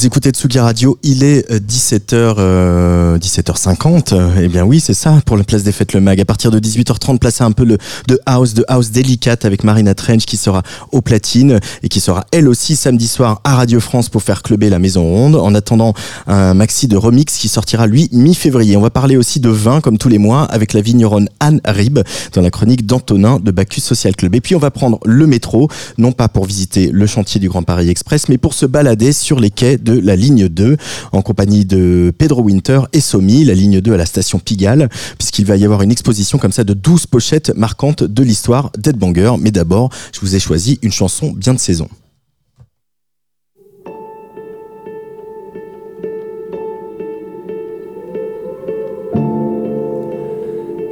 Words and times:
Vous 0.00 0.06
écoutez 0.06 0.30
Tsugi 0.30 0.58
Radio, 0.58 0.98
il 1.02 1.22
est 1.22 1.46
17h, 1.52 2.36
euh, 2.38 3.18
17h50. 3.18 4.14
Euh, 4.14 4.30
eh 4.40 4.48
bien 4.48 4.64
oui, 4.64 4.80
c'est 4.80 4.94
ça 4.94 5.20
pour 5.26 5.36
la 5.36 5.44
place 5.44 5.62
des 5.62 5.72
fêtes 5.72 5.92
le 5.92 6.00
mag. 6.00 6.18
À 6.18 6.24
partir 6.24 6.50
de 6.50 6.58
18h30, 6.58 7.18
placez 7.18 7.44
un 7.44 7.52
peu 7.52 7.64
le, 7.64 7.76
de 8.08 8.18
house, 8.24 8.54
de 8.54 8.64
house 8.66 8.92
délicate 8.92 9.44
avec 9.44 9.62
Marina 9.62 9.94
Trench 9.94 10.24
qui 10.24 10.38
sera 10.38 10.62
au 10.90 11.02
platine 11.02 11.60
et 11.82 11.90
qui 11.90 12.00
sera 12.00 12.24
elle 12.32 12.48
aussi 12.48 12.76
samedi 12.76 13.06
soir 13.06 13.42
à 13.44 13.56
Radio 13.56 13.78
France 13.78 14.08
pour 14.08 14.22
faire 14.22 14.42
clubber 14.42 14.70
la 14.70 14.78
Maison 14.78 15.02
Ronde. 15.02 15.36
En 15.36 15.54
attendant 15.54 15.92
un 16.26 16.54
maxi 16.54 16.88
de 16.88 16.96
remix 16.96 17.36
qui 17.36 17.48
sortira 17.48 17.86
lui 17.86 18.08
mi-février. 18.10 18.78
On 18.78 18.80
va 18.80 18.88
parler 18.88 19.18
aussi 19.18 19.38
de 19.38 19.50
vin 19.50 19.82
comme 19.82 19.98
tous 19.98 20.08
les 20.08 20.16
mois 20.16 20.44
avec 20.44 20.72
la 20.72 20.80
vigneronne 20.80 21.28
Anne 21.40 21.60
Rib 21.66 21.98
dans 22.32 22.40
la 22.40 22.50
chronique 22.50 22.86
d'Antonin 22.86 23.38
de 23.38 23.50
Bacchus 23.50 23.82
Social 23.82 24.16
Club. 24.16 24.34
Et 24.34 24.40
puis 24.40 24.54
on 24.54 24.60
va 24.60 24.70
prendre 24.70 24.98
le 25.04 25.26
métro, 25.26 25.68
non 25.98 26.12
pas 26.12 26.28
pour 26.28 26.46
visiter 26.46 26.88
le 26.90 27.06
chantier 27.06 27.38
du 27.38 27.50
Grand 27.50 27.64
Paris 27.64 27.90
Express, 27.90 28.30
mais 28.30 28.38
pour 28.38 28.54
se 28.54 28.64
balader 28.64 29.12
sur 29.12 29.38
les 29.38 29.50
quais 29.50 29.76
la 29.92 30.16
ligne 30.16 30.48
2 30.48 30.76
en 31.12 31.22
compagnie 31.22 31.64
de 31.64 32.12
Pedro 32.16 32.42
Winter 32.42 32.80
et 32.92 33.00
Somi, 33.00 33.44
la 33.44 33.54
ligne 33.54 33.80
2 33.80 33.92
à 33.92 33.96
la 33.96 34.06
station 34.06 34.38
Pigalle, 34.38 34.88
puisqu'il 35.18 35.46
va 35.46 35.56
y 35.56 35.64
avoir 35.64 35.82
une 35.82 35.90
exposition 35.90 36.38
comme 36.38 36.52
ça 36.52 36.64
de 36.64 36.74
12 36.74 37.06
pochettes 37.06 37.52
marquantes 37.56 38.02
de 38.02 38.22
l'histoire 38.22 38.70
d'Edbanger. 38.78 39.32
Mais 39.40 39.50
d'abord, 39.50 39.90
je 40.12 40.20
vous 40.20 40.34
ai 40.34 40.40
choisi 40.40 40.78
une 40.82 40.92
chanson 40.92 41.32
bien 41.32 41.54
de 41.54 41.58
saison. 41.58 41.88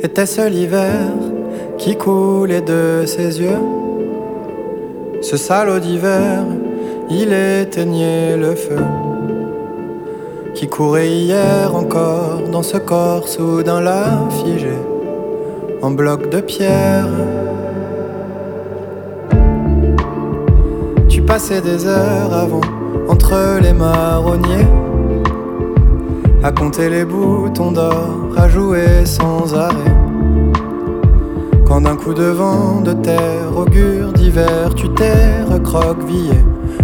Était-ce 0.03 0.49
l'hiver 0.49 1.13
qui 1.77 1.97
coulait 1.97 2.63
de 2.63 3.05
ses 3.07 3.41
yeux? 3.41 3.59
Ce 5.21 5.37
salaud 5.37 5.81
d'hiver 5.81 6.45
il 7.11 7.33
éteignait 7.33 8.37
le 8.37 8.55
feu 8.55 8.85
qui 10.55 10.69
courait 10.69 11.09
hier 11.09 11.75
encore 11.75 12.41
dans 12.51 12.63
ce 12.63 12.77
corps 12.77 13.29
soudain 13.29 13.81
là 13.81 14.29
figé 14.31 14.77
en 15.81 15.91
bloc 15.93 16.31
de 16.31 16.41
pierre. 16.41 17.09
Tu 21.09 21.23
passais 21.23 21.61
des 21.61 21.87
heures 21.87 22.33
avant 22.33 22.61
entre 23.09 23.61
les 23.63 23.73
marronniers 23.73 24.67
à 26.43 26.53
compter 26.53 26.89
les 26.89 27.05
boutons 27.05 27.73
d'or, 27.73 28.17
à 28.37 28.49
jouer 28.49 29.05
sans 29.05 29.55
arrêt. 29.55 29.97
Quand 31.67 31.83
d'un 31.83 31.97
coup 31.97 32.15
de 32.15 32.25
vent 32.25 32.81
de 32.81 32.93
terre 32.93 33.57
augure 33.57 34.13
d'hiver, 34.13 34.75
tu 34.75 34.89
t'es 34.91 35.43
recroquevillé 35.51 36.39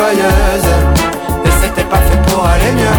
Et 0.00 1.50
c'était 1.60 1.88
pas 1.88 1.96
fait 1.96 2.22
pour 2.30 2.44
aller 2.44 2.72
mieux. 2.72 2.98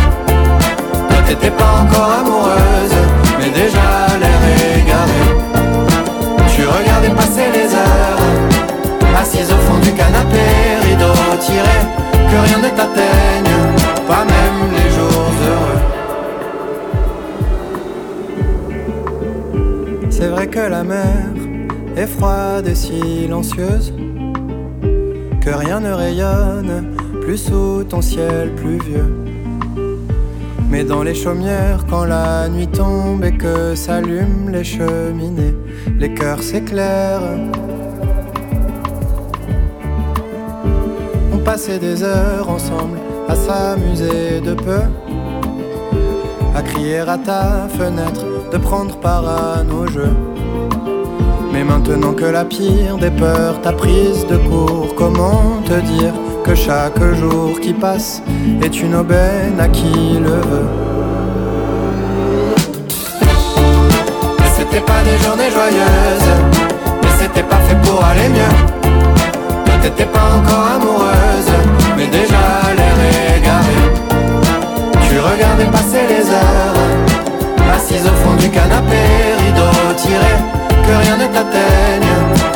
Toi 1.07 1.17
t'étais 1.25 1.51
pas 1.51 1.71
encore 1.81 2.11
amoureuse, 2.19 2.97
mais 3.39 3.49
déjà 3.49 4.17
l'air 4.19 4.41
égaré. 4.75 5.23
Tu 6.53 6.61
regardais 6.65 7.15
passer 7.15 7.47
les 7.53 7.73
heures, 7.73 8.19
assise 9.17 9.49
au 9.49 9.57
fond 9.65 9.79
du 9.79 9.93
canapé, 9.93 10.43
rideau 10.83 11.13
tiré, 11.39 11.79
que 12.29 12.37
rien 12.47 12.57
ne 12.57 12.69
t'atteigne, 12.69 13.55
pas 14.05 14.25
même 14.25 14.69
les 14.73 14.89
jours 14.91 15.31
heureux. 15.47 15.81
C'est 20.09 20.27
vrai 20.27 20.47
que 20.47 20.59
la 20.59 20.83
mer 20.83 21.31
est 21.95 22.07
froide 22.07 22.67
et 22.67 22.75
silencieuse, 22.75 23.93
que 25.39 25.49
rien 25.49 25.79
ne 25.79 25.93
rayonne 25.93 26.88
plus 27.29 27.37
sous 27.37 27.83
ton 27.83 28.01
ciel 28.01 28.55
pluvieux. 28.55 29.13
Mais 30.67 30.83
dans 30.83 31.03
les 31.03 31.13
chaumières, 31.13 31.85
quand 31.87 32.05
la 32.05 32.49
nuit 32.49 32.65
tombe 32.65 33.23
et 33.23 33.37
que 33.37 33.75
s'allument 33.75 34.49
les 34.49 34.63
cheminées, 34.63 35.53
les 35.99 36.11
cœurs 36.15 36.41
s'éclairent. 36.41 37.37
On 41.31 41.37
passait 41.37 41.77
des 41.77 42.01
heures 42.01 42.49
ensemble 42.49 42.97
à 43.27 43.35
s'amuser 43.35 44.41
de 44.41 44.55
peu, 44.55 44.81
à 46.55 46.63
crier 46.63 46.97
à 46.97 47.19
ta 47.19 47.67
fenêtre, 47.77 48.25
de 48.51 48.57
prendre 48.57 48.99
part 49.01 49.27
à 49.27 49.63
nos 49.63 49.85
jeux. 49.85 50.15
Mais 51.53 51.63
maintenant 51.63 52.13
que 52.13 52.25
la 52.25 52.43
pire 52.43 52.97
des 52.97 53.11
peurs 53.11 53.61
t'a 53.61 53.73
prise 53.73 54.25
de 54.25 54.37
court, 54.37 54.95
comment 54.95 55.61
te 55.67 55.79
dire 55.93 56.13
que 56.49 56.55
chaque 56.55 57.03
jour 57.13 57.59
qui 57.59 57.73
passe 57.73 58.23
est 58.63 58.81
une 58.81 58.95
aubaine 58.95 59.59
à 59.59 59.67
qui 59.67 60.17
le 60.19 60.37
veut 60.49 60.69
c'était 64.57 64.81
pas 64.81 65.01
des 65.03 65.17
journées 65.23 65.51
joyeuses, 65.51 66.31
mais 67.01 67.13
c'était 67.19 67.43
pas 67.43 67.61
fait 67.67 67.79
pour 67.87 68.03
aller 68.03 68.29
mieux. 68.29 68.55
T'étais 69.81 70.05
pas 70.05 70.27
encore 70.37 70.65
amoureuse, 70.75 71.53
mais 71.95 72.07
déjà 72.07 72.43
l'air 72.77 72.97
égaré. 73.37 73.79
Tu 75.07 75.19
regardais 75.19 75.69
passer 75.77 76.03
les 76.13 76.25
heures, 76.29 76.79
assise 77.75 78.05
au 78.05 78.15
fond 78.21 78.35
du 78.35 78.49
canapé, 78.49 79.01
rideau 79.43 79.93
tiré, 79.95 80.33
que 80.85 80.93
rien 81.03 81.17
ne 81.17 81.27
t'atteigne, 81.33 82.13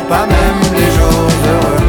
pas 0.08 0.26
même 0.26 0.60
les 0.78 0.90
jours 0.96 1.30
heureux. 1.48 1.83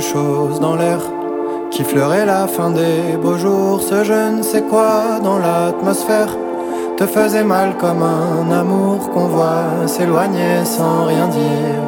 Chose 0.00 0.60
dans 0.60 0.76
l'air 0.76 1.00
qui 1.70 1.84
fleurait 1.84 2.26
la 2.26 2.46
fin 2.46 2.70
des 2.70 3.16
beaux 3.22 3.38
jours, 3.38 3.80
ce 3.80 4.04
je 4.04 4.36
ne 4.36 4.42
sais 4.42 4.62
quoi 4.62 5.20
dans 5.22 5.38
l'atmosphère 5.38 6.28
te 6.96 7.06
faisait 7.06 7.44
mal 7.44 7.76
comme 7.78 8.02
un 8.02 8.50
amour 8.50 9.10
qu'on 9.10 9.26
voit 9.26 9.86
s'éloigner 9.86 10.64
sans 10.64 11.06
rien 11.06 11.28
dire. 11.28 11.84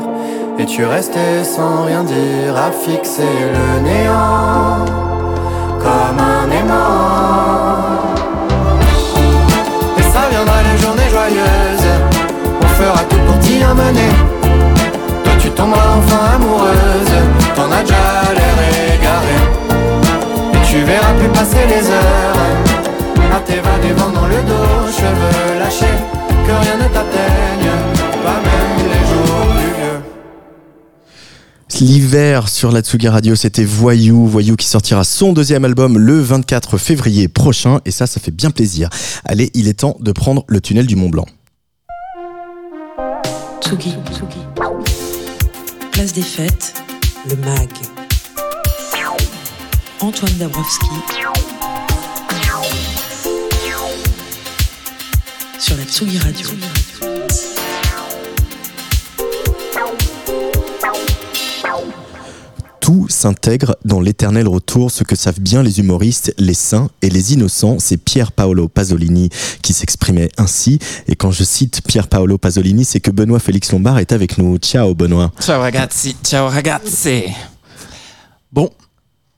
Et 0.58 0.66
tu 0.66 0.84
restais 0.84 1.44
sans 1.44 1.84
rien 1.84 2.02
dire 2.04 2.56
à 2.56 2.70
fixer 2.70 3.22
le 3.56 3.80
néant 3.88 4.84
comme 5.80 6.18
un 6.18 6.50
aimant. 6.60 8.04
Et 9.98 10.02
ça 10.02 10.22
viendra 10.30 10.58
les 10.68 10.78
journées 10.82 11.10
joyeuses, 11.10 11.92
on 12.62 12.68
fera 12.80 13.02
tout 13.10 13.22
pour 13.26 13.38
t'y 13.40 13.62
amener. 13.62 14.12
Toi 15.24 15.32
tu 15.38 15.50
tomberas 15.50 15.98
enfin 15.98 16.36
amoureuse, 16.36 17.13
l'hiver 31.84 32.48
sur 32.48 32.72
la 32.72 32.80
Tsugi 32.80 33.08
Radio, 33.08 33.36
c'était 33.36 33.64
Voyou, 33.64 34.26
Voyou 34.26 34.56
qui 34.56 34.66
sortira 34.66 35.04
son 35.04 35.34
deuxième 35.34 35.66
album 35.66 35.98
le 35.98 36.18
24 36.18 36.78
février 36.78 37.28
prochain 37.28 37.80
et 37.84 37.90
ça 37.90 38.06
ça 38.06 38.20
fait 38.20 38.30
bien 38.30 38.50
plaisir. 38.50 38.88
Allez, 39.26 39.50
il 39.52 39.68
est 39.68 39.80
temps 39.80 39.98
de 40.00 40.10
prendre 40.10 40.44
le 40.48 40.62
tunnel 40.62 40.86
du 40.86 40.96
Mont 40.96 41.10
Blanc. 41.10 41.26
Tsugi, 43.60 43.94
Place 45.92 46.14
des 46.14 46.22
fêtes, 46.22 46.74
le 47.28 47.36
mag. 47.36 47.68
Antoine 50.00 50.32
Dabrowski. 50.38 50.86
Sur 55.58 55.76
la 55.76 55.84
Tsugi 55.84 56.18
Radio. 56.18 56.48
Tout 62.84 63.06
s'intègre 63.08 63.76
dans 63.86 63.98
l'éternel 63.98 64.46
retour, 64.46 64.90
ce 64.90 65.04
que 65.04 65.16
savent 65.16 65.40
bien 65.40 65.62
les 65.62 65.80
humoristes, 65.80 66.34
les 66.36 66.52
saints 66.52 66.90
et 67.00 67.08
les 67.08 67.32
innocents. 67.32 67.78
C'est 67.78 67.96
Pier 67.96 68.24
Paolo 68.36 68.68
Pasolini 68.68 69.30
qui 69.62 69.72
s'exprimait 69.72 70.28
ainsi. 70.36 70.78
Et 71.08 71.16
quand 71.16 71.30
je 71.30 71.44
cite 71.44 71.80
Pier 71.80 72.02
Paolo 72.02 72.36
Pasolini, 72.36 72.84
c'est 72.84 73.00
que 73.00 73.10
Benoît 73.10 73.38
Félix 73.38 73.72
Lombard 73.72 74.00
est 74.00 74.12
avec 74.12 74.36
nous. 74.36 74.58
Ciao 74.58 74.94
Benoît. 74.94 75.32
Ciao 75.40 75.62
ragazzi, 75.62 76.14
ciao 76.22 76.46
ragazzi. 76.46 77.22
Bon, 78.52 78.68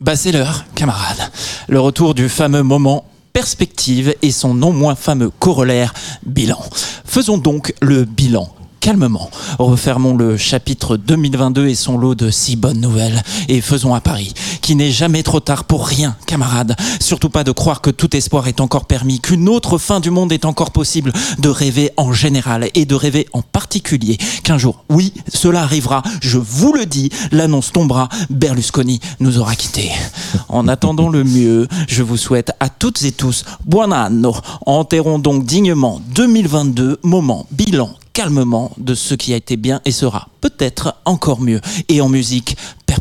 bah 0.01 0.17
c'est 0.17 0.33
l'heure, 0.33 0.65
camarades. 0.75 1.31
Le 1.69 1.79
retour 1.79 2.15
du 2.15 2.29
fameux 2.29 2.65
moment 2.65 3.05
perspective 3.33 4.13
et 4.23 4.33
son 4.33 4.55
non 4.55 4.73
moins 4.73 4.97
fameux 4.97 5.31
corollaire 5.31 5.95
bilan. 6.25 6.59
Faisons 7.05 7.39
donc 7.39 7.75
le 7.81 8.07
bilan 8.07 8.53
calmement. 8.87 9.33
Refermons 9.59 10.17
le 10.17 10.37
chapitre 10.37 10.97
2022 10.97 11.67
et 11.67 11.75
son 11.75 11.99
lot 11.99 12.15
de 12.15 12.31
si 12.31 12.55
bonnes 12.55 12.81
nouvelles 12.81 13.21
et 13.49 13.61
faisons 13.61 13.95
à 13.95 14.01
Paris, 14.01 14.33
qui 14.63 14.77
n'est 14.77 14.93
jamais 14.93 15.25
trop 15.25 15.41
tard 15.41 15.65
pour 15.65 15.89
rien, 15.89 16.15
camarades. 16.25 16.77
Surtout 17.01 17.29
pas 17.29 17.43
de 17.43 17.51
croire 17.51 17.81
que 17.81 17.91
tout 17.91 18.17
espoir 18.17 18.47
est 18.47 18.61
encore 18.61 18.85
permis, 18.85 19.19
qu'une 19.19 19.49
autre 19.49 19.79
fin 19.79 19.99
du 19.99 20.11
monde 20.11 20.31
est 20.31 20.45
encore 20.45 20.71
possible, 20.71 21.13
de 21.41 21.49
rêver 21.49 21.91
en 21.97 22.13
général 22.13 22.69
et 22.77 22.85
de 22.85 22.95
rêver 22.95 23.27
en 23.33 23.43
particulier 23.43 24.19
qu'un 24.45 24.57
jour, 24.57 24.85
oui, 24.89 25.13
cela 25.35 25.63
arrivera, 25.63 26.05
je 26.21 26.39
vous 26.39 26.73
le 26.73 26.87
dis, 26.87 27.11
l'annonce 27.33 27.73
tombera, 27.73 28.09
Berlusconi 28.31 29.01
nous 29.19 29.39
aura 29.39 29.57
quittés. 29.57 29.91
En 30.49 30.69
attendant 30.69 31.09
le 31.09 31.25
mieux, 31.25 31.67
je 31.89 32.05
vous 32.05 32.17
souhaite 32.17 32.53
à 32.61 32.69
toutes 32.69 33.03
et 33.03 33.11
tous 33.11 33.45
buon 33.65 33.91
anno. 33.91 34.37
Enterrons 34.65 35.19
donc 35.19 35.45
dignement 35.45 36.01
2022, 36.15 37.01
moment 37.03 37.49
bilan 37.51 37.91
calmement 38.17 38.73
de 38.79 38.95
ce 38.95 39.15
qui 39.15 39.35
a 39.35 39.37
été 39.37 39.59
bien 39.59 39.83
et 39.85 39.91
sera 39.91 40.31
peut-être 40.41 40.95
encore 41.05 41.43
mieux. 41.43 41.61
Et 41.91 42.01
en 42.01 42.09
musique, 42.09 42.57
per 42.87 42.97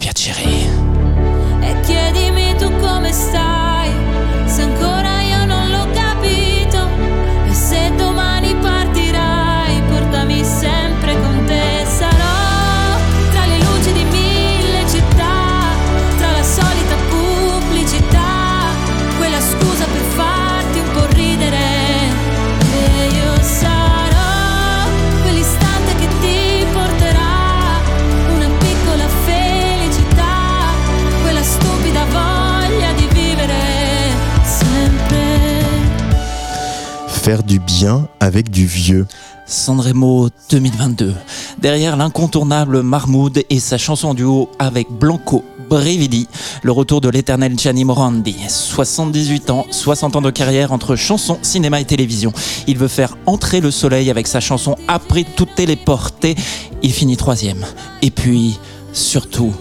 Faire 37.25 37.41
du 37.41 37.57
bien 37.57 38.07
avec 38.19 38.51
du 38.51 38.67
vieux. 38.67 39.07
Sanremo 39.47 40.29
2022. 40.51 41.15
Derrière 41.57 41.97
l'incontournable 41.97 42.83
Marmoud 42.83 43.43
et 43.49 43.59
sa 43.59 43.79
chanson 43.79 44.13
duo 44.13 44.51
avec 44.59 44.91
Blanco 44.91 45.43
Brevidi, 45.67 46.27
le 46.61 46.71
retour 46.71 47.01
de 47.01 47.09
l'éternel 47.09 47.57
Gianni 47.57 47.83
Morandi. 47.83 48.35
78 48.47 49.49
ans, 49.49 49.65
60 49.71 50.17
ans 50.17 50.21
de 50.21 50.29
carrière 50.29 50.71
entre 50.71 50.95
chansons, 50.95 51.39
cinéma 51.41 51.81
et 51.81 51.85
télévision. 51.85 52.31
Il 52.67 52.77
veut 52.77 52.87
faire 52.87 53.17
entrer 53.25 53.59
le 53.59 53.71
soleil 53.71 54.11
avec 54.11 54.27
sa 54.27 54.39
chanson 54.39 54.75
Après 54.87 55.23
tout 55.23 55.47
téléporté. 55.47 56.35
Il 56.83 56.93
finit 56.93 57.17
troisième. 57.17 57.65
Et 58.03 58.11
puis, 58.11 58.59
surtout, 58.93 59.51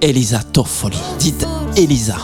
Elisa 0.00 0.42
Toffoli, 0.42 0.96
dite 1.18 1.46
Elisa. 1.76 2.16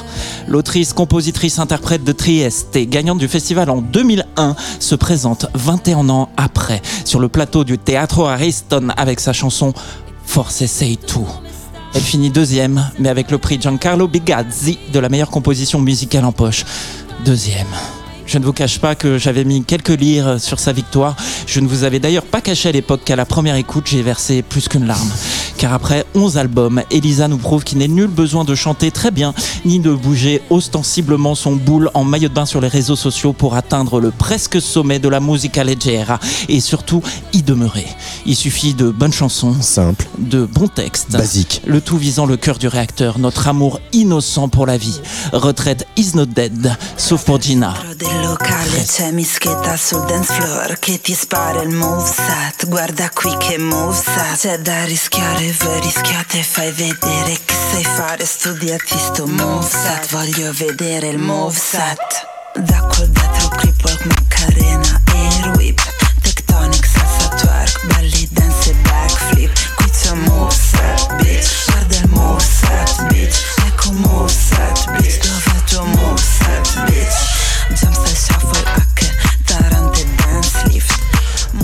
L'autrice, 0.49 0.95
compositrice, 0.95 1.59
interprète 1.59 2.05
de 2.05 2.13
Trieste 2.13 2.75
et 2.75 2.87
gagnante 2.87 3.19
du 3.19 3.29
festival 3.29 3.69
en 3.69 3.83
2001 3.83 4.57
se 4.81 4.95
présente 4.95 5.47
21 5.55 6.09
ans 6.09 6.31
après 6.39 6.81
sur 7.05 7.21
le 7.21 7.29
plateau 7.29 7.65
du 7.65 7.77
Teatro 7.77 8.27
Ariston 8.27 8.89
avec 8.97 9.21
sa 9.21 9.35
chanson 9.35 9.75
Force 10.25 10.65
Sei 10.65 10.99
Tu. 11.07 11.19
Elle 11.95 12.01
finit 12.01 12.31
deuxième, 12.31 12.91
mais 12.99 13.11
avec 13.11 13.31
le 13.31 13.39
prix 13.39 13.61
Giancarlo 13.61 14.09
Bigazzi 14.09 14.79
de 14.93 14.99
la 14.99 15.11
meilleure 15.11 15.31
composition 15.31 15.81
musicale 15.81 16.25
en 16.25 16.33
poche. 16.33 16.65
Deuxième. 17.27 17.67
Je 18.29 18.37
ne 18.37 18.45
vous 18.45 18.53
cache 18.53 18.79
pas 18.79 18.95
que 18.95 19.17
j'avais 19.17 19.43
mis 19.43 19.65
quelques 19.65 19.89
lires 19.89 20.39
sur 20.39 20.61
sa 20.61 20.73
victoire. 20.73 21.17
Je 21.47 21.61
ne 21.61 21.67
vous 21.67 21.85
avais 21.85 21.99
d'ailleurs 21.99 22.25
pas 22.27 22.43
caché 22.43 22.69
à 22.69 22.73
l'époque 22.73 23.01
qu'à 23.03 23.17
la 23.17 23.25
première 23.25 23.55
écoute, 23.55 23.87
j'ai 23.87 24.03
versé 24.03 24.43
plus 24.43 24.69
qu'une 24.69 24.87
larme. 24.87 25.09
Car 25.57 25.73
après 25.73 26.05
11 26.15 26.37
albums, 26.37 26.83
Elisa 26.91 27.27
nous 27.27 27.39
prouve 27.39 27.65
qu'il 27.65 27.79
n'est 27.79 27.89
nul 27.89 28.07
besoin 28.07 28.45
de 28.45 28.55
chanter 28.55 28.91
très 28.91 29.11
bien, 29.11 29.33
ni 29.65 29.81
de 29.81 29.93
bouger 29.95 30.43
ostensiblement 30.51 31.35
son 31.35 31.53
boule 31.57 31.91
en 31.95 32.05
maillot 32.05 32.29
de 32.29 32.35
bain 32.35 32.45
sur 32.45 32.61
les 32.61 32.69
réseaux 32.69 32.97
sociaux 32.97 33.33
pour 33.33 33.57
atteindre 33.57 33.99
le 33.99 34.11
presque 34.11 34.61
sommet 34.61 34.99
de 34.99 35.09
la 35.09 35.21
musica 35.21 35.65
leggera 35.65 36.21
et 36.51 36.61
surtout 36.61 37.03
y 37.33 37.43
demeurer. 37.43 37.87
Il 38.27 38.37
suffit 38.37 38.75
de 38.75 38.91
bonnes 38.91 39.13
chansons, 39.13 39.57
Simple, 39.61 40.07
de 40.19 40.45
bons 40.45 40.69
textes, 40.69 41.13
basique. 41.13 41.63
le 41.67 41.81
tout 41.81 41.97
visant 41.97 42.27
le 42.27 42.37
cœur 42.37 42.59
du 42.59 42.69
réacteur, 42.69 43.19
notre 43.19 43.49
amour 43.49 43.81
innocent 43.95 44.51
pour 44.51 44.67
la 44.67 44.77
vie. 44.77 45.01
Retraite 45.33 45.87
is 45.97 46.11
not 46.15 46.27
dead, 46.27 46.77
sauf 46.99 47.25
pour 47.25 47.41
Gina. 47.41 47.75
Locale 48.21 48.85
c'è 48.85 49.11
mischetta 49.11 49.77
sul 49.77 50.05
dance 50.07 50.33
floor 50.33 50.79
che 50.79 51.01
ti 51.01 51.15
spara 51.15 51.63
il 51.63 51.71
moveset. 51.71 52.69
Guarda 52.69 53.11
qui 53.11 53.35
che 53.39 53.59
moveset. 53.59 54.37
C'è 54.37 54.59
da 54.59 54.85
rischiare 54.85 55.55
voi 55.61 55.81
rischiate 55.81 56.43
fai 56.43 56.73
vedere 56.73 57.39
che 57.45 57.55
sai 57.55 57.85
fare 57.85 58.25
studiati 58.25 58.99
sto 58.99 59.27
moveset. 59.27 60.11
Voglio 60.11 60.53
vedere 60.53 61.09
il 61.09 61.19
moveset. 61.19 62.27
Da 62.55 62.81
quel 62.83 63.09
dietro 63.09 63.49
cripple 63.49 63.93
macarena 63.93 64.18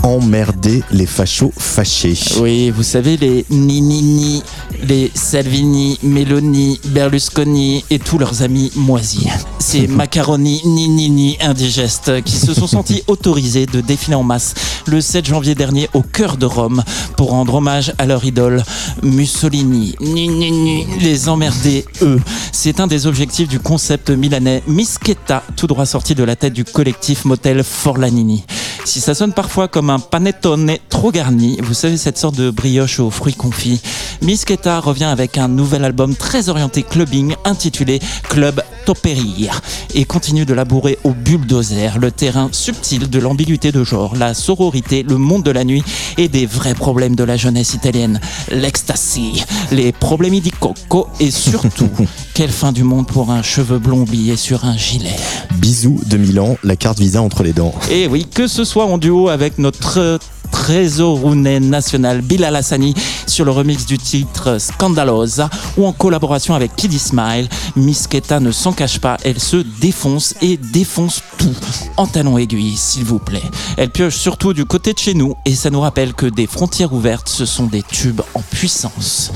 Emmerder 0.05 0.83
les 0.91 1.07
fachos 1.07 1.51
fâchés. 1.57 2.13
Oui, 2.39 2.69
vous 2.69 2.83
savez, 2.83 3.17
les 3.17 3.43
Ninini, 3.49 4.43
les 4.83 5.09
Salvini, 5.15 5.97
Meloni, 6.03 6.79
Berlusconi 6.89 7.83
et 7.89 7.97
tous 7.97 8.19
leurs 8.19 8.43
amis 8.43 8.71
moisis. 8.75 9.27
Ces 9.57 9.87
macaronis 9.87 10.61
Ninini 10.63 11.37
indigestes 11.41 12.21
qui 12.21 12.35
se 12.35 12.53
sont 12.53 12.67
sentis 12.67 13.01
autorisés 13.07 13.65
de 13.65 13.81
défiler 13.81 14.13
en 14.13 14.21
masse 14.21 14.53
le 14.85 15.01
7 15.01 15.25
janvier 15.25 15.55
dernier 15.55 15.89
au 15.95 16.03
cœur 16.03 16.37
de 16.37 16.45
Rome 16.45 16.83
pour 17.17 17.31
rendre 17.31 17.55
hommage 17.55 17.91
à 17.97 18.05
leur 18.05 18.23
idole 18.25 18.63
Mussolini. 19.01 19.95
Ninini, 20.01 20.85
les 21.01 21.29
emmerder, 21.29 21.83
eux. 22.03 22.21
C'est 22.51 22.79
un 22.79 22.85
des 22.85 23.07
objectifs 23.07 23.47
du 23.47 23.59
concept 23.59 24.11
milanais 24.11 24.61
Mischetta, 24.67 25.41
tout 25.55 25.65
droit 25.65 25.87
sorti 25.87 26.13
de 26.13 26.23
la 26.23 26.35
tête 26.35 26.53
du 26.53 26.63
collectif 26.63 27.25
motel 27.25 27.63
Forlanini. 27.63 28.43
Si 28.85 29.01
ça 29.01 29.15
sonne 29.15 29.33
parfois 29.33 29.67
comme 29.67 29.89
un 29.89 29.99
panettone 29.99 30.77
trop 30.89 31.11
garni, 31.11 31.57
vous 31.61 31.73
savez 31.73 31.97
cette 31.97 32.19
sorte 32.19 32.35
de 32.35 32.51
brioche 32.51 32.99
aux 32.99 33.09
fruits 33.09 33.33
confits, 33.33 33.81
Mischetta 34.21 34.79
revient 34.79 35.05
avec 35.05 35.39
un 35.39 35.47
nouvel 35.47 35.83
album 35.83 36.15
très 36.15 36.49
orienté 36.49 36.83
clubbing 36.83 37.35
intitulé 37.45 37.99
Club 38.29 38.61
Toperir 38.85 39.61
et 39.93 40.05
continue 40.05 40.45
de 40.45 40.53
labourer 40.53 40.99
au 41.03 41.11
bulldozer 41.11 41.97
le 41.99 42.11
terrain 42.11 42.49
subtil 42.51 43.09
de 43.09 43.19
l'ambiguïté 43.19 43.71
de 43.71 43.83
genre, 43.83 44.15
la 44.15 44.33
sororité, 44.33 45.03
le 45.03 45.17
monde 45.17 45.43
de 45.43 45.51
la 45.51 45.63
nuit 45.63 45.83
et 46.17 46.27
des 46.27 46.45
vrais 46.45 46.75
problèmes 46.75 47.15
de 47.15 47.23
la 47.23 47.37
jeunesse 47.37 47.73
italienne, 47.73 48.19
l'ecstasy, 48.51 49.43
les 49.71 49.91
problèmes 49.91 50.39
di 50.39 50.51
coco 50.51 51.07
et 51.19 51.31
surtout 51.31 51.89
quelle 52.33 52.51
fin 52.51 52.71
du 52.71 52.83
monde 52.83 53.07
pour 53.07 53.31
un 53.31 53.41
cheveu 53.41 53.79
blond 53.79 54.01
oublié 54.01 54.35
sur 54.35 54.65
un 54.65 54.77
gilet. 54.77 55.15
Bisous 55.55 55.99
de 56.05 56.17
Milan, 56.17 56.57
la 56.63 56.75
carte 56.75 56.99
visa 56.99 57.21
entre 57.21 57.43
les 57.43 57.53
dents. 57.53 57.73
Et 57.89 58.07
oui, 58.07 58.25
que 58.31 58.47
ce 58.47 58.63
soit 58.63 58.85
en 58.85 58.97
duo 58.97 59.29
avec 59.29 59.57
notre 59.57 60.19
trésorounais 60.51 61.59
national 61.59 62.21
Bilal 62.21 62.55
Hassani 62.55 62.93
sur 63.27 63.45
le 63.45 63.51
remix 63.51 63.85
du 63.85 63.97
titre 63.97 64.57
Scandalosa 64.59 65.49
ou 65.77 65.85
en 65.85 65.93
collaboration 65.93 66.55
avec 66.55 66.75
Kiddy 66.75 66.99
Smile, 66.99 67.47
Misketa 67.75 68.39
ne 68.39 68.51
s'en 68.51 68.73
cache 68.73 68.99
pas, 68.99 69.17
elle 69.23 69.39
se 69.39 69.57
défonce 69.79 70.35
et 70.41 70.57
défonce 70.57 71.21
tout 71.37 71.55
en 71.97 72.07
talons 72.07 72.37
aiguilles, 72.37 72.77
s'il 72.77 73.03
vous 73.03 73.19
plaît. 73.19 73.43
Elle 73.77 73.89
pioche 73.89 74.15
surtout 74.15 74.53
du 74.53 74.65
côté 74.65 74.93
de 74.93 74.99
chez 74.99 75.13
nous 75.13 75.35
et 75.45 75.55
ça 75.55 75.69
nous 75.69 75.81
rappelle 75.81 76.13
que 76.13 76.25
des 76.25 76.47
frontières 76.47 76.93
ouvertes, 76.93 77.29
ce 77.29 77.45
sont 77.45 77.65
des 77.65 77.83
tubes 77.83 78.21
en 78.33 78.41
puissance. 78.41 79.31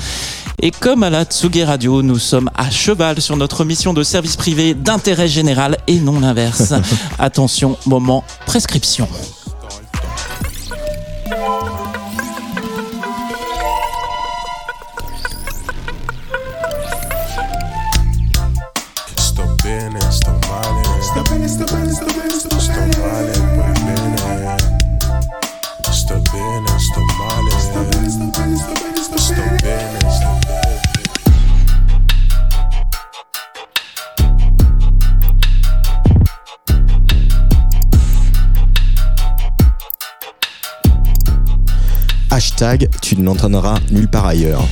Et 0.62 0.70
comme 0.70 1.02
à 1.02 1.10
la 1.10 1.24
Tsugi 1.24 1.64
Radio, 1.64 2.02
nous 2.02 2.18
sommes 2.18 2.50
à 2.54 2.70
cheval 2.70 3.20
sur 3.22 3.36
notre 3.36 3.64
mission 3.64 3.94
de 3.94 4.02
service 4.02 4.36
privé 4.36 4.74
d'intérêt 4.74 5.28
général 5.28 5.78
et 5.86 5.98
non 5.98 6.20
l'inverse. 6.20 6.74
Attention, 7.18 7.78
moment 7.86 8.24
prescription. 8.44 9.08
Hashtag, 42.40 42.88
tu 43.02 43.18
ne 43.18 43.24
l'entendras 43.26 43.78
nulle 43.90 44.08
part 44.08 44.24
ailleurs. 44.24 44.66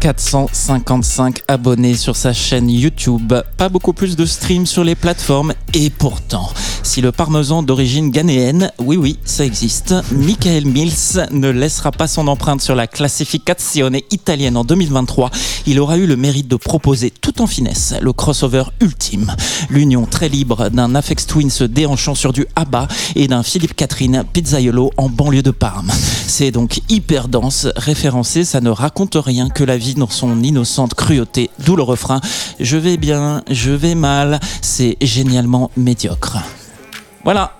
455 0.00 1.40
abonnés 1.48 1.94
sur 1.94 2.16
sa 2.16 2.34
chaîne 2.34 2.68
YouTube. 2.68 3.32
Pas 3.56 3.70
beaucoup 3.70 3.94
plus 3.94 4.14
de 4.14 4.26
streams 4.26 4.66
sur 4.66 4.84
les 4.84 4.94
plateformes. 4.94 5.54
Et 5.72 5.88
pourtant, 5.88 6.50
si 6.84 7.00
le 7.00 7.12
parmesan 7.12 7.62
d'origine 7.62 8.10
ghanéenne, 8.10 8.70
oui 8.78 8.96
oui, 8.96 9.18
ça 9.24 9.44
existe, 9.44 9.94
Michael 10.12 10.66
Mills 10.66 11.26
ne 11.30 11.48
laissera 11.48 11.90
pas 11.90 12.06
son 12.06 12.28
empreinte 12.28 12.60
sur 12.60 12.74
la 12.74 12.86
classificazione 12.86 13.98
italienne 14.10 14.56
en 14.56 14.64
2023. 14.64 15.30
Il 15.66 15.80
aura 15.80 15.96
eu 15.96 16.06
le 16.06 16.16
mérite 16.16 16.46
de 16.46 16.56
proposer 16.56 17.10
tout 17.10 17.40
en 17.40 17.46
finesse 17.46 17.94
le 18.00 18.12
crossover 18.12 18.64
ultime. 18.80 19.34
L'union 19.70 20.04
très 20.04 20.28
libre 20.28 20.68
d'un 20.68 20.94
Afex 20.94 21.26
Twin 21.26 21.50
se 21.50 21.64
déhanchant 21.64 22.14
sur 22.14 22.32
du 22.32 22.46
ABBA 22.54 22.86
et 23.16 23.28
d'un 23.28 23.42
Philippe 23.42 23.74
Catherine 23.74 24.22
Pizzaiolo 24.32 24.90
en 24.96 25.08
banlieue 25.08 25.42
de 25.42 25.50
Parme. 25.50 25.90
C'est 26.26 26.50
donc 26.50 26.80
hyper 26.88 27.28
dense, 27.28 27.66
référencé, 27.76 28.44
ça 28.44 28.60
ne 28.60 28.70
raconte 28.70 29.16
rien 29.16 29.48
que 29.48 29.64
la 29.64 29.78
vie 29.78 29.94
dans 29.94 30.10
son 30.10 30.42
innocente 30.42 30.94
cruauté, 30.94 31.50
d'où 31.64 31.76
le 31.76 31.82
refrain 31.82 32.20
Je 32.60 32.76
vais 32.76 32.98
bien, 32.98 33.42
je 33.50 33.70
vais 33.70 33.94
mal, 33.94 34.38
c'est 34.60 34.96
génialement 35.00 35.70
médiocre. 35.76 36.38
Voilà. 37.24 37.52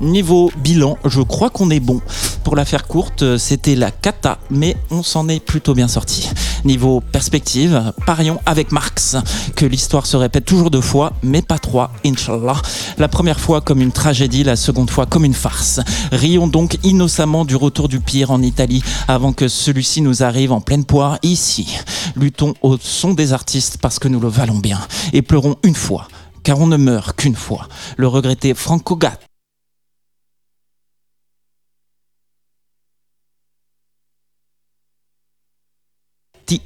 Niveau 0.00 0.50
bilan, 0.56 0.96
je 1.04 1.20
crois 1.20 1.50
qu'on 1.50 1.70
est 1.70 1.78
bon. 1.78 2.00
Pour 2.42 2.56
la 2.56 2.64
faire 2.64 2.88
courte, 2.88 3.36
c'était 3.36 3.76
la 3.76 3.90
cata, 3.90 4.38
mais 4.50 4.76
on 4.90 5.02
s'en 5.02 5.28
est 5.28 5.38
plutôt 5.38 5.74
bien 5.74 5.86
sorti. 5.86 6.28
Niveau 6.64 7.00
perspective, 7.00 7.92
parions 8.04 8.40
avec 8.46 8.72
Marx 8.72 9.16
que 9.54 9.66
l'histoire 9.66 10.06
se 10.06 10.16
répète 10.16 10.44
toujours 10.44 10.70
deux 10.70 10.80
fois, 10.80 11.12
mais 11.22 11.42
pas 11.42 11.58
trois, 11.58 11.92
inshallah. 12.04 12.56
La 12.98 13.06
première 13.06 13.38
fois 13.38 13.60
comme 13.60 13.80
une 13.80 13.92
tragédie, 13.92 14.44
la 14.44 14.56
seconde 14.56 14.90
fois 14.90 15.06
comme 15.06 15.24
une 15.24 15.34
farce. 15.34 15.80
Rions 16.10 16.48
donc 16.48 16.78
innocemment 16.82 17.44
du 17.44 17.54
retour 17.54 17.88
du 17.88 18.00
pire 18.00 18.30
en 18.30 18.42
Italie 18.42 18.82
avant 19.08 19.32
que 19.32 19.46
celui-ci 19.46 20.00
nous 20.00 20.22
arrive 20.22 20.52
en 20.52 20.60
pleine 20.60 20.84
poire 20.84 21.18
ici. 21.22 21.76
Luttons 22.16 22.54
au 22.62 22.76
son 22.80 23.12
des 23.12 23.32
artistes 23.32 23.78
parce 23.80 23.98
que 23.98 24.08
nous 24.08 24.20
le 24.20 24.28
valons 24.28 24.58
bien 24.58 24.80
et 25.12 25.22
pleurons 25.22 25.56
une 25.62 25.76
fois 25.76 26.08
car 26.42 26.60
on 26.60 26.66
ne 26.66 26.76
meurt 26.76 27.16
qu'une 27.16 27.36
fois. 27.36 27.68
Le 27.96 28.08
regretté 28.08 28.54
Franco 28.54 28.96
Gatti 28.96 29.26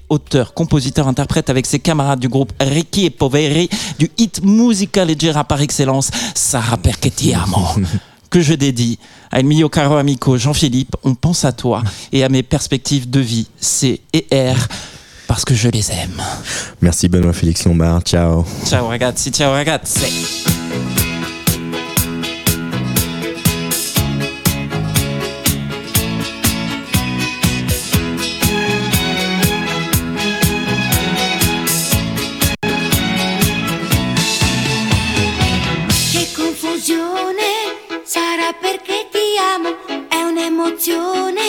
auteur, 0.09 0.55
compositeur, 0.55 1.07
interprète 1.07 1.51
avec 1.51 1.67
ses 1.67 1.79
camarades 1.79 2.21
du 2.21 2.29
groupe 2.29 2.53
Ricky 2.61 3.05
et 3.05 3.11
Poveri 3.11 3.69
du 3.99 4.11
hit 4.19 4.43
musical 4.43 5.09
leggera 5.09 5.45
par 5.45 5.61
excellence, 5.61 6.11
Sarah 6.35 6.77
perché 6.77 7.11
ti 7.11 7.35
amo. 7.35 7.67
que 8.31 8.41
je 8.41 8.55
dédie 8.55 8.99
à 9.31 9.39
El 9.39 9.47
mio 9.47 9.69
caro 9.69 9.97
amico 9.97 10.37
Jean-Philippe, 10.37 10.97
on 11.05 11.15
pense 11.15 11.45
à 11.45 11.53
toi 11.53 11.83
et 12.13 12.25
à 12.25 12.29
mes 12.29 12.43
perspectives 12.43 13.09
de 13.09 13.21
vie, 13.21 13.49
C 13.61 14.01
et 14.13 14.27
R, 14.33 14.57
parce 15.27 15.45
que 15.45 15.55
je 15.55 15.69
les 15.69 15.91
aime. 15.91 16.23
Merci 16.81 17.09
Benoît 17.09 17.33
Félix 17.33 17.65
Lombard, 17.65 18.03
ciao. 18.05 18.45
Ciao 18.65 18.89
ragazzi, 18.89 19.31
ciao 19.31 19.53
ragazzi. 19.53 20.45
Che 36.13 36.29
confusione 36.35 38.03
sarà 38.05 38.53
perché 38.61 39.09
ti 39.11 39.37
amo, 39.55 40.09
è 40.09 40.23
un'emozione 40.23 41.46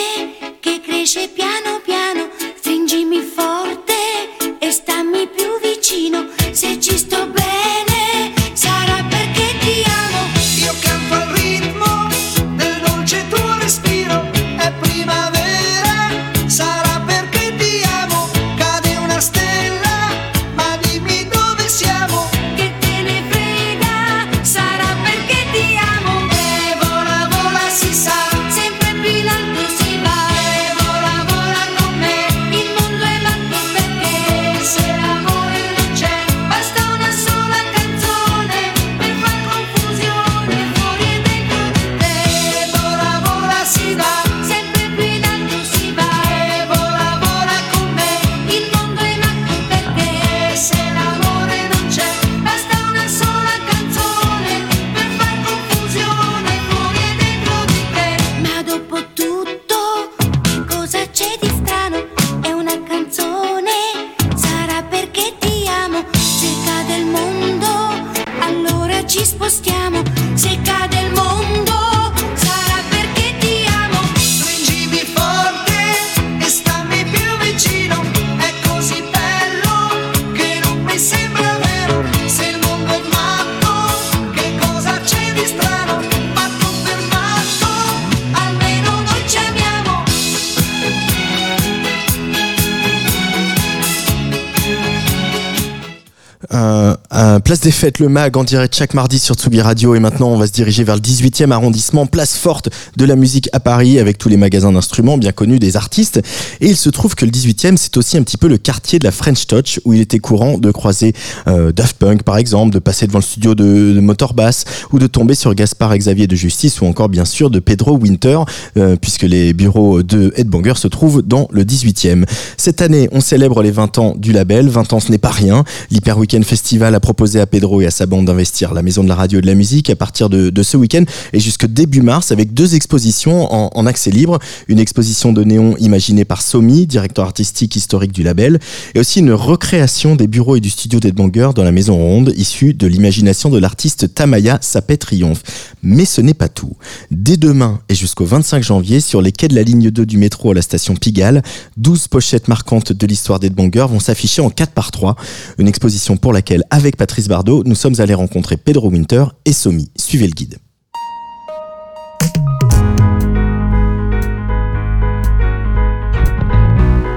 place 97.60 97.98
le 97.98 98.08
MAG 98.08 98.36
en 98.36 98.44
direct 98.44 98.74
chaque 98.76 98.94
mardi 98.94 99.18
sur 99.18 99.34
Tsugi 99.34 99.60
Radio. 99.60 99.94
Et 99.94 100.00
maintenant 100.00 100.28
on 100.28 100.36
va 100.36 100.46
se 100.46 100.52
diriger 100.52 100.84
vers 100.84 100.94
le 100.94 101.00
18e 101.00 101.50
arrondissement, 101.50 102.06
place 102.06 102.36
forte 102.36 102.68
de 102.96 103.04
la 103.04 103.16
musique 103.16 103.48
à 103.52 103.58
Paris 103.60 103.98
avec 103.98 104.16
tous 104.16 104.28
les 104.28 104.36
magasins 104.36 104.72
d'instruments 104.72 105.18
bien 105.18 105.32
connus 105.32 105.58
des 105.58 105.76
artistes. 105.76 106.20
Et 106.60 106.68
il 106.68 106.76
se 106.76 106.88
trouve 106.88 107.14
que 107.14 107.24
le 107.24 107.30
18e 107.30 107.76
c'est 107.76 107.96
aussi 107.96 108.16
un 108.16 108.22
petit 108.22 108.36
peu 108.36 108.46
le 108.48 108.58
quartier 108.58 108.98
de 108.98 109.04
la 109.04 109.10
French 109.10 109.46
Touch 109.46 109.80
où 109.84 109.92
il 109.92 110.00
était 110.00 110.18
courant 110.18 110.58
de 110.58 110.70
croiser 110.70 111.14
euh, 111.48 111.72
Daft 111.72 111.96
Punk 111.98 112.22
par 112.22 112.36
exemple, 112.36 112.72
de 112.72 112.78
passer 112.78 113.06
devant 113.06 113.18
le 113.18 113.24
studio 113.24 113.54
de, 113.54 113.92
de 113.92 114.00
Motorbass 114.00 114.64
ou 114.92 114.98
de 114.98 115.06
tomber 115.06 115.34
sur 115.34 115.54
Gaspard 115.54 115.96
Xavier 115.96 116.26
de 116.26 116.36
Justice 116.36 116.80
ou 116.80 116.86
encore 116.86 117.08
bien 117.08 117.24
sûr 117.24 117.50
de 117.50 117.58
Pedro 117.58 117.96
Winter 117.96 118.38
euh, 118.76 118.96
puisque 118.96 119.24
les 119.24 119.52
bureaux 119.52 120.02
de 120.02 120.32
Headbanger 120.36 120.74
se 120.76 120.88
trouvent 120.88 121.22
dans 121.22 121.48
le 121.50 121.64
18e. 121.64 122.24
Cette 122.56 122.82
année 122.82 123.08
on 123.10 123.20
célèbre 123.20 123.62
les 123.62 123.72
20 123.72 123.98
ans 123.98 124.14
du 124.16 124.32
label, 124.32 124.68
20 124.68 124.92
ans 124.92 125.00
ce 125.00 125.10
n'est 125.10 125.18
pas 125.18 125.30
rien, 125.30 125.64
l'Hyper 125.90 126.18
Weekend 126.18 126.44
Festival 126.44 126.94
a 126.94 127.00
proposé 127.00 127.40
à 127.40 127.47
Pedro 127.48 127.80
et 127.80 127.86
à 127.86 127.90
sa 127.90 128.06
bande 128.06 128.26
d'investir 128.26 128.74
la 128.74 128.82
Maison 128.82 129.02
de 129.02 129.08
la 129.08 129.14
Radio 129.14 129.38
et 129.38 129.42
de 129.42 129.46
la 129.46 129.54
Musique 129.54 129.90
à 129.90 129.96
partir 129.96 130.28
de, 130.28 130.62
ce 130.62 130.76
week-end 130.76 131.04
et 131.32 131.40
jusque 131.40 131.66
début 131.66 132.02
mars 132.02 132.32
avec 132.32 132.54
deux 132.54 132.74
expositions 132.74 133.52
en, 133.52 133.86
accès 133.86 134.10
libre. 134.10 134.38
Une 134.68 134.78
exposition 134.78 135.32
de 135.32 135.42
néon 135.44 135.76
imaginée 135.78 136.24
par 136.24 136.42
Somi, 136.42 136.86
directeur 136.86 137.24
artistique 137.24 137.74
historique 137.76 138.12
du 138.12 138.22
label, 138.22 138.58
et 138.94 139.00
aussi 139.00 139.20
une 139.20 139.32
recréation 139.32 140.16
des 140.16 140.26
bureaux 140.26 140.56
et 140.56 140.60
du 140.60 140.70
studio 140.70 141.00
d'Edbanger 141.00 141.50
dans 141.54 141.64
la 141.64 141.72
Maison 141.72 141.96
Ronde, 141.96 142.32
issue 142.36 142.74
de 142.74 142.86
l'imagination 142.86 143.50
de 143.50 143.58
l'artiste 143.58 144.14
Tamaya 144.14 144.58
Sapé 144.60 144.98
Triomphe. 144.98 145.42
Mais 145.82 146.04
ce 146.04 146.20
n'est 146.20 146.34
pas 146.34 146.48
tout. 146.48 146.76
Dès 147.10 147.36
demain 147.36 147.80
et 147.88 147.94
jusqu'au 147.94 148.24
25 148.24 148.62
janvier, 148.62 149.00
sur 149.00 149.22
les 149.22 149.32
quais 149.32 149.48
de 149.48 149.54
la 149.54 149.62
ligne 149.62 149.90
2 149.90 150.06
du 150.06 150.18
métro 150.18 150.50
à 150.50 150.54
la 150.54 150.62
station 150.62 150.94
Pigalle, 150.94 151.42
12 151.76 152.08
pochettes 152.08 152.48
marquantes 152.48 152.92
de 152.92 153.06
l'histoire 153.06 153.40
d'Edbanger 153.40 153.86
vont 153.88 154.00
s'afficher 154.00 154.42
en 154.42 154.50
4 154.50 154.72
par 154.72 154.90
3. 154.90 155.16
Une 155.58 155.68
exposition 155.68 156.16
pour 156.16 156.32
laquelle, 156.32 156.64
avec 156.70 156.96
Patrice 156.96 157.28
Nous 157.46 157.74
sommes 157.74 157.94
allés 157.98 158.14
rencontrer 158.14 158.56
Pedro 158.56 158.90
Winter 158.90 159.24
et 159.44 159.52
Somi. 159.52 159.90
Suivez 159.96 160.26
le 160.26 160.32
guide. 160.32 160.58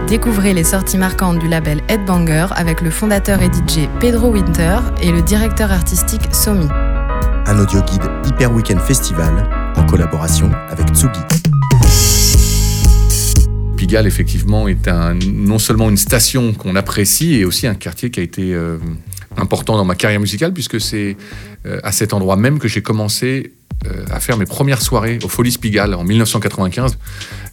Découvrez 0.07 0.53
les 0.53 0.63
sorties 0.63 0.97
marquantes 0.97 1.39
du 1.39 1.47
label 1.47 1.81
Headbanger 1.87 2.47
avec 2.55 2.81
le 2.81 2.91
fondateur 2.91 3.41
et 3.41 3.47
DJ 3.47 3.87
Pedro 3.99 4.29
Winter 4.29 4.79
et 5.01 5.11
le 5.11 5.21
directeur 5.21 5.71
artistique 5.71 6.33
Somi. 6.33 6.67
Un 6.69 7.59
audio 7.59 7.81
guide 7.81 8.03
Hyper 8.25 8.53
Weekend 8.53 8.81
Festival 8.81 9.49
en 9.75 9.85
collaboration 9.85 10.51
avec 10.69 10.87
Tsugi. 10.89 11.21
Pigalle, 13.77 14.05
effectivement, 14.05 14.67
est 14.67 14.87
un, 14.87 15.15
non 15.15 15.57
seulement 15.57 15.89
une 15.89 15.97
station 15.97 16.53
qu'on 16.53 16.75
apprécie, 16.75 17.33
et 17.33 17.45
aussi 17.45 17.65
un 17.65 17.73
quartier 17.73 18.11
qui 18.11 18.19
a 18.19 18.23
été 18.23 18.53
euh, 18.53 18.77
important 19.38 19.77
dans 19.77 19.85
ma 19.85 19.95
carrière 19.95 20.19
musicale, 20.19 20.53
puisque 20.53 20.79
c'est 20.79 21.17
euh, 21.65 21.79
à 21.83 21.91
cet 21.91 22.13
endroit 22.13 22.35
même 22.35 22.59
que 22.59 22.67
j'ai 22.67 22.81
commencé 22.81 23.53
euh, 23.88 24.05
à 24.11 24.19
faire 24.19 24.38
mes 24.38 24.45
premières 24.45 24.81
soirées 24.81 25.19
au 25.23 25.27
Folies 25.27 25.57
Pigalle 25.59 25.93
en 25.93 26.03
1995. 26.03 26.97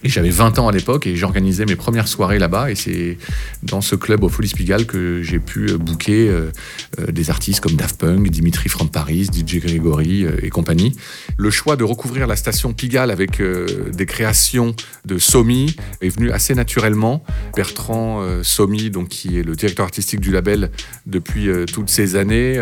J'avais 0.05 0.31
20 0.31 0.61
ans 0.61 0.69
à 0.69 0.73
l'époque 0.73 1.09
et 1.09 1.17
j'organisais 1.17 1.67
mes 1.67 1.75
premières 1.75 2.07
soirées 2.07 2.39
là-bas. 2.39 2.71
Et 2.71 2.77
c'est 2.77 3.19
dans 3.65 3.81
ce 3.81 3.97
club 3.97 4.23
au 4.23 4.29
Folies 4.29 4.53
Pigalle 4.55 4.87
que 4.87 5.23
j'ai 5.23 5.41
pu 5.41 5.71
euh, 5.71 5.77
booker 5.77 6.29
euh, 6.29 6.51
euh, 7.01 7.11
des 7.11 7.31
artistes 7.31 7.61
comme 7.61 7.75
Daft 7.75 7.99
Punk, 7.99 8.31
Dimitri 8.31 8.69
from 8.69 8.89
Paris, 8.89 9.27
DJ 9.27 9.57
Grégory 9.57 10.25
et 10.43 10.51
compagnie. 10.51 10.97
Le 11.37 11.51
choix 11.51 11.75
de 11.75 11.83
recouvrir 11.83 12.29
la 12.29 12.37
station 12.37 12.73
Pigalle 12.73 13.11
avec 13.11 13.41
des 13.41 14.07
créations 14.07 14.75
de 15.05 15.19
Somi 15.19 15.75
est 16.01 16.09
venu 16.09 16.31
assez 16.31 16.55
naturellement. 16.55 17.25
Bertrand 17.57 18.25
Somi, 18.43 18.91
donc, 18.91 19.09
qui 19.09 19.39
est 19.39 19.43
le 19.43 19.55
directeur 19.55 19.85
artistique 19.85 20.21
du 20.21 20.31
label 20.31 20.71
depuis 21.07 21.49
toutes 21.73 21.91
ces 21.91 22.17
années, 22.17 22.59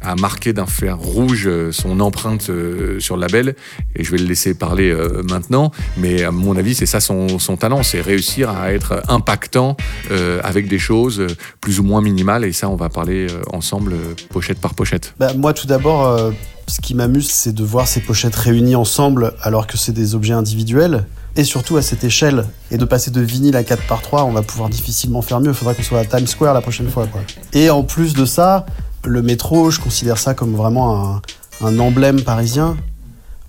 a 0.00 0.16
marqué 0.16 0.52
d'un 0.52 0.66
fer 0.66 0.98
rouge 0.98 1.48
son 1.70 2.00
empreinte 2.00 2.50
sur 2.98 3.16
le 3.16 3.20
label. 3.20 3.54
Et 3.96 4.04
je 4.04 4.10
vais 4.10 4.18
le 4.18 4.26
laisser 4.26 4.54
parler 4.54 4.94
maintenant. 5.28 5.72
Mais 5.96 6.24
mon 6.38 6.56
avis, 6.56 6.74
c'est 6.74 6.86
ça 6.86 7.00
son, 7.00 7.38
talent, 7.58 7.82
c'est 7.82 8.00
réussir 8.00 8.50
à 8.50 8.72
être 8.72 9.02
impactant 9.08 9.76
euh, 10.10 10.40
avec 10.42 10.68
des 10.68 10.78
choses 10.78 11.20
euh, 11.20 11.28
plus 11.60 11.80
ou 11.80 11.82
moins 11.82 12.00
minimales. 12.00 12.44
Et 12.44 12.52
ça, 12.52 12.68
on 12.68 12.76
va 12.76 12.88
parler 12.88 13.26
euh, 13.30 13.42
ensemble, 13.52 13.94
pochette 14.30 14.60
par 14.60 14.74
pochette. 14.74 15.14
Bah, 15.18 15.32
moi, 15.34 15.52
tout 15.52 15.66
d'abord, 15.66 16.32
ce 16.66 16.80
qui 16.80 16.94
m'amuse, 16.94 17.30
c'est 17.30 17.52
de 17.52 17.64
voir 17.64 17.88
ces 17.88 18.00
pochettes 18.00 18.36
réunies 18.36 18.76
ensemble 18.76 19.34
alors 19.42 19.66
que 19.66 19.76
c'est 19.76 19.92
des 19.92 20.14
objets 20.14 20.34
individuels. 20.34 21.04
Et 21.36 21.44
surtout 21.44 21.76
à 21.76 21.82
cette 21.82 22.02
échelle. 22.02 22.46
Et 22.70 22.78
de 22.78 22.84
passer 22.84 23.10
de 23.10 23.20
vinyle 23.20 23.56
à 23.56 23.62
4 23.62 23.86
par 23.86 24.02
3 24.02 24.24
on 24.24 24.32
va 24.32 24.42
pouvoir 24.42 24.68
difficilement 24.68 25.22
faire 25.22 25.40
mieux. 25.40 25.50
Il 25.50 25.54
faudra 25.54 25.74
qu'on 25.74 25.82
soit 25.82 26.00
à 26.00 26.04
Times 26.04 26.26
Square 26.26 26.54
la 26.54 26.60
prochaine 26.60 26.88
fois. 26.88 27.06
Et 27.52 27.70
en 27.70 27.84
plus 27.84 28.14
de 28.14 28.24
ça, 28.24 28.66
le 29.04 29.22
métro, 29.22 29.70
je 29.70 29.78
considère 29.78 30.18
ça 30.18 30.34
comme 30.34 30.56
vraiment 30.56 31.20
un 31.60 31.78
emblème 31.78 32.22
parisien. 32.22 32.76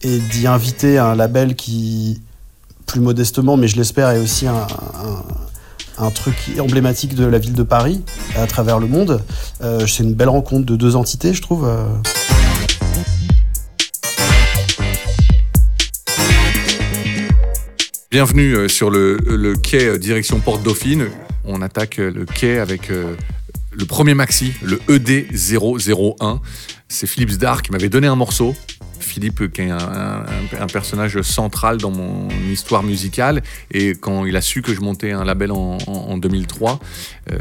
Et 0.01 0.19
d'y 0.19 0.47
inviter 0.47 0.97
un 0.97 1.15
label 1.15 1.55
qui, 1.55 2.21
plus 2.89 3.01
modestement, 3.01 3.55
mais 3.55 3.67
je 3.67 3.77
l'espère, 3.77 4.09
est 4.09 4.19
aussi 4.19 4.47
un, 4.47 4.65
truc 6.11 6.35
emblématique 6.59 7.13
de 7.13 7.25
la 7.25 7.37
ville 7.37 7.53
de 7.53 7.61
Paris 7.61 8.01
à 8.35 8.47
travers 8.47 8.79
le 8.79 8.87
monde. 8.87 9.21
Euh, 9.61 9.85
c'est 9.85 10.03
une 10.03 10.15
belle 10.15 10.29
rencontre 10.29 10.65
de 10.65 10.75
deux 10.75 10.95
entités, 10.95 11.33
je 11.33 11.41
trouve. 11.41 11.69
Bienvenue 18.09 18.55
euh, 18.55 18.67
sur 18.67 18.89
le, 18.89 19.53
quai 19.61 19.85
euh, 19.85 19.97
direction 19.99 20.39
Porte 20.39 20.63
Dauphine. 20.63 21.09
On 21.45 21.61
attaque 21.61 21.97
le 21.97 22.25
quai 22.25 22.57
avec 22.57 22.89
le 22.89 23.85
premier 23.85 24.15
maxi, 24.15 24.53
le 24.63 24.79
E 24.89 24.97
ED001. 24.97 26.39
C'est 26.87 27.07
Philippe 27.07 27.31
Zdar 27.31 27.61
qui 27.61 27.71
m'avait 27.71 27.89
donné 27.89 28.07
un 28.07 28.15
morceau. 28.15 28.55
Philippe, 29.09 29.51
qui 29.51 29.61
est 29.61 29.69
un, 29.71 30.67
personnage 30.71 31.21
central 31.21 31.77
dans 31.77 31.91
mon 31.91 32.27
histoire 32.51 32.83
musicale, 32.83 33.41
et 33.71 33.91
quand 33.95 34.25
il 34.25 34.35
a 34.37 34.41
su 34.41 34.61
que 34.61 34.73
je 34.73 34.81
montais 34.81 35.11
un 35.11 35.25
label 35.25 35.51
en, 35.51 35.77
en- 35.87 35.91
en 36.11 36.17
2003, 36.17 36.79
euh, 36.79 36.79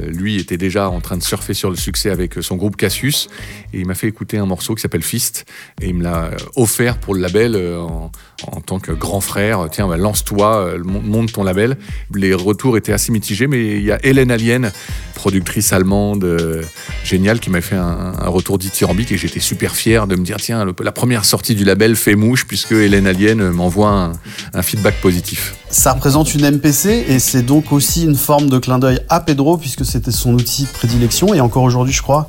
lui 0.08 0.36
était 0.38 0.56
déjà 0.56 0.90
en 0.90 1.00
train 1.00 1.16
de 1.16 1.22
surfer 1.22 1.54
sur 1.54 1.70
le 1.70 1.76
succès 1.76 2.10
avec 2.10 2.34
son 2.40 2.56
groupe 2.56 2.76
Cassius, 2.76 3.28
et 3.72 3.80
il 3.80 3.86
m'a 3.86 3.94
fait 3.94 4.08
écouter 4.08 4.38
un 4.38 4.46
morceau 4.46 4.74
qui 4.74 4.82
s'appelle 4.82 5.02
Fist, 5.02 5.44
et 5.80 5.88
il 5.88 5.94
me 5.94 6.02
l'a 6.02 6.24
euh, 6.26 6.36
offert 6.56 6.98
pour 6.98 7.14
le 7.14 7.20
label 7.20 7.54
euh, 7.56 7.80
en, 7.80 8.10
en 8.52 8.60
tant 8.60 8.78
que 8.78 8.92
grand 8.92 9.20
frère. 9.20 9.66
Tiens, 9.70 9.88
bah, 9.88 9.96
lance-toi, 9.96 10.56
euh, 10.56 10.78
mon- 10.84 11.00
monte 11.02 11.32
ton 11.32 11.42
label. 11.44 11.76
Les 12.14 12.34
retours 12.34 12.76
étaient 12.76 12.92
assez 12.92 13.12
mitigés, 13.12 13.46
mais 13.46 13.76
il 13.76 13.82
y 13.84 13.92
a 13.92 13.98
Hélène 14.04 14.30
Alien, 14.30 14.70
productrice 15.14 15.72
allemande 15.72 16.24
euh, 16.24 16.62
géniale, 17.04 17.40
qui 17.40 17.50
m'a 17.50 17.60
fait 17.60 17.76
un, 17.76 18.12
retour 18.28 18.58
dithyrambique, 18.58 19.12
et 19.12 19.18
j'étais 19.18 19.40
super 19.40 19.74
fier 19.74 20.06
de 20.06 20.16
me 20.16 20.24
dire, 20.24 20.36
tiens, 20.38 20.64
la 20.82 20.92
première 20.92 21.24
sortie 21.24 21.54
du 21.54 21.64
label 21.64 21.96
fait 21.96 22.14
mouche, 22.14 22.46
puisque 22.46 22.72
Hélène 22.72 23.06
Alien 23.06 23.40
euh, 23.40 23.50
m'envoie 23.52 23.90
un, 23.90 24.12
un 24.54 24.62
feedback 24.62 25.00
positif. 25.00 25.54
Ça 25.70 25.92
représente 25.92 26.34
une 26.34 26.50
MPC 26.50 27.04
et 27.08 27.18
c'est 27.18 27.42
donc 27.42 27.72
aussi 27.72 28.04
une 28.04 28.14
forme 28.16 28.48
de 28.48 28.58
clin 28.58 28.78
d'œil 28.78 29.00
à 29.10 29.20
Pedro 29.20 29.58
puisque 29.58 29.77
c'était 29.84 30.10
son 30.10 30.34
outil 30.34 30.64
de 30.64 30.68
prédilection 30.68 31.34
et 31.34 31.40
encore 31.40 31.62
aujourd'hui 31.62 31.92
je 31.92 32.02
crois 32.02 32.28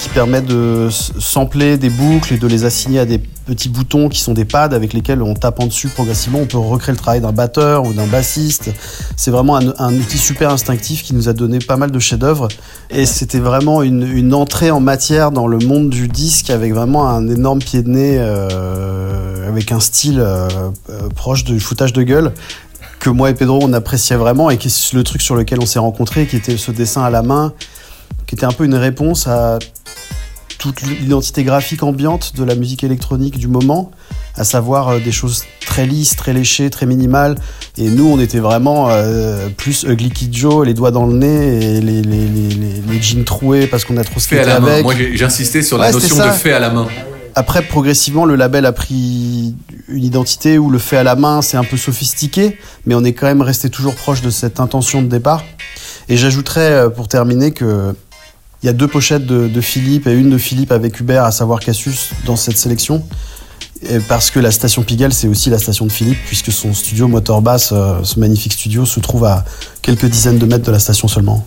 qui 0.00 0.08
permet 0.08 0.40
de 0.40 0.88
sampler 0.90 1.76
des 1.76 1.90
boucles 1.90 2.32
et 2.32 2.38
de 2.38 2.46
les 2.46 2.64
assigner 2.64 3.00
à 3.00 3.04
des 3.04 3.18
petits 3.18 3.68
boutons 3.68 4.08
qui 4.08 4.20
sont 4.20 4.32
des 4.32 4.46
pads 4.46 4.72
avec 4.72 4.94
lesquels 4.94 5.20
on 5.20 5.34
tapant 5.34 5.66
dessus 5.66 5.88
progressivement 5.88 6.38
on 6.38 6.46
peut 6.46 6.56
recréer 6.56 6.92
le 6.92 6.98
travail 6.98 7.20
d'un 7.20 7.32
batteur 7.32 7.84
ou 7.84 7.92
d'un 7.92 8.06
bassiste. 8.06 8.70
C'est 9.16 9.30
vraiment 9.30 9.56
un, 9.56 9.94
outil 9.94 10.16
super 10.16 10.50
instinctif 10.50 11.02
qui 11.02 11.14
nous 11.14 11.28
a 11.28 11.34
donné 11.34 11.58
pas 11.58 11.76
mal 11.76 11.90
de 11.90 11.98
chefs-d'œuvre 11.98 12.48
et 12.88 13.04
c'était 13.04 13.40
vraiment 13.40 13.82
une, 13.82 14.02
une 14.02 14.32
entrée 14.32 14.70
en 14.70 14.80
matière 14.80 15.32
dans 15.32 15.46
le 15.46 15.58
monde 15.58 15.90
du 15.90 16.08
disque 16.08 16.48
avec 16.48 16.72
vraiment 16.72 17.06
un 17.06 17.28
énorme 17.28 17.58
pied 17.58 17.82
de 17.82 17.90
nez 17.90 18.16
euh, 18.18 19.48
avec 19.48 19.70
un 19.70 19.80
style 19.80 20.20
euh, 20.20 20.48
euh, 20.88 21.08
proche 21.14 21.44
du 21.44 21.60
foutage 21.60 21.92
de 21.92 22.02
gueule 22.02 22.32
que 23.00 23.10
moi 23.10 23.30
et 23.30 23.34
Pedro 23.34 23.58
on 23.62 23.72
appréciait 23.72 24.16
vraiment 24.16 24.50
et 24.50 24.58
qui 24.58 24.68
est 24.68 24.92
le 24.92 25.02
truc 25.02 25.22
sur 25.22 25.34
lequel 25.34 25.58
on 25.60 25.66
s'est 25.66 25.78
rencontrés, 25.78 26.26
qui 26.26 26.36
était 26.36 26.56
ce 26.56 26.70
dessin 26.70 27.02
à 27.02 27.10
la 27.10 27.22
main, 27.22 27.52
qui 28.26 28.34
était 28.36 28.44
un 28.46 28.52
peu 28.52 28.64
une 28.64 28.74
réponse 28.76 29.26
à 29.26 29.58
toute 30.58 30.82
l'identité 30.82 31.42
graphique 31.42 31.82
ambiante 31.82 32.36
de 32.36 32.44
la 32.44 32.54
musique 32.54 32.84
électronique 32.84 33.38
du 33.38 33.48
moment, 33.48 33.90
à 34.36 34.44
savoir 34.44 34.88
euh, 34.88 34.98
des 35.00 35.10
choses 35.10 35.44
très 35.64 35.86
lisses, 35.86 36.16
très 36.16 36.34
léchées, 36.34 36.68
très 36.68 36.84
minimales. 36.84 37.36
Et 37.78 37.88
nous, 37.88 38.06
on 38.06 38.20
était 38.20 38.40
vraiment 38.40 38.90
euh, 38.90 39.48
plus 39.56 39.84
Ugly 39.84 40.10
Kid 40.10 40.34
Joe, 40.36 40.66
les 40.66 40.74
doigts 40.74 40.90
dans 40.90 41.06
le 41.06 41.14
nez 41.14 41.76
et 41.76 41.80
les, 41.80 42.02
les, 42.02 42.26
les, 42.28 42.82
les, 42.86 43.02
jeans 43.02 43.24
troués 43.24 43.68
parce 43.68 43.86
qu'on 43.86 43.96
a 43.96 44.04
trop 44.04 44.20
Fait 44.20 44.40
à 44.40 44.44
la 44.44 44.60
main. 44.60 44.72
avec. 44.72 44.84
Moi, 44.84 44.94
j'insistais 45.14 45.62
sur 45.62 45.78
la 45.78 45.86
Ouais, 45.86 45.92
notion 45.92 46.16
de 46.18 46.30
fait 46.30 46.52
à 46.52 46.58
la 46.58 46.68
main. 46.68 46.86
Après, 47.34 47.62
progressivement, 47.62 48.24
le 48.24 48.36
label 48.36 48.66
a 48.66 48.72
pris 48.72 49.54
une 49.88 50.04
identité 50.04 50.58
où 50.58 50.70
le 50.70 50.78
fait 50.78 50.96
à 50.96 51.02
la 51.02 51.16
main, 51.16 51.42
c'est 51.42 51.56
un 51.56 51.64
peu 51.64 51.76
sophistiqué, 51.76 52.58
mais 52.86 52.94
on 52.94 53.04
est 53.04 53.12
quand 53.12 53.26
même 53.26 53.42
resté 53.42 53.70
toujours 53.70 53.94
proche 53.94 54.22
de 54.22 54.30
cette 54.30 54.60
intention 54.60 55.02
de 55.02 55.08
départ. 55.08 55.44
Et 56.08 56.16
j'ajouterais, 56.16 56.72
euh, 56.72 56.88
pour 56.88 57.08
terminer, 57.08 57.52
que 57.52 57.94
il 58.62 58.66
y 58.66 58.68
a 58.68 58.74
deux 58.74 58.88
pochettes 58.88 59.24
de, 59.24 59.60
Philippe 59.62 60.06
et 60.06 60.12
une 60.12 60.28
de 60.28 60.36
Philippe 60.36 60.70
avec 60.70 61.00
Hubert, 61.00 61.24
à 61.24 61.32
savoir 61.32 61.60
Cassius, 61.60 62.10
dans 62.26 62.36
cette 62.36 62.58
sélection. 62.58 63.02
Parce 64.06 64.30
que 64.30 64.38
la 64.38 64.50
station 64.50 64.82
Pigalle, 64.82 65.14
c'est 65.14 65.28
aussi 65.28 65.48
la 65.48 65.58
station 65.58 65.86
de 65.86 65.92
Philippe, 65.92 66.18
puisque 66.26 66.52
son 66.52 66.74
studio 66.74 67.08
Motor 67.08 67.40
Bass, 67.40 67.70
euh, 67.72 68.00
ce 68.02 68.20
magnifique 68.20 68.52
studio, 68.52 68.84
se 68.84 69.00
trouve 69.00 69.24
à 69.24 69.46
quelques 69.80 70.04
dizaines 70.04 70.38
de 70.38 70.44
mètres 70.44 70.66
de 70.66 70.72
la 70.72 70.78
station 70.78 71.08
seulement. 71.08 71.46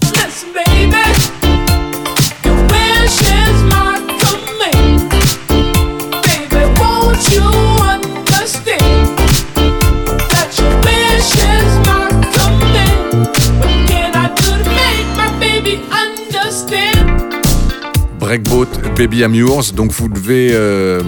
Baby 18.38 19.20
Yours. 19.20 19.74
Donc 19.74 19.92
vous 19.92 20.10
devez 20.10 20.50
euh, 20.54 21.02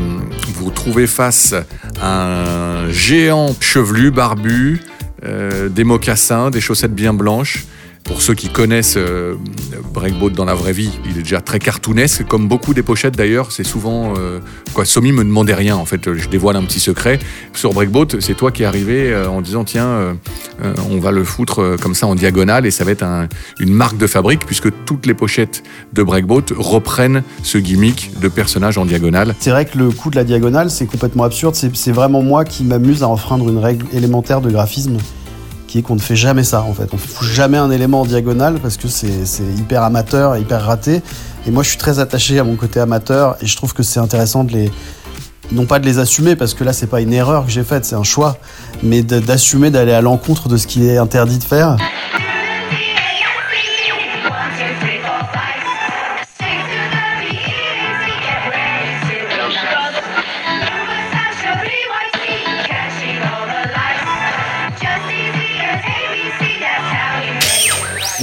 vous 0.53 0.69
trouver 0.69 1.07
face 1.07 1.55
à 1.99 2.83
un 2.83 2.91
géant 2.91 3.55
chevelu, 3.59 4.11
barbu, 4.11 4.81
euh, 5.23 5.69
des 5.69 5.83
mocassins, 5.83 6.51
des 6.51 6.61
chaussettes 6.61 6.93
bien 6.93 7.13
blanches. 7.13 7.65
Pour 8.05 8.21
ceux 8.21 8.35
qui 8.35 8.49
connaissent 8.49 8.97
euh, 8.97 9.33
Breakboat 9.91 10.29
dans 10.29 10.45
la 10.45 10.53
vraie 10.53 10.73
vie, 10.73 10.91
il 11.09 11.17
est 11.17 11.23
déjà 11.23 11.41
très 11.41 11.57
cartoonesque, 11.57 12.23
comme 12.27 12.47
beaucoup 12.47 12.75
des 12.75 12.83
pochettes 12.83 13.17
d'ailleurs. 13.17 13.51
C'est 13.51 13.63
souvent 13.63 14.13
euh, 14.17 14.39
quoi. 14.73 14.85
Somi 14.85 15.11
me 15.11 15.23
demandait 15.23 15.55
rien 15.55 15.75
en 15.75 15.85
fait. 15.85 16.13
Je 16.13 16.29
dévoile 16.29 16.55
un 16.55 16.63
petit 16.63 16.79
secret 16.79 17.17
sur 17.53 17.73
Breakboat. 17.73 18.19
C'est 18.19 18.35
toi 18.35 18.51
qui 18.51 18.61
es 18.61 18.65
arrivé 18.67 19.11
euh, 19.11 19.27
en 19.27 19.41
disant 19.41 19.63
tiens, 19.63 19.87
euh, 19.87 20.13
on 20.91 20.99
va 20.99 21.11
le 21.11 21.23
foutre 21.23 21.77
comme 21.81 21.95
ça 21.95 22.05
en 22.05 22.13
diagonale 22.13 22.67
et 22.67 22.71
ça 22.71 22.83
va 22.83 22.91
être 22.91 23.01
un- 23.03 23.27
une 23.59 23.73
marque 23.73 23.97
de 23.97 24.05
fabrique 24.07 24.45
puisque 24.45 24.69
toutes 24.85 25.07
les 25.07 25.15
pochettes 25.15 25.63
de 25.93 26.03
Breakboat 26.03 26.45
reprennent 26.55 27.23
ce 27.41 27.57
gimmick 27.57 28.11
de 28.19 28.27
personnage 28.27 28.77
en 28.77 28.85
diagonale. 28.85 29.33
C'est 29.39 29.49
vrai 29.49 29.65
que 29.65 29.79
le 29.79 29.89
coup 29.89 30.11
de 30.11 30.15
la 30.15 30.23
diagonale, 30.23 30.69
c'est 30.69 30.85
complètement 30.85 31.23
absurde. 31.23 31.55
C'est 31.55 31.91
vraiment 31.91 32.21
moi 32.21 32.45
qui 32.45 32.63
m'amuse 32.65 33.01
à 33.01 33.07
enfreindre 33.07 33.49
une 33.49 33.57
règle 33.57 33.87
élémentaire 33.93 34.41
de 34.41 34.51
graphisme, 34.51 34.97
qu'on 35.81 35.95
ne 35.95 36.01
fait 36.01 36.15
jamais 36.15 36.43
ça, 36.43 36.61
en 36.61 36.73
fait. 36.73 36.89
On 36.91 36.95
ne 36.95 37.01
fout 37.01 37.27
jamais 37.27 37.57
un 37.57 37.71
élément 37.71 38.01
en 38.01 38.05
diagonale 38.05 38.59
parce 38.61 38.77
que 38.77 38.87
c'est 38.87 39.07
hyper 39.57 39.83
amateur 39.83 40.37
hyper 40.37 40.63
raté. 40.63 41.01
Et 41.47 41.51
moi, 41.51 41.63
je 41.63 41.69
suis 41.69 41.77
très 41.77 41.99
attaché 41.99 42.39
à 42.39 42.43
mon 42.43 42.55
côté 42.55 42.79
amateur 42.79 43.37
et 43.41 43.45
je 43.45 43.55
trouve 43.55 43.73
que 43.73 43.83
c'est 43.83 43.99
intéressant 43.99 44.43
de 44.43 44.53
les, 44.53 44.71
non 45.51 45.65
pas 45.65 45.79
de 45.79 45.85
les 45.85 45.99
assumer 45.99 46.35
parce 46.35 46.53
que 46.53 46.63
là, 46.63 46.73
c'est 46.73 46.87
pas 46.87 47.01
une 47.01 47.13
erreur 47.13 47.45
que 47.45 47.51
j'ai 47.51 47.63
faite, 47.63 47.85
c'est 47.85 47.95
un 47.95 48.03
choix, 48.03 48.37
mais 48.83 49.03
d'assumer 49.03 49.69
d'aller 49.69 49.93
à 49.93 50.01
l'encontre 50.01 50.49
de 50.49 50.57
ce 50.57 50.67
qui 50.67 50.87
est 50.87 50.97
interdit 50.97 51.37
de 51.37 51.43
faire. 51.43 51.77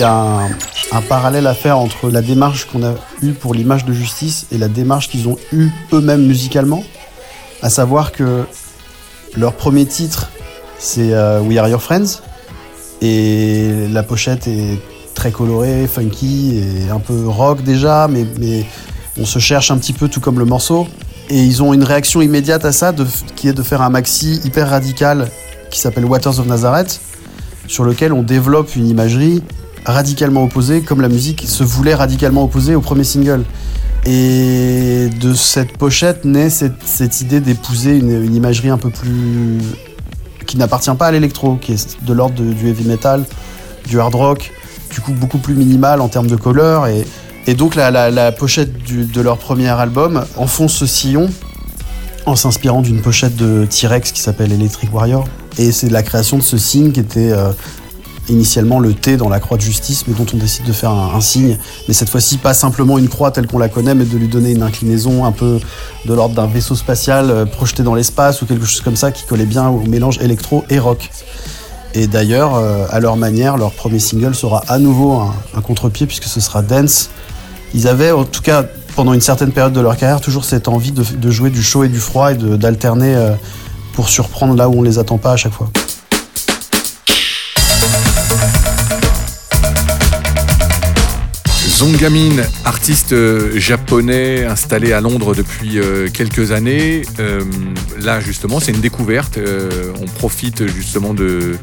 Y 0.03 0.05
a 0.05 0.49
un, 0.93 1.01
parallèle 1.03 1.47
à 1.47 1.55
faire 1.55 1.79
entre 1.79 2.11
la 2.11 2.23
démarche 2.23 2.67
qu'on 2.67 2.83
a 2.83 2.95
eue 3.23 3.33
pour 3.33 3.55
l'image 3.55 3.85
de 3.85 3.93
justice 3.93 4.47
et 4.51 4.59
la 4.59 4.69
démarche 4.69 5.09
qu'ils 5.09 5.29
ont 5.29 5.37
eue 5.53 5.71
eux-mêmes 5.93 6.27
musicalement. 6.27 6.83
À 7.63 7.71
savoir 7.71 8.11
que 8.11 8.45
leur 9.37 9.55
premier 9.55 9.87
titre, 9.87 10.31
c'est 10.79 11.13
euh, 11.13 11.41
We 11.41 11.57
Are 11.59 11.69
Your 11.69 11.81
Friends. 11.81 12.21
Et 13.01 13.87
la 13.93 14.03
pochette 14.03 14.49
est 14.49 14.81
très 15.15 15.31
colorée, 15.31 15.87
funky 15.87 16.59
et 16.59 16.91
un 16.91 16.99
peu 16.99 17.29
rock 17.29 17.63
déjà, 17.63 18.09
mais, 18.09 18.27
mais 18.41 18.67
on 19.19 19.25
se 19.25 19.39
cherche 19.39 19.71
un 19.71 19.79
petit 19.79 19.93
peu 19.93 20.09
tout 20.09 20.21
comme 20.21 20.39
le 20.39 20.45
morceau. 20.45 20.89
Et 21.31 21.39
ils 21.39 21.63
ont 21.63 21.73
une 21.73 21.85
réaction 21.85 22.21
immédiate 22.21 22.65
à 22.65 22.73
ça, 22.73 22.93
qui 23.37 23.49
est 23.49 23.53
de 23.53 23.63
faire 23.63 23.83
un 23.83 23.91
maxi 23.91 24.41
hyper 24.45 24.69
radical 24.69 25.31
qui 25.71 25.79
s'appelle 25.79 26.05
Waters 26.05 26.41
of 26.41 26.47
Nazareth, 26.47 27.01
sur 27.69 27.85
lequel 27.85 28.13
on 28.13 28.23
développe 28.23 28.75
une 28.75 28.89
imagerie 28.89 29.43
radicalement 29.85 30.45
opposée, 30.45 30.83
comme 30.83 31.01
la 31.01 31.09
musique 31.09 31.45
se 31.47 31.65
voulait 31.65 31.95
radicalement 31.95 32.45
opposée 32.45 32.75
au 32.75 32.81
premier 32.81 33.05
single. 33.05 33.45
Et 34.05 35.09
de 35.21 35.33
cette 35.33 35.77
pochette 35.77 36.25
naît 36.25 36.51
cette, 36.51 37.21
idée 37.21 37.41
d'épouser 37.41 37.97
une, 37.97 38.35
imagerie 38.35 38.71
un 38.71 38.79
peu 38.79 38.91
plus. 38.91 39.59
qui 40.47 40.57
n'appartient 40.57 40.95
pas 40.99 41.07
à 41.07 41.13
l'électro, 41.13 41.57
qui 41.57 41.73
est 41.73 42.03
de 42.03 42.13
l'ordre 42.13 42.43
du 42.43 42.69
heavy 42.69 42.85
metal, 42.85 43.25
du 43.87 44.01
hard 44.01 44.15
rock, 44.15 44.53
du 44.93 45.01
coup 45.01 45.13
beaucoup 45.13 45.39
plus 45.39 45.55
minimal 45.55 46.01
en 46.01 46.09
termes 46.09 46.27
de 46.27 46.37
couleur. 46.37 46.87
Et, 46.89 47.07
et 47.47 47.55
donc 47.55 47.75
la, 47.75 48.33
pochette 48.33 48.73
de 48.91 49.21
leur 49.21 49.39
premier 49.39 49.69
album 49.69 50.25
enfonce 50.37 50.75
ce 50.75 50.87
sillon 50.87 51.31
en 52.27 52.37
s'inspirant 52.37 52.83
d'une 52.83 53.01
pochette 53.01 53.37
de 53.37 53.67
T-Rex 53.67 54.13
qui 54.13 54.21
s'appelle 54.21 54.53
Electric 54.53 54.93
Warrior. 54.93 55.27
Et 55.59 55.73
c'est 55.73 55.91
la 55.91 56.03
création 56.03 56.39
de 56.39 56.43
ce 56.43 56.57
signe 56.57 56.93
qui 56.93 57.01
était 57.01 57.33
euh, 57.33 57.51
initialement 58.29 58.79
le 58.79 58.95
T 58.95 59.17
dans 59.17 59.29
la 59.29 59.41
croix 59.41 59.57
de 59.57 59.63
justice, 59.63 60.05
mais 60.07 60.15
dont 60.15 60.27
on 60.33 60.37
décide 60.37 60.65
de 60.65 60.73
faire 60.73 60.91
un, 60.91 61.21
signe. 61.21 61.59
Mais 61.89 61.95
cette 61.95 62.09
fois-ci, 62.09 62.39
pas 62.39 62.55
simplement 62.55 62.99
une 62.99 63.09
croix 63.09 63.31
telle 63.31 63.47
qu'on 63.47 63.59
la 63.59 63.69
connaît, 63.69 63.95
mais 63.95 64.05
de 64.05 64.17
lui 64.17 64.29
donner 64.29 64.53
une 64.53 64.63
inclinaison 64.63 65.25
un 65.25 65.33
peu 65.33 65.59
de 66.05 66.15
l'ordre 66.15 66.35
d'un 66.35 66.47
vaisseau 66.47 66.75
spatial 66.75 67.31
euh, 67.31 67.45
projeté 67.45 67.83
dans 67.83 67.95
l'espace 67.95 68.43
ou 68.43 68.47
quelque 68.47 68.65
chose 68.65 68.81
comme 68.81 68.97
ça 68.97 69.11
qui 69.11 69.25
collait 69.25 69.45
bien 69.45 69.69
au 69.69 69.81
mélange 69.81 70.19
électro 70.21 70.65
et 70.71 70.79
rock. 70.79 71.11
Et 71.95 72.07
d'ailleurs, 72.07 72.55
euh, 72.55 72.87
à 72.91 73.01
leur 73.01 73.17
manière, 73.17 73.57
leur 73.57 73.73
premier 73.73 73.99
single 73.99 74.35
sera 74.35 74.63
à 74.69 74.79
nouveau 74.79 75.21
un, 75.55 75.61
contre-pied 75.61 76.07
puisque 76.07 76.25
ce 76.25 76.41
sera 76.41 76.63
Dance. 76.63 77.11
Ils 77.75 77.89
avaient, 77.89 78.13
en 78.13 78.25
tout 78.25 78.43
cas, 78.43 78.65
pendant 78.95 79.13
une 79.13 79.21
certaine 79.21 79.53
période 79.53 79.73
de 79.73 79.81
leur 79.81 79.97
carrière, 79.97 80.21
toujours 80.21 80.45
cette 80.45 80.69
envie 80.69 80.93
de, 80.93 81.31
jouer 81.31 81.51
du 81.51 81.63
chaud 81.63 81.85
et 81.85 81.89
du 81.89 81.99
froid 81.99 82.33
et 82.33 82.37
d'alterner 82.37 83.15
euh, 83.15 83.33
pour 83.95 84.09
surprendre 84.09 84.55
là 84.55 84.69
où 84.69 84.79
on 84.79 84.83
les 84.83 84.99
attend 84.99 85.19
pas 85.19 85.33
à 85.33 85.37
chaque 85.37 85.53
fois. 85.53 85.71
Zongamin, 91.83 92.45
artiste 92.65 93.13
euh, 93.13 93.59
japonais 93.59 94.45
installé 94.45 94.93
à 94.93 95.01
Londres 95.01 95.35
depuis 95.35 95.81
euh, 95.81 96.09
quelques 96.09 96.53
années. 96.53 97.03
Euh, 97.19 97.43
là, 97.99 98.21
justement, 98.21 98.61
c'est 98.61 98.71
une 98.71 98.81
découverte. 98.81 99.37
On 100.01 100.05
profite 100.05 100.65
justement 100.69 101.13
de, 101.13 101.57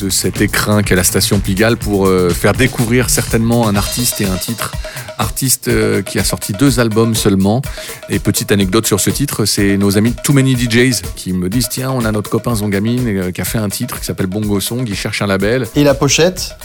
de 0.00 0.10
cet 0.10 0.40
écrin 0.40 0.82
qu'est 0.82 0.96
la 0.96 1.04
station 1.04 1.38
Pigalle 1.38 1.76
pour 1.76 2.10
faire 2.34 2.52
découvrir 2.52 3.10
certainement 3.10 3.68
un 3.68 3.76
artiste 3.76 4.20
et 4.20 4.24
un 4.24 4.36
titre. 4.36 4.72
Artiste 5.18 5.70
qui 6.02 6.18
a 6.18 6.24
sorti 6.24 6.52
deux 6.52 6.80
albums 6.80 7.14
seulement. 7.14 7.62
Et 8.08 8.18
petite 8.18 8.50
anecdote 8.50 8.88
sur 8.88 8.98
ce 8.98 9.10
titre, 9.10 9.44
c'est 9.44 9.76
nos 9.76 9.98
amis 9.98 10.14
Too 10.24 10.32
Many 10.32 10.56
DJs 10.56 11.02
qui 11.14 11.32
me 11.32 11.48
disent 11.48 11.68
tiens, 11.68 11.92
on 11.92 12.04
a 12.04 12.10
notre 12.10 12.28
copain 12.28 12.56
Zongamin 12.56 13.30
qui 13.30 13.40
a 13.40 13.44
fait 13.44 13.58
un 13.58 13.68
titre 13.68 14.00
qui 14.00 14.06
s'appelle 14.06 14.26
Bongo 14.26 14.58
Song, 14.58 14.82
il 14.84 14.96
cherche 14.96 15.22
un 15.22 15.28
label. 15.28 15.68
Et 15.76 15.84
la 15.84 15.94
pochette? 15.94 16.56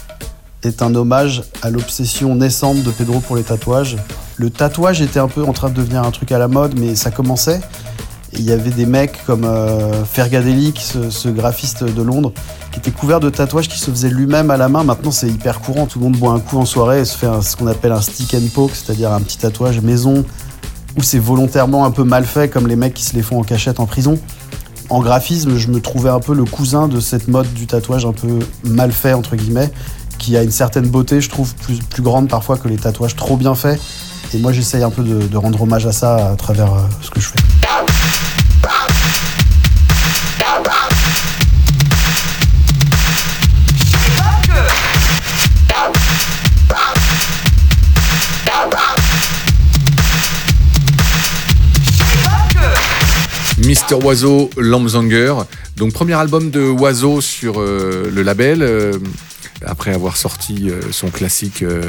Est 0.65 0.81
un 0.81 0.93
hommage 0.95 1.43
à 1.61 1.69
l'obsession 1.69 2.35
naissante 2.35 2.83
de 2.83 2.91
Pedro 2.91 3.19
pour 3.19 3.35
les 3.35 3.43
tatouages. 3.43 3.97
Le 4.37 4.49
tatouage 4.49 5.01
était 5.01 5.19
un 5.19 5.27
peu 5.27 5.43
en 5.43 5.53
train 5.53 5.69
de 5.69 5.75
devenir 5.75 6.03
un 6.03 6.11
truc 6.11 6.31
à 6.31 6.39
la 6.39 6.47
mode, 6.47 6.79
mais 6.79 6.95
ça 6.95 7.11
commençait. 7.11 7.61
Il 8.35 8.41
y 8.41 8.51
avait 8.51 8.71
des 8.71 8.87
mecs 8.87 9.23
comme 9.25 9.43
euh, 9.45 10.03
ce, 10.05 11.29
graphiste 11.29 11.83
de 11.83 12.01
Londres, 12.01 12.33
qui 12.71 12.79
était 12.79 12.91
couvert 12.91 13.19
de 13.19 13.29
tatouages 13.29 13.69
qui 13.69 13.77
se 13.77 13.91
faisait 13.91 14.09
lui-même 14.09 14.49
à 14.49 14.57
la 14.57 14.69
main. 14.69 14.83
Maintenant, 14.83 15.11
c'est 15.11 15.27
hyper 15.27 15.61
courant. 15.61 15.85
Tout 15.85 15.99
le 15.99 16.05
monde 16.05 16.17
boit 16.17 16.31
un 16.31 16.39
coup 16.39 16.57
en 16.57 16.65
soirée 16.65 17.01
et 17.01 17.05
se 17.05 17.15
fait 17.15 17.27
ce 17.41 17.55
qu'on 17.55 17.67
appelle 17.67 17.91
un 17.91 18.01
stick 18.01 18.33
and 18.33 18.47
poke, 18.53 18.71
c'est-à-dire 18.73 19.11
un 19.11 19.21
petit 19.21 19.37
tatouage 19.37 19.81
maison, 19.81 20.25
où 20.97 21.03
c'est 21.03 21.19
volontairement 21.19 21.85
un 21.85 21.91
peu 21.91 22.03
mal 22.03 22.25
fait, 22.25 22.49
comme 22.49 22.67
les 22.67 22.75
mecs 22.75 22.95
qui 22.95 23.03
se 23.03 23.15
les 23.15 23.21
font 23.21 23.39
en 23.39 23.43
cachette 23.43 23.79
en 23.79 23.85
prison. 23.85 24.17
En 24.89 25.01
graphisme, 25.01 25.55
je 25.57 25.69
me 25.69 25.79
trouvais 25.79 26.09
un 26.09 26.19
peu 26.19 26.33
le 26.33 26.43
cousin 26.43 26.87
de 26.87 26.99
cette 26.99 27.27
mode 27.27 27.51
du 27.53 27.67
tatouage 27.67 28.05
un 28.05 28.13
peu 28.13 28.39
mal 28.63 28.91
fait, 28.91 29.13
entre 29.13 29.35
guillemets, 29.35 29.71
qui 30.23 30.37
a 30.37 30.43
une 30.43 30.51
certaine 30.51 30.87
beauté, 30.87 31.19
je 31.19 31.29
trouve, 31.29 31.53
plus, 31.55 31.79
plus 31.79 32.01
grande 32.01 32.29
parfois 32.29 32.57
que 32.57 32.69
les 32.69 32.77
tatouages 32.77 33.17
trop 33.17 33.35
bien 33.35 33.55
faits. 33.55 33.77
Et 34.33 34.37
moi, 34.37 34.53
j'essaye 34.53 34.81
un 34.81 34.89
peu 34.89 35.03
de, 35.03 35.35
rendre 35.35 35.61
hommage 35.61 35.85
à 35.85 35.91
ça 35.91 36.31
à 36.31 36.35
travers 36.37 36.73
euh, 36.73 36.79
ce 37.01 37.09
que 37.09 37.19
je 37.19 37.27
fais. 37.27 37.39
Mister 53.57 53.95
Oiseau, 53.95 54.49
Lambzanger. 54.57 55.33
Donc 55.75 55.91
premier 55.91 56.13
album 56.13 56.49
de 56.49 56.61
Oiseau 56.61 57.21
sur 57.21 57.59
euh, 57.59 58.09
le 58.13 58.23
label, 58.23 58.61
euh, 58.61 58.93
après 59.65 59.93
avoir 59.93 60.17
sorti 60.17 60.69
euh, 60.69 60.91
son 60.91 61.09
classique 61.09 61.63
euh, 61.63 61.83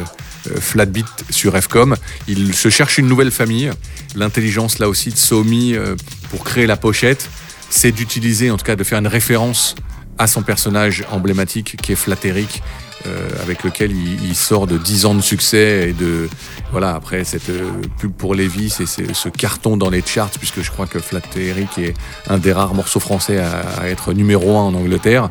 euh, 0.50 0.60
Flat 0.60 0.86
Beat 0.86 1.06
sur 1.30 1.56
Fcom. 1.60 1.96
Il 2.28 2.54
se 2.54 2.68
cherche 2.68 2.98
une 2.98 3.06
nouvelle 3.06 3.30
famille. 3.30 3.70
L'intelligence 4.14 4.78
là 4.78 4.88
aussi 4.88 5.10
de 5.10 5.16
Somi 5.16 5.74
pour 6.30 6.44
créer 6.44 6.66
la 6.66 6.76
pochette, 6.76 7.28
c'est 7.70 7.90
d'utiliser, 7.92 8.50
en 8.50 8.56
tout 8.56 8.64
cas 8.64 8.76
de 8.76 8.84
faire 8.84 8.98
une 8.98 9.08
référence 9.08 9.74
à 10.18 10.26
son 10.26 10.42
personnage 10.42 11.04
emblématique 11.10 11.76
qui 11.82 11.92
est 11.92 11.96
Flatteric, 11.96 12.62
euh, 12.62 12.83
avec 13.42 13.62
lequel 13.62 13.92
il, 13.92 14.34
sort 14.34 14.66
de 14.66 14.78
10 14.78 15.06
ans 15.06 15.14
de 15.14 15.20
succès 15.20 15.90
et 15.90 15.92
de 15.92 16.28
voilà 16.72 16.94
après 16.94 17.24
cette 17.24 17.50
euh, 17.50 17.70
pub 17.98 18.12
pour 18.12 18.34
Levi, 18.34 18.70
c'est 18.70 18.86
c'est 18.86 19.14
ce 19.14 19.28
carton 19.28 19.76
dans 19.76 19.90
les 19.90 20.02
charts 20.04 20.30
puisque 20.38 20.62
je 20.62 20.70
crois 20.70 20.86
que 20.86 20.98
Flatteric 20.98 21.78
est 21.78 21.94
un 22.28 22.38
des 22.38 22.52
rares 22.52 22.74
morceaux 22.74 23.00
français 23.00 23.38
à, 23.38 23.88
être 23.88 24.12
numéro 24.12 24.56
un 24.56 24.62
en 24.62 24.74
Angleterre 24.74 25.30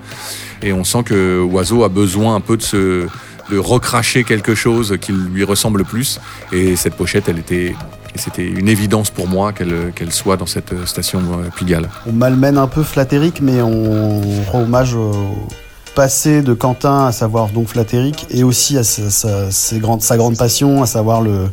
et 0.61 0.73
on 0.73 0.83
sent 0.83 1.03
que 1.03 1.41
Oiseau 1.41 1.83
a 1.83 1.89
besoin 1.89 2.35
un 2.35 2.41
peu 2.41 2.57
de 2.57 2.61
se 2.61 3.07
de 3.49 3.57
recracher 3.57 4.23
quelque 4.23 4.55
chose 4.55 4.97
qui 5.01 5.11
lui 5.11 5.43
ressemble 5.43 5.83
plus 5.83 6.19
et 6.51 6.75
cette 6.75 6.95
pochette 6.95 7.27
elle 7.27 7.39
était 7.39 7.75
et 8.15 8.19
c'était 8.19 8.45
une 8.45 8.69
évidence 8.69 9.09
pour 9.09 9.27
moi 9.27 9.53
qu'elle 9.53 9.91
qu'elle 9.95 10.11
soit 10.11 10.37
dans 10.37 10.45
cette 10.45 10.85
station 10.85 11.19
euh, 11.19 11.49
Pigalle. 11.55 11.89
On 12.05 12.11
malmène 12.11 12.59
un 12.59 12.67
peu 12.67 12.83
Flatteric, 12.83 13.41
mais 13.41 13.61
on 13.61 14.21
rend 14.43 14.61
hommage 14.61 14.93
au 14.93 15.47
passé 15.95 16.41
de 16.41 16.53
Quentin, 16.53 17.05
à 17.05 17.11
savoir 17.11 17.49
donc 17.49 17.67
Flatteric, 17.67 18.25
et 18.29 18.43
aussi 18.43 18.77
à 18.77 18.83
sa, 18.83 19.77
grande 19.79 20.37
passion, 20.37 20.81
à 20.81 20.85
savoir 20.85 21.21
le 21.21 21.49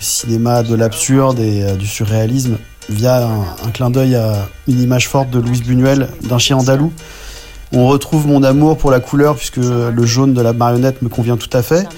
cinéma 0.00 0.62
de 0.62 0.74
l'absurde 0.74 1.38
et 1.38 1.62
euh, 1.62 1.76
du 1.76 1.86
surréalisme, 1.86 2.58
via 2.88 3.26
un, 3.26 3.70
clin 3.72 3.90
d'œil 3.90 4.16
à 4.16 4.48
une 4.68 4.80
image 4.80 5.08
forte 5.08 5.30
de 5.30 5.38
Louise 5.38 5.62
Buñuel, 5.62 6.08
d'un 6.22 6.38
chien 6.38 6.56
andalou. 6.56 6.92
On 7.72 7.86
retrouve 7.86 8.26
mon 8.26 8.42
amour 8.42 8.76
pour 8.76 8.90
la 8.90 9.00
couleur, 9.00 9.36
puisque 9.36 9.56
le 9.56 10.04
jaune 10.04 10.34
de 10.34 10.42
la 10.42 10.52
marionnette 10.52 11.00
me 11.00 11.08
convient 11.08 11.38
tout 11.38 11.56
à 11.56 11.62
fait. 11.62 11.88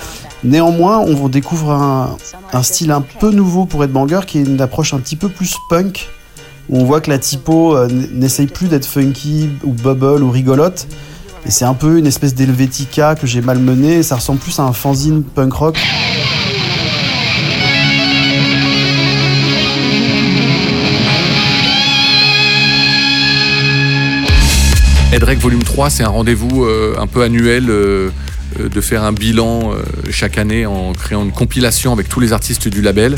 Néanmoins, 0.44 1.00
on 1.00 1.28
découvre 1.28 1.72
un, 1.72 2.16
style 2.62 2.92
un 2.92 3.00
peu 3.00 3.30
nouveau 3.30 3.64
pour 3.64 3.82
Ed 3.82 3.90
Banger, 3.90 4.20
qui 4.26 4.38
est 4.38 4.42
une 4.42 4.60
approche 4.60 4.94
un 4.94 4.98
petit 4.98 5.16
peu 5.16 5.28
plus 5.28 5.56
punk, 5.68 6.08
où 6.68 6.78
on 6.78 6.84
voit 6.84 7.00
que 7.00 7.10
la 7.10 7.18
typo 7.18 7.76
euh, 7.76 7.88
n'essaye 8.12 8.46
plus 8.46 8.68
d'être 8.68 8.86
funky 8.86 9.48
ou 9.64 9.72
bubble 9.72 10.22
ou 10.22 10.30
rigolote. 10.30 10.86
Et 11.46 11.50
c'est 11.50 11.64
un 11.64 11.74
peu 11.74 11.98
une 11.98 12.06
espèce 12.06 12.34
d'Helvetica 12.34 13.14
que 13.14 13.26
j'ai 13.26 13.40
malmené. 13.40 14.02
Ça 14.02 14.16
ressemble 14.16 14.40
plus 14.40 14.58
à 14.58 14.62
un 14.62 14.72
fanzine 14.72 15.22
punk 15.22 15.52
rock. 15.52 15.78
Edrec 25.12 25.38
Volume 25.38 25.62
3, 25.62 25.90
c'est 25.90 26.02
un 26.02 26.08
rendez-vous 26.08 26.64
euh, 26.64 26.96
un 26.98 27.06
peu 27.06 27.22
annuel 27.22 27.70
euh, 27.70 28.10
euh, 28.58 28.68
de 28.68 28.80
faire 28.80 29.04
un 29.04 29.12
bilan 29.12 29.72
chaque 30.10 30.38
année 30.38 30.66
en 30.66 30.92
créant 30.92 31.24
une 31.24 31.30
compilation 31.30 31.92
avec 31.92 32.08
tous 32.08 32.20
les 32.20 32.32
artistes 32.32 32.66
du 32.68 32.82
label. 32.82 33.16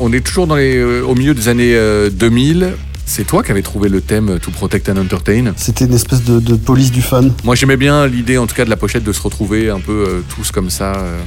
On 0.00 0.12
est 0.12 0.20
toujours 0.20 0.50
au 0.50 1.14
milieu 1.14 1.32
des 1.32 1.48
années 1.48 1.76
euh, 1.76 2.10
2000. 2.10 2.74
C'est 3.14 3.24
toi 3.26 3.42
qui 3.42 3.50
avais 3.50 3.60
trouvé 3.60 3.90
le 3.90 4.00
thème 4.00 4.38
To 4.40 4.50
Protect 4.50 4.88
and 4.88 4.96
Entertain. 4.96 5.52
C'était 5.58 5.84
une 5.84 5.92
espèce 5.92 6.24
de, 6.24 6.40
de 6.40 6.54
police 6.54 6.90
du 6.90 7.02
fun. 7.02 7.24
Moi 7.44 7.54
j'aimais 7.54 7.76
bien 7.76 8.06
l'idée 8.06 8.38
en 8.38 8.46
tout 8.46 8.54
cas 8.54 8.64
de 8.64 8.70
la 8.70 8.78
pochette 8.78 9.04
de 9.04 9.12
se 9.12 9.20
retrouver 9.20 9.68
un 9.68 9.80
peu 9.80 9.92
euh, 10.08 10.20
tous 10.34 10.50
comme 10.50 10.70
ça, 10.70 10.94
euh, 10.94 11.20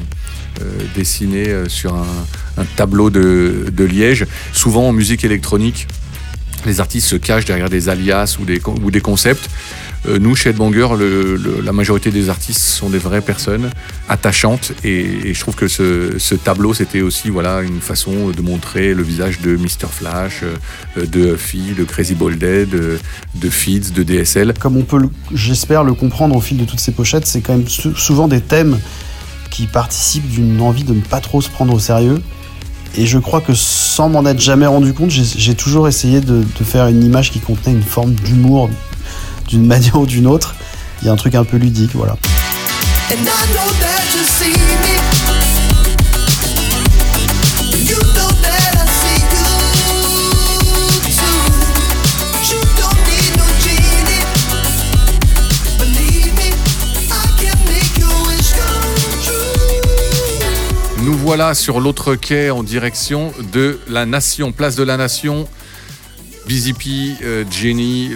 euh, 0.63 0.65
dessinés 0.95 1.47
euh, 1.49 1.69
sur 1.69 1.93
un, 1.93 2.07
un 2.57 2.65
tableau 2.75 3.11
de, 3.11 3.67
de 3.71 3.83
liège. 3.83 4.25
Souvent 4.51 4.87
en 4.87 4.93
musique 4.93 5.23
électronique, 5.23 5.85
les 6.65 6.79
artistes 6.79 7.05
se 7.07 7.17
cachent 7.17 7.45
derrière 7.45 7.69
des 7.69 7.87
alias 7.87 8.37
ou 8.41 8.45
des, 8.45 8.57
con- 8.57 8.73
ou 8.83 8.89
des 8.89 9.01
concepts. 9.01 9.47
Euh, 10.07 10.19
nous, 10.19 10.35
chez 10.35 10.49
Headbanger, 10.49 10.89
le- 10.99 11.61
la 11.63 11.71
majorité 11.73 12.11
des 12.11 12.29
artistes 12.29 12.61
sont 12.61 12.89
des 12.89 12.97
vraies 12.99 13.21
personnes 13.21 13.69
attachantes 14.07 14.73
et, 14.83 15.33
je 15.33 15.39
trouve 15.39 15.55
que 15.55 15.67
ce, 15.67 16.35
tableau, 16.35 16.73
c'était 16.73 17.01
aussi 17.01 17.29
voilà, 17.29 17.61
une 17.61 17.81
façon 17.81 18.29
de 18.29 18.41
montrer 18.41 18.93
le 18.93 19.01
visage 19.03 19.39
de 19.41 19.55
Mr. 19.55 19.87
Flash, 19.91 20.41
euh, 20.43 21.05
de 21.05 21.33
Huffy, 21.33 21.73
de 21.77 21.83
Crazy 21.83 22.13
Ball 22.13 22.37
Dead, 22.37 22.69
de, 22.69 22.99
de 23.35 23.49
Feeds, 23.49 23.91
de 23.93 24.03
DSL. 24.03 24.53
Comme 24.59 24.77
on 24.77 24.83
peut, 24.83 25.01
j'espère, 25.33 25.83
le 25.83 25.93
comprendre 25.93 26.35
au 26.35 26.41
fil 26.41 26.57
de 26.57 26.65
toutes 26.65 26.79
ces 26.79 26.91
pochettes, 26.91 27.25
c'est 27.25 27.41
quand 27.41 27.53
même 27.57 27.67
sou- 27.67 27.95
souvent 27.95 28.27
des 28.27 28.41
thèmes 28.41 28.79
qui 29.49 29.65
participent 29.67 30.29
d'une 30.29 30.61
envie 30.61 30.83
de 30.83 30.93
ne 30.93 31.01
pas 31.01 31.19
trop 31.21 31.41
se 31.41 31.49
prendre 31.49 31.73
au 31.73 31.79
sérieux. 31.79 32.21
Et 32.97 33.05
je 33.05 33.17
crois 33.17 33.41
que 33.41 33.53
sans 33.53 34.07
m'en 34.09 34.25
être 34.25 34.39
jamais 34.39 34.65
rendu 34.67 34.93
compte, 34.93 35.09
j'ai 35.09 35.55
toujours 35.55 35.87
essayé 35.87 36.21
de 36.21 36.43
faire 36.63 36.87
une 36.87 37.03
image 37.03 37.31
qui 37.31 37.39
contenait 37.39 37.73
une 37.75 37.83
forme 37.83 38.13
d'humour 38.13 38.69
d'une 39.47 39.65
manière 39.65 39.95
ou 39.95 40.05
d'une 40.05 40.27
autre. 40.27 40.55
Il 41.01 41.07
y 41.07 41.09
a 41.09 41.13
un 41.13 41.15
truc 41.15 41.35
un 41.35 41.43
peu 41.43 41.57
ludique, 41.57 41.91
voilà. 41.95 42.17
Nous 61.05 61.13
voilà 61.13 61.53
sur 61.53 61.79
l'autre 61.79 62.15
quai 62.15 62.49
en 62.49 62.63
direction 62.63 63.31
de 63.53 63.79
la 63.87 64.07
Nation, 64.07 64.51
place 64.51 64.75
de 64.75 64.81
la 64.81 64.97
Nation. 64.97 65.47
Busy 66.47 66.73
P, 66.73 67.15
euh, 67.23 67.43
Jenny, 67.49 68.11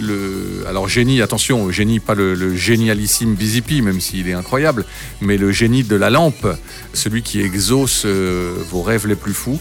alors 0.68 0.88
génie, 0.88 1.20
attention, 1.20 1.70
génie, 1.72 1.98
pas 1.98 2.14
le, 2.14 2.54
génialissime 2.54 3.34
Busy 3.34 3.60
P, 3.60 3.80
même 3.82 4.00
s'il 4.00 4.28
est 4.28 4.32
incroyable, 4.34 4.84
mais 5.20 5.36
le 5.36 5.50
génie 5.50 5.82
de 5.82 5.96
la 5.96 6.10
lampe, 6.10 6.46
celui 6.94 7.22
qui 7.22 7.40
exauce 7.40 8.02
euh, 8.06 8.54
vos 8.70 8.82
rêves 8.82 9.06
les 9.08 9.16
plus 9.16 9.34
fous. 9.34 9.58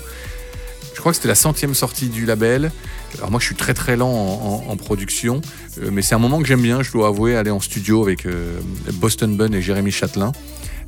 Je 0.94 1.00
crois 1.00 1.14
que 1.14 1.16
c'était 1.16 1.30
la 1.30 1.36
centième 1.36 1.74
sortie 1.74 2.10
du 2.10 2.26
label. 2.26 2.72
Alors 3.18 3.32
moi, 3.32 3.40
je 3.40 3.46
suis 3.46 3.56
très 3.56 3.74
très 3.74 3.96
lent 3.98 4.12
en, 4.12 4.64
en- 4.68 4.72
en 4.72 4.76
production, 4.78 5.42
euh, 5.82 5.90
mais 5.92 6.02
c'est 6.04 6.14
un 6.14 6.20
moment 6.20 6.40
que 6.42 6.48
j'aime 6.48 6.62
bien. 6.62 6.84
Je 6.84 6.92
dois 6.92 7.08
avouer 7.08 7.36
aller 7.38 7.52
en 7.52 7.60
studio 7.62 8.04
avec 8.04 8.26
euh, 8.26 8.60
Boston 8.96 9.36
Bun 9.36 9.52
et 9.54 9.62
Jérémy 9.62 9.92
Châtelain. 9.92 10.32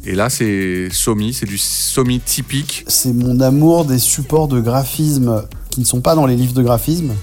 Et 0.05 0.13
là, 0.13 0.29
c'est 0.29 0.89
Somi, 0.91 1.33
c'est 1.33 1.45
du 1.45 1.57
Somi 1.57 2.19
typique. 2.19 2.83
C'est 2.87 3.13
mon 3.13 3.39
amour 3.39 3.85
des 3.85 3.99
supports 3.99 4.47
de 4.47 4.59
graphisme 4.59 5.45
qui 5.69 5.79
ne 5.79 5.85
sont 5.85 6.01
pas 6.01 6.13
dans 6.15 6.25
les 6.25 6.35
livres 6.35 6.53
de 6.53 6.61
graphisme. 6.63 7.13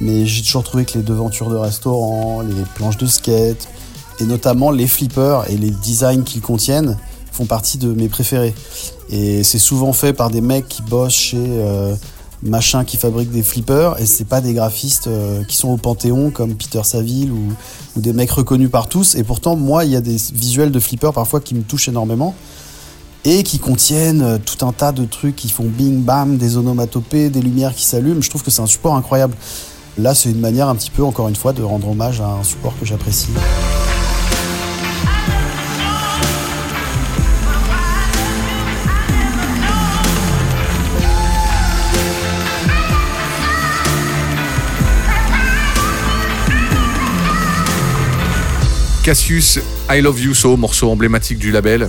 Mais 0.00 0.26
j'ai 0.26 0.42
toujours 0.42 0.64
trouvé 0.64 0.84
que 0.84 0.98
les 0.98 1.04
devantures 1.04 1.50
de 1.50 1.56
restaurants, 1.56 2.40
les 2.42 2.64
planches 2.74 2.96
de 2.96 3.06
skate, 3.06 3.68
et 4.20 4.24
notamment 4.24 4.70
les 4.70 4.86
flippers 4.86 5.50
et 5.50 5.56
les 5.56 5.70
designs 5.70 6.22
qu'ils 6.22 6.42
contiennent 6.42 6.96
font 7.32 7.46
partie 7.46 7.78
de 7.78 7.92
mes 7.92 8.08
préférés. 8.08 8.54
Et 9.08 9.42
c'est 9.42 9.58
souvent 9.58 9.92
fait 9.92 10.12
par 10.12 10.30
des 10.30 10.40
mecs 10.40 10.68
qui 10.68 10.82
bossent 10.82 11.14
chez 11.14 11.38
euh, 11.38 11.94
machin 12.42 12.84
qui 12.84 12.96
fabrique 12.96 13.30
des 13.30 13.42
flippers, 13.42 13.98
et 13.98 14.06
c'est 14.06 14.24
pas 14.24 14.40
des 14.40 14.54
graphistes 14.54 15.08
euh, 15.08 15.44
qui 15.44 15.56
sont 15.56 15.68
au 15.68 15.76
Panthéon 15.76 16.30
comme 16.30 16.54
Peter 16.54 16.82
Saville 16.84 17.30
ou, 17.32 17.52
des 17.96 18.12
mecs 18.12 18.30
reconnus 18.30 18.70
par 18.70 18.88
tous. 18.88 19.14
Et 19.14 19.24
pourtant, 19.24 19.56
moi, 19.56 19.84
il 19.84 19.90
y 19.90 19.96
a 19.96 20.00
des 20.00 20.16
visuels 20.32 20.70
de 20.70 20.80
flippers 20.80 21.12
parfois 21.12 21.40
qui 21.40 21.54
me 21.54 21.62
touchent 21.62 21.88
énormément 21.88 22.34
et 23.24 23.42
qui 23.42 23.58
contiennent 23.58 24.22
euh, 24.22 24.38
tout 24.38 24.64
un 24.64 24.72
tas 24.72 24.92
de 24.92 25.04
trucs 25.04 25.36
qui 25.36 25.50
font 25.50 25.64
bing 25.64 26.02
bam, 26.02 26.38
des 26.38 26.56
onomatopées, 26.56 27.28
des 27.28 27.42
lumières 27.42 27.74
qui 27.74 27.84
s'allument. 27.84 28.22
Je 28.22 28.30
trouve 28.30 28.42
que 28.42 28.50
c'est 28.50 28.62
un 28.62 28.66
support 28.66 28.96
incroyable. 28.96 29.34
Là, 29.98 30.14
c'est 30.14 30.30
une 30.30 30.40
manière 30.40 30.68
un 30.68 30.74
petit 30.76 30.90
peu, 30.90 31.04
encore 31.04 31.28
une 31.28 31.36
fois, 31.36 31.52
de 31.52 31.62
rendre 31.62 31.88
hommage 31.88 32.20
à 32.20 32.26
un 32.26 32.44
support 32.44 32.74
que 32.78 32.86
j'apprécie. 32.86 33.30
Cassius, 49.04 49.58
I 49.90 50.00
Love 50.02 50.20
You 50.20 50.34
So, 50.34 50.56
morceau 50.56 50.90
emblématique 50.90 51.38
du 51.38 51.50
label, 51.50 51.88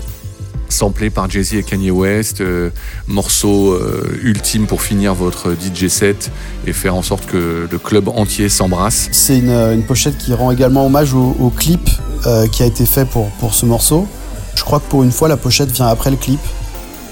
samplé 0.72 1.10
par 1.10 1.30
Jay-Z 1.30 1.54
et 1.56 1.64
Kanye 1.64 1.92
West, 1.92 2.42
euh, 2.42 2.70
morceau 3.08 3.74
euh, 3.74 4.20
ultime 4.24 4.66
pour 4.68 4.82
finir 4.82 5.14
votre 5.14 5.52
DJ 5.54 5.88
set 5.88 6.32
et 6.66 6.74
faire 6.74 6.96
en 6.96 7.02
sorte 7.02 7.26
que 7.26 7.68
le 7.72 7.78
club 7.78 8.08
entier 8.10 8.50
s'embrasse. 8.50 9.10
C'est 9.12 9.38
une, 9.40 9.52
une 9.52 9.84
pochette 9.84 10.18
qui 10.18 10.34
rend 10.34 10.52
également 10.52 10.86
hommage 10.86 11.14
au, 11.14 11.52
clip 11.56 11.90
euh, 12.26 12.48
qui 12.48 12.64
a 12.64 12.66
été 12.66 12.86
fait 12.86 13.06
pour, 13.06 13.30
pour 13.40 13.54
ce 13.54 13.66
morceau. 13.66 14.08
Je 14.56 14.64
crois 14.64 14.80
que 14.80 14.90
pour 14.90 15.04
une 15.04 15.12
fois, 15.12 15.28
la 15.28 15.38
pochette 15.38 15.72
vient 15.72 15.88
après 15.88 16.12
le 16.12 16.18
clip, 16.18 16.40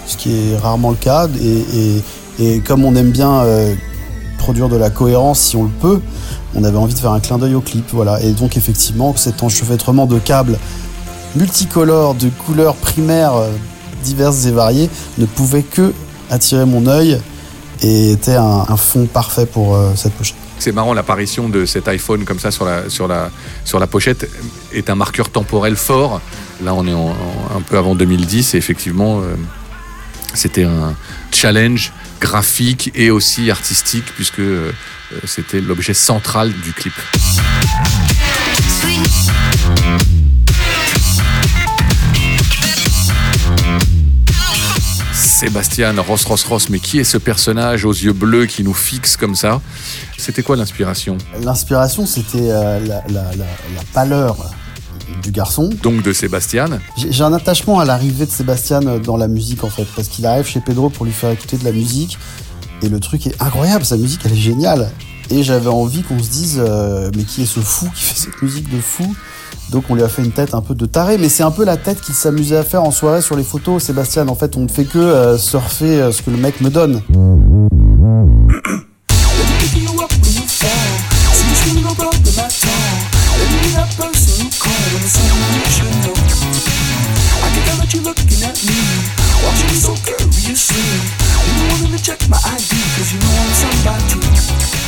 ce 0.05 0.17
qui 0.17 0.31
est 0.33 0.57
rarement 0.57 0.89
le 0.91 0.95
cas. 0.97 1.27
Et, 1.41 2.01
et- 2.39 2.59
comme 2.65 2.85
on 2.85 2.95
aime 2.95 3.11
bien 3.11 3.41
euh, 3.43 3.75
produire 4.37 4.69
de 4.69 4.77
la 4.77 4.89
cohérence 4.89 5.39
si 5.41 5.57
on 5.57 5.63
le 5.63 5.69
peut, 5.69 5.99
on 6.55 6.63
avait 6.63 6.77
envie 6.77 6.93
de 6.93 6.99
faire 6.99 7.11
un 7.11 7.19
clin 7.19 7.37
d'œil 7.37 7.53
au 7.53 7.59
clip. 7.61 7.85
Voilà. 7.91 8.21
Et 8.21 8.31
donc, 8.31 8.55
effectivement, 8.55 9.13
cet 9.17 9.43
enchevêtrement 9.43 10.05
de 10.05 10.19
câbles 10.19 10.57
multicolores, 11.35 12.15
de 12.15 12.29
couleurs 12.29 12.75
primaires 12.75 13.35
euh, 13.35 13.51
diverses 14.03 14.45
et 14.45 14.51
variées, 14.51 14.89
ne 15.17 15.25
pouvait 15.25 15.63
que 15.63 15.93
attirer 16.29 16.65
mon 16.65 16.87
œil 16.87 17.19
et 17.81 18.11
était 18.11 18.35
un, 18.35 18.77
fond 18.77 19.05
parfait 19.05 19.45
pour 19.45 19.75
euh, 19.75 19.91
cette 19.95 20.13
pochette. 20.13 20.35
C'est 20.59 20.73
marrant, 20.73 20.93
l'apparition 20.93 21.47
de 21.47 21.65
cet 21.65 21.87
iPhone 21.87 22.25
comme 22.25 22.39
ça 22.39 22.51
sur 22.51 22.65
la, 23.07 23.87
pochette 23.87 24.29
est 24.73 24.89
un 24.89 24.95
marqueur 24.95 25.29
temporel 25.29 25.77
fort. 25.77 26.21
Là, 26.61 26.73
on 26.73 26.85
est 26.85 26.91
un 26.91 27.61
peu 27.61 27.77
avant 27.77 27.95
2010 27.95 28.53
et 28.53 28.57
effectivement, 28.57 29.21
euh, 29.21 29.35
c'était 30.33 30.65
un 30.65 30.93
challenge 31.31 31.93
graphique 32.19 32.91
et 32.95 33.11
aussi 33.11 33.49
artistique 33.49 34.05
puisque 34.15 34.41
c'était 35.23 35.61
l'objet 35.61 35.93
central 35.93 36.51
du 36.51 36.73
clip. 36.73 36.93
Sébastien 45.39 45.93
Ross 46.01 46.25
Ross 46.25 46.43
Ross, 46.43 46.69
mais 46.69 46.79
qui 46.79 46.99
est 46.99 47.05
ce 47.05 47.17
personnage 47.17 47.85
aux 47.85 47.93
yeux 47.93 48.11
bleus 48.11 48.45
qui 48.45 48.61
nous 48.61 48.73
fixe 48.73 49.15
comme 49.15 49.35
ça? 49.35 49.61
C'était 50.17 50.43
quoi 50.43 50.57
l'inspiration? 50.57 51.17
L'inspiration, 51.41 52.05
c'était 52.05 52.51
euh, 52.51 52.79
la, 52.85 53.01
la- 53.07 53.31
la- 53.37 53.45
la 53.75 53.83
pâleur 53.93 54.35
du 55.23 55.31
garçon. 55.31 55.69
Donc 55.81 56.03
de 56.03 56.11
Sébastien. 56.11 56.65
J'ai 56.97 57.13
j'ai 57.13 57.23
un 57.23 57.31
attachement 57.31 57.79
à 57.79 57.85
l'arrivée 57.85 58.25
de 58.25 58.31
Sébastien 58.31 58.85
euh, 58.85 58.99
dans 58.99 59.15
la 59.15 59.29
musique 59.29 59.63
en 59.63 59.69
fait, 59.69 59.85
parce 59.95 60.09
qu'il 60.09 60.25
arrive 60.25 60.45
chez 60.45 60.59
Pedro 60.59 60.89
pour 60.89 61.05
lui 61.05 61.13
faire 61.13 61.29
écouter 61.31 61.55
de 61.57 61.63
la 61.63 61.71
musique, 61.71 62.17
et 62.81 62.89
le 62.89 62.99
truc 62.99 63.25
est 63.25 63.41
incroyable, 63.41 63.85
sa 63.85 63.95
musique 63.95 64.19
elle 64.25 64.33
est 64.33 64.35
géniale. 64.35 64.91
Et 65.31 65.43
j'avais 65.43 65.69
envie 65.69 66.01
qu'on 66.01 66.21
se 66.21 66.29
dise, 66.29 66.57
euh, 66.59 67.11
mais 67.15 67.23
qui 67.23 67.43
est 67.43 67.45
ce 67.45 67.61
fou 67.61 67.87
qui 67.95 68.03
fait 68.03 68.19
cette 68.19 68.41
musique 68.41 68.69
de 68.75 68.81
fou? 68.81 69.15
Donc 69.71 69.85
on 69.89 69.95
lui 69.95 70.03
a 70.03 70.09
fait 70.09 70.23
une 70.23 70.31
tête 70.31 70.53
un 70.53 70.61
peu 70.61 70.73
de 70.73 70.85
taré, 70.85 71.17
mais 71.17 71.29
c'est 71.29 71.43
un 71.43 71.51
peu 71.51 71.63
la 71.63 71.77
tête 71.77 72.01
qu'il 72.01 72.15
s'amusait 72.15 72.57
à 72.57 72.63
faire 72.63 72.83
en 72.83 72.91
soirée 72.91 73.21
sur 73.21 73.35
les 73.35 73.43
photos, 73.43 73.83
Sébastien. 73.83 74.27
En 74.27 74.35
fait, 74.35 74.57
on 74.57 74.61
ne 74.61 74.67
fait 74.67 74.85
que 74.85 74.97
euh, 74.97 75.37
surfer 75.37 76.01
euh, 76.01 76.11
ce 76.11 76.21
que 76.23 76.31
le 76.31 76.37
mec 76.37 76.59
me 76.61 76.69
donne. 76.69 77.01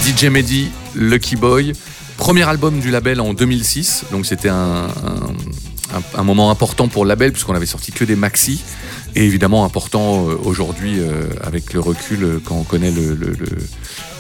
DJ 0.04 0.26
Mehdi, 0.26 0.72
Lucky 0.96 1.36
Boy, 1.36 1.74
premier 2.22 2.48
album 2.48 2.80
du 2.80 2.92
label 2.92 3.20
en 3.20 3.34
2006, 3.34 4.06
donc 4.12 4.28
c'était 4.28 4.48
un, 4.48 4.88
moment 6.24 6.52
important 6.52 6.88
pour 6.88 7.04
le 7.04 7.10
label 7.10 7.32
puisqu'on 7.32 7.56
avait 7.56 7.66
sorti 7.66 7.92
que 7.92 8.06
des 8.06 8.16
maxi. 8.16 8.62
Et 9.16 9.26
évidemment 9.26 9.66
important 9.66 10.30
euh, 10.30 10.38
aujourd'hui, 10.44 11.00
euh, 11.00 11.26
avec 11.42 11.74
le 11.74 11.80
recul, 11.80 12.24
euh, 12.24 12.40
quand 12.46 12.56
on 12.56 12.64
connaît 12.64 12.92
le, 12.92 13.18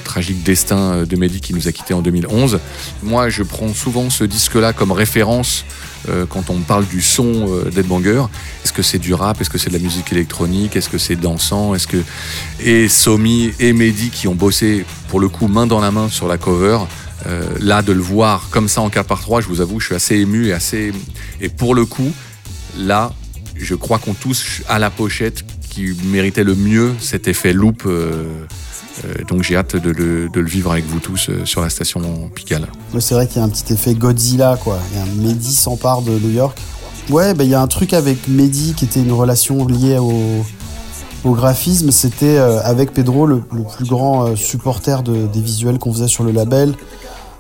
tragique 0.03 0.41
destin 0.41 1.03
de 1.03 1.15
Mehdi 1.15 1.41
qui 1.41 1.53
nous 1.53 1.67
a 1.67 1.71
quittés 1.71 1.93
en 1.93 2.01
2011. 2.01 2.59
Moi, 3.03 3.29
je 3.29 3.43
prends 3.43 3.71
souvent 3.73 4.09
ce 4.09 4.23
disque-là 4.23 4.73
comme 4.73 4.91
référence 4.91 5.63
quand 6.29 6.49
on 6.49 6.59
parle 6.59 6.85
du 6.85 7.01
son 7.01 7.47
euh, 7.47 7.69
d'Ed 7.69 7.87
Banger. 7.87 8.23
Est-ce 8.63 8.73
que 8.73 8.81
c'est 8.81 8.99
du 8.99 9.13
rap? 9.13 9.39
Est-ce 9.39 9.49
que 9.49 9.57
c'est 9.57 9.69
de 9.69 9.77
la 9.77 9.83
musique 9.83 10.11
électronique? 10.11 10.75
Est-ce 10.75 10.89
que 10.89 10.97
c'est 10.97 11.15
dansant? 11.15 11.75
Est-ce 11.75 11.87
que 11.87 11.97
et 12.59 12.87
Somi 12.87 13.51
et 13.59 13.73
Mehdi 13.73 14.09
qui 14.09 14.27
ont 14.27 14.35
bossé 14.35 14.85
pour 15.09 15.19
le 15.19 15.29
coup 15.29 15.47
main 15.47 15.67
dans 15.67 15.79
la 15.79 15.91
main 15.91 16.09
sur 16.09 16.27
la 16.27 16.37
cover. 16.37 16.79
Euh, 17.27 17.43
là, 17.59 17.81
de 17.81 17.91
le 17.91 18.01
voir 18.01 18.47
comme 18.51 18.67
ça 18.67 18.81
en 18.81 18.89
4 18.89 19.05
par 19.07 19.21
3 19.21 19.41
je 19.41 19.47
vous 19.47 19.61
avoue, 19.61 19.79
je 19.79 19.87
suis 19.87 19.95
assez 19.95 20.15
ému 20.15 20.47
et 20.47 20.53
assez. 20.53 20.91
Et 21.39 21.49
pour 21.49 21.75
le 21.75 21.85
coup, 21.85 22.11
là, 22.77 23.11
je 23.55 23.75
crois 23.75 23.99
qu'on 23.99 24.13
touche 24.13 24.63
à 24.67 24.79
la 24.79 24.89
pochette 24.89 25.43
qui 25.69 25.93
méritait 26.05 26.43
le 26.43 26.55
mieux 26.55 26.93
cet 26.99 27.27
effet 27.27 27.53
loop. 27.53 27.83
euh, 27.85 28.23
euh, 29.05 29.13
donc 29.27 29.41
j'ai 29.43 29.55
hâte 29.55 29.75
de 29.77 29.89
le, 29.91 30.29
vivre 30.45 30.71
avec 30.71 30.85
vous 30.85 30.99
tous 30.99 31.29
sur 31.45 31.61
la 31.61 31.69
station 31.69 32.01
Pigalle. 32.35 32.67
C'est 32.99 33.13
vrai 33.13 33.25
qu'il 33.27 33.37
y 33.37 33.39
a 33.39 33.43
un 33.45 33.49
petit 33.49 33.71
effet 33.73 33.93
Godzilla, 33.93 34.57
quoi. 34.61 34.79
Il 34.91 34.97
y 34.97 34.99
a 34.99 35.03
un 35.03 35.15
Mehdi 35.27 35.55
s'empare 35.55 36.01
de 36.01 36.11
New 36.11 36.31
York. 36.31 36.57
Ouais, 37.09 37.33
bah, 37.33 37.43
il 37.45 37.49
y 37.49 37.55
a 37.55 37.61
un 37.61 37.67
truc 37.67 37.93
avec 37.93 38.27
Mehdi 38.27 38.73
qui 38.73 38.85
était 38.85 38.99
une 38.99 39.11
relation 39.13 39.65
liée 39.65 39.97
au, 39.97 40.45
au 41.23 41.33
graphisme. 41.33 41.91
C'était 41.91 42.37
avec 42.37 42.91
Pedro 42.93 43.25
le, 43.25 43.41
plus 43.41 43.85
grand 43.87 44.35
supporter 44.35 45.03
de- 45.03 45.25
des 45.27 45.41
visuels 45.41 45.79
qu'on 45.79 45.93
faisait 45.93 46.07
sur 46.09 46.23
le 46.23 46.31
label. 46.31 46.75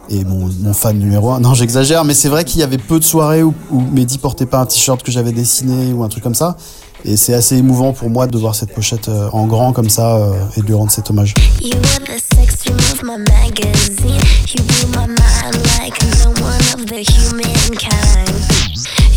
Et 0.09 0.25
mon, 0.25 0.49
mon 0.59 0.73
fan 0.73 0.97
numéro 0.97 1.31
un. 1.31 1.39
Non, 1.39 1.53
j'exagère, 1.53 2.03
mais 2.03 2.13
c'est 2.13 2.27
vrai 2.29 2.43
qu'il 2.43 2.59
y 2.59 2.63
avait 2.63 2.77
peu 2.77 2.99
de 2.99 3.03
soirées 3.03 3.43
où, 3.43 3.53
où 3.69 3.79
Mehdi 3.79 4.17
portait 4.17 4.45
pas 4.45 4.59
un 4.59 4.65
t-shirt 4.65 5.01
que 5.03 5.11
j'avais 5.11 5.31
dessiné 5.31 5.93
ou 5.93 6.03
un 6.03 6.09
truc 6.09 6.23
comme 6.23 6.35
ça. 6.35 6.57
Et 7.03 7.17
c'est 7.17 7.33
assez 7.33 7.57
émouvant 7.57 7.93
pour 7.93 8.09
moi 8.09 8.27
de 8.27 8.37
voir 8.37 8.53
cette 8.53 8.73
pochette 8.73 9.09
euh, 9.09 9.29
en 9.31 9.47
grand 9.47 9.73
comme 9.73 9.89
ça 9.89 10.17
euh, 10.17 10.33
et 10.55 10.61
de 10.61 10.67
lui 10.67 10.73
rendre 10.73 10.91
cet 10.91 11.09
hommage. 11.09 11.33
You 11.61 11.71
were 11.75 11.99
the 12.05 12.21
sex 12.35 12.63
dream 12.63 12.77
of 12.77 13.01
my 13.03 13.17
magazine. 13.17 14.21
You 14.53 14.63
blew 14.63 14.87
my 14.89 15.07
mind 15.07 15.55
like 15.79 15.97
no 16.23 16.29
one 16.43 16.61
of 16.75 16.85
the 16.85 17.01
humankind. 17.01 18.29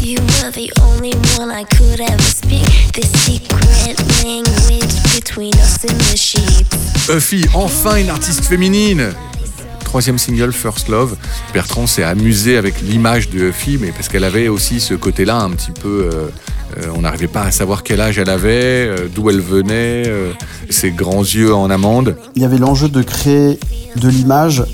You 0.00 0.18
were 0.20 0.50
the 0.50 0.70
only 0.82 1.12
one 1.38 1.50
I 1.50 1.64
could 1.64 2.00
ever 2.00 2.22
speak. 2.22 2.64
The 2.92 3.02
secret 3.02 3.98
language 4.24 5.14
between 5.14 5.54
us 5.54 5.84
in 5.84 5.96
the. 5.98 6.14
Huffy, 7.06 7.44
enfin 7.52 7.96
une 7.96 8.08
artiste 8.08 8.44
féminine 8.44 9.12
Troisième 9.94 10.18
single, 10.18 10.52
First 10.52 10.88
Love. 10.88 11.14
Bertrand 11.52 11.86
s'est 11.86 12.02
amusé 12.02 12.56
avec 12.56 12.82
l'image 12.82 13.30
de 13.30 13.38
Huffy, 13.38 13.78
mais 13.80 13.92
parce 13.92 14.08
qu'elle 14.08 14.24
avait 14.24 14.48
aussi 14.48 14.80
ce 14.80 14.94
côté-là 14.94 15.38
un 15.38 15.50
petit 15.50 15.70
peu. 15.70 16.10
euh, 16.12 16.26
euh, 16.78 16.88
on 16.96 17.02
n'arrivait 17.02 17.28
pas 17.28 17.42
à 17.42 17.52
savoir 17.52 17.84
quel 17.84 18.00
âge 18.00 18.18
elle 18.18 18.28
avait, 18.28 18.88
euh, 18.88 19.06
d'où 19.14 19.30
elle 19.30 19.40
venait, 19.40 20.02
ses 20.68 20.90
grands 20.90 21.22
yeux 21.22 21.54
en 21.54 21.70
amande. 21.70 22.16
il 22.34 22.42
y 22.42 22.44
avait 22.44 22.58
l'enjeu 22.58 22.88
de 22.88 23.02
créer 23.02 23.60
de 23.94 24.08
l'image 24.08 24.64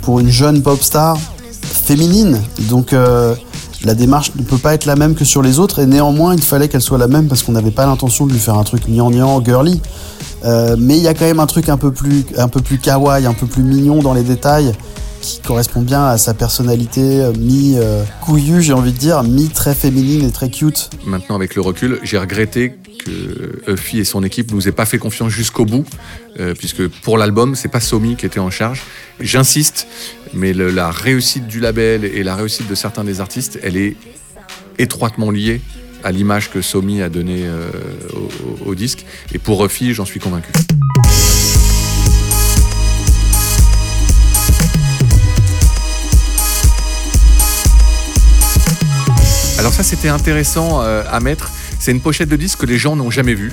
pour 0.00 0.20
une 0.20 0.30
jeune 0.30 0.62
pop 0.62 0.80
star 0.80 1.18
féminine. 1.60 2.40
Donc 2.60 2.92
la 2.92 3.94
démarche 3.96 4.30
ne 4.36 4.44
peut 4.44 4.58
pas 4.58 4.74
être 4.74 4.84
la 4.84 4.94
même 4.94 5.16
que 5.16 5.24
sur 5.24 5.42
les 5.42 5.58
autres 5.58 5.80
et 5.80 5.86
néanmoins 5.86 6.36
il 6.36 6.42
fallait 6.42 6.68
qu'elle 6.68 6.82
soit 6.82 6.98
la 6.98 7.08
même 7.08 7.26
parce 7.26 7.42
qu'on 7.42 7.50
n'avait 7.50 7.72
pas 7.72 7.84
l'intention 7.84 8.28
de 8.28 8.32
lui 8.32 8.38
faire 8.38 8.56
un 8.56 8.62
truc 8.62 8.84
gnangnan, 8.86 9.42
girly. 9.44 9.80
Euh, 10.44 10.76
mais 10.78 10.96
il 10.96 11.02
y 11.02 11.08
a 11.08 11.14
quand 11.14 11.24
même 11.24 11.40
un 11.40 11.46
truc 11.46 11.68
un 11.68 11.76
peu 11.76 11.92
plus, 11.92 12.24
un 12.36 12.48
peu 12.48 12.60
plus 12.60 12.78
kawaii, 12.78 13.26
un 13.26 13.34
peu 13.34 13.46
plus 13.46 13.62
mignon 13.62 14.02
dans 14.02 14.14
les 14.14 14.22
détails 14.22 14.72
qui 15.20 15.40
correspond 15.40 15.82
bien 15.82 16.04
à 16.04 16.18
sa 16.18 16.34
personnalité 16.34 17.30
mi 17.38 17.76
euh, 17.78 18.02
j'ai 18.58 18.72
envie 18.72 18.92
de 18.92 18.98
dire, 18.98 19.22
mi 19.22 19.48
très 19.48 19.74
féminine 19.74 20.26
et 20.26 20.32
très 20.32 20.50
cute. 20.50 20.90
Maintenant, 21.06 21.36
avec 21.36 21.54
le 21.54 21.62
recul, 21.62 22.00
j'ai 22.02 22.18
regretté 22.18 22.74
que 23.04 23.70
Huffy 23.70 24.00
et 24.00 24.04
son 24.04 24.22
équipe 24.24 24.50
nous 24.52 24.68
aient 24.68 24.72
pas 24.72 24.84
fait 24.84 24.98
confiance 24.98 25.30
jusqu'au 25.30 25.64
bout, 25.64 25.84
euh, 26.40 26.54
puisque 26.54 26.86
pour 26.88 27.18
l'album, 27.18 27.54
c'est 27.54 27.68
pas 27.68 27.80
Somi 27.80 28.16
qui 28.16 28.26
était 28.26 28.40
en 28.40 28.50
charge. 28.50 28.82
J'insiste, 29.20 29.86
mais 30.34 30.52
la 30.52 30.90
réussite 30.90 31.46
du 31.46 31.60
label 31.60 32.04
et 32.04 32.22
la 32.22 32.34
réussite 32.34 32.68
de 32.68 32.74
certains 32.74 33.04
des 33.04 33.20
artistes, 33.20 33.60
elle 33.62 33.76
est 33.76 33.96
étroitement 34.78 35.30
liée 35.30 35.60
à 36.04 36.12
l'image 36.12 36.50
que 36.50 36.62
Somi 36.62 37.02
a 37.02 37.08
donnée 37.08 37.44
euh, 37.46 37.70
au, 38.64 38.74
disque. 38.74 39.04
Et 39.32 39.38
pour 39.38 39.64
Huffy, 39.64 39.94
j'en 39.94 40.04
suis 40.04 40.20
convaincu. 40.20 40.50
Alors 49.58 49.72
ça, 49.72 49.82
c'était 49.82 50.08
intéressant 50.08 50.82
euh, 50.82 51.04
à 51.10 51.20
mettre. 51.20 51.50
C'est 51.78 51.92
une 51.92 52.00
pochette 52.00 52.28
de 52.28 52.36
disque 52.36 52.60
que 52.60 52.66
les 52.66 52.78
gens 52.78 52.96
n'ont 52.96 53.10
jamais 53.10 53.34
vue, 53.34 53.52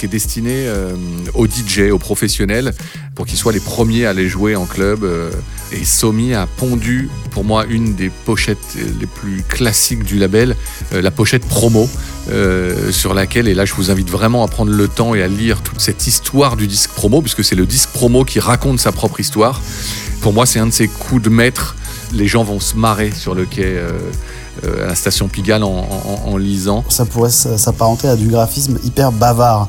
qui 0.00 0.06
est 0.06 0.08
destinée 0.08 0.64
euh, 0.66 0.94
aux 1.34 1.46
DJ, 1.46 1.90
aux 1.92 1.98
professionnels, 1.98 2.72
pour 3.14 3.26
qu'ils 3.26 3.36
soient 3.36 3.52
les 3.52 3.60
premiers 3.60 4.06
à 4.06 4.14
les 4.14 4.30
jouer 4.30 4.56
en 4.56 4.64
club. 4.64 5.04
euh. 5.04 5.30
et 5.72 5.84
Somi 5.84 6.32
a 6.32 6.46
pondu, 6.46 7.10
pour 7.32 7.44
moi, 7.44 7.66
une 7.68 7.94
des 7.94 8.10
pochettes 8.24 8.78
les 8.98 9.06
plus 9.06 9.42
classiques 9.46 10.02
du 10.02 10.18
label, 10.18 10.56
euh, 10.94 11.02
la 11.02 11.10
pochette 11.10 11.44
promo, 11.44 11.88
sur 12.92 13.12
laquelle, 13.12 13.48
et 13.48 13.54
là 13.54 13.64
je 13.64 13.74
vous 13.74 13.90
invite 13.90 14.08
vraiment 14.08 14.44
à 14.44 14.48
prendre 14.48 14.70
le 14.70 14.86
temps 14.86 15.16
et 15.16 15.22
à 15.22 15.26
lire 15.26 15.62
toute 15.62 15.80
cette 15.80 16.06
histoire 16.06 16.56
du 16.56 16.68
disque 16.68 16.90
promo, 16.90 17.20
puisque 17.20 17.42
c'est 17.42 17.56
le 17.56 17.66
disque 17.66 17.90
promo 17.90 18.24
qui 18.24 18.38
raconte 18.38 18.78
sa 18.78 18.92
propre 18.92 19.18
histoire. 19.18 19.60
Pour 20.20 20.32
moi, 20.32 20.46
c'est 20.46 20.60
un 20.60 20.68
de 20.68 20.72
ses 20.72 20.86
coups 20.86 21.22
de 21.22 21.28
maître. 21.28 21.74
Les 22.12 22.28
gens 22.28 22.44
vont 22.44 22.60
se 22.60 22.76
marrer 22.76 23.10
sur 23.10 23.34
le 23.34 23.46
quai. 23.46 23.80
à 24.64 24.86
la 24.86 24.94
station 24.94 25.26
Pigalle 25.26 25.64
en, 25.64 26.36
lisant. 26.36 26.84
ça 26.88 27.04
pourrait 27.04 27.30
s'apparenter 27.30 28.06
à 28.06 28.14
du 28.14 28.28
graphisme 28.28 28.78
hyper 28.84 29.10
bavard. 29.10 29.68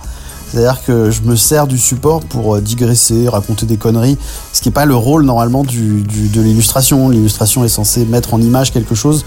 C'est-à-dire 0.51 0.83
que 0.83 1.11
je 1.11 1.21
me 1.21 1.35
sers 1.35 1.65
du 1.65 1.77
support 1.77 2.21
pour 2.21 2.55
euh, 2.55 2.61
digresser, 2.61 3.29
raconter 3.29 3.65
des 3.65 3.77
conneries, 3.77 4.17
ce 4.51 4.61
qui 4.61 4.67
n'est 4.67 4.73
pas 4.73 4.85
le 4.85 4.95
rôle 4.95 5.23
normalement 5.23 5.63
de 5.63 6.41
l'illustration. 6.41 7.09
L'illustration 7.09 7.63
est 7.63 7.69
censée 7.69 8.05
mettre 8.05 8.33
en 8.33 8.41
image 8.41 8.73
quelque 8.73 8.95
chose, 8.95 9.23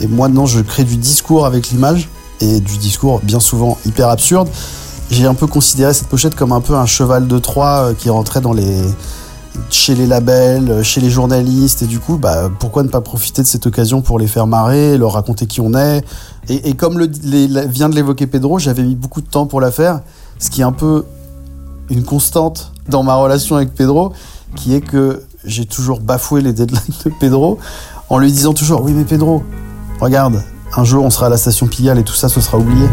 et 0.00 0.06
moi 0.06 0.28
non, 0.28 0.46
je 0.46 0.60
crée 0.60 0.84
du 0.84 0.96
discours 0.96 1.44
avec 1.44 1.70
l'image, 1.70 2.08
et 2.40 2.60
du 2.60 2.78
discours 2.78 3.20
bien 3.22 3.40
souvent 3.40 3.78
hyper 3.84 4.08
absurde. 4.08 4.48
J'ai 5.10 5.26
un 5.26 5.34
peu 5.34 5.48
considéré 5.48 5.92
cette 5.92 6.06
pochette 6.06 6.36
comme 6.36 6.52
un 6.52 6.60
peu 6.60 6.76
un 6.76 6.86
cheval 6.86 7.26
de 7.26 7.38
Troie 7.38 7.88
euh, 7.88 7.94
qui 7.94 8.08
rentrait 8.10 8.40
dans 8.40 8.52
les 8.52 8.82
chez 9.68 9.94
les 9.94 10.06
labels, 10.06 10.70
euh, 10.70 10.82
chez 10.82 11.00
les 11.00 11.10
journalistes, 11.10 11.82
et 11.82 11.86
du 11.86 11.98
coup, 11.98 12.16
bah, 12.16 12.48
pourquoi 12.58 12.82
ne 12.82 12.88
pas 12.88 13.00
profiter 13.00 13.42
de 13.42 13.46
cette 13.46 13.66
occasion 13.66 14.00
pour 14.00 14.18
les 14.18 14.28
faire 14.28 14.46
marrer, 14.46 14.96
leur 14.96 15.12
raconter 15.12 15.46
qui 15.46 15.60
on 15.60 15.74
est? 15.74 16.04
Et, 16.48 16.74
comme 16.74 17.04
vient 17.04 17.88
de 17.88 17.94
l'évoquer 17.94 18.26
Pedro, 18.26 18.58
j'avais 18.58 18.82
mis 18.82 18.94
beaucoup 18.94 19.20
de 19.20 19.26
temps 19.26 19.46
pour 19.46 19.60
la 19.60 19.70
faire, 19.70 20.00
ce 20.40 20.50
qui 20.50 20.62
est 20.62 20.64
un 20.64 20.72
peu 20.72 21.04
une 21.90 22.02
constante 22.02 22.72
dans 22.88 23.04
ma 23.04 23.14
relation 23.14 23.56
avec 23.56 23.74
Pedro, 23.74 24.12
qui 24.56 24.74
est 24.74 24.80
que 24.80 25.22
j'ai 25.44 25.66
toujours 25.66 26.00
bafoué 26.00 26.40
les 26.40 26.52
deadlines 26.52 26.80
de 27.04 27.10
Pedro 27.20 27.58
en 28.08 28.18
lui 28.18 28.32
disant 28.32 28.52
toujours 28.52 28.82
Oui, 28.82 28.92
mais 28.92 29.04
Pedro, 29.04 29.44
regarde, 30.00 30.42
un 30.76 30.84
jour 30.84 31.04
on 31.04 31.10
sera 31.10 31.26
à 31.26 31.28
la 31.28 31.36
station 31.36 31.68
Pigalle 31.68 31.98
et 31.98 32.04
tout 32.04 32.14
ça, 32.14 32.28
ce 32.28 32.40
sera 32.40 32.58
oublié. 32.58 32.88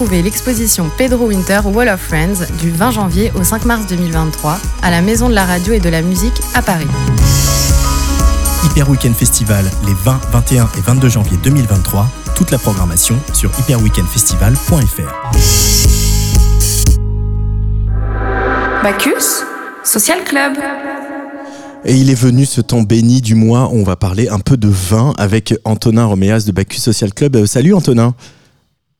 Retrouvez 0.00 0.22
l'exposition 0.22 0.90
Pedro 0.96 1.26
Winter 1.26 1.60
Wall 1.62 1.90
of 1.90 2.00
Friends 2.00 2.46
du 2.58 2.70
20 2.70 2.90
janvier 2.90 3.30
au 3.38 3.44
5 3.44 3.66
mars 3.66 3.86
2023 3.86 4.58
à 4.80 4.90
la 4.90 5.02
Maison 5.02 5.28
de 5.28 5.34
la 5.34 5.44
Radio 5.44 5.74
et 5.74 5.78
de 5.78 5.90
la 5.90 6.00
Musique 6.00 6.40
à 6.54 6.62
Paris. 6.62 6.86
Hyper 8.64 8.88
Weekend 8.88 9.14
Festival 9.14 9.62
les 9.86 9.92
20, 9.92 10.18
21 10.32 10.70
et 10.78 10.80
22 10.80 11.10
janvier 11.10 11.36
2023. 11.44 12.08
Toute 12.34 12.50
la 12.50 12.56
programmation 12.56 13.14
sur 13.34 13.50
hyperweekendfestival.fr. 13.58 15.32
Bacchus 18.82 19.44
Social 19.84 20.24
Club. 20.24 20.54
Et 21.84 21.94
il 21.94 22.08
est 22.08 22.14
venu 22.14 22.46
ce 22.46 22.62
temps 22.62 22.80
béni 22.80 23.20
du 23.20 23.34
mois 23.34 23.68
où 23.70 23.76
on 23.76 23.84
va 23.84 23.96
parler 23.96 24.30
un 24.30 24.38
peu 24.38 24.56
de 24.56 24.68
vin 24.68 25.12
avec 25.18 25.54
Antonin 25.66 26.06
Roméas 26.06 26.44
de 26.46 26.52
Bacchus 26.52 26.80
Social 26.80 27.12
Club. 27.12 27.36
Euh, 27.36 27.44
salut 27.44 27.74
Antonin. 27.74 28.14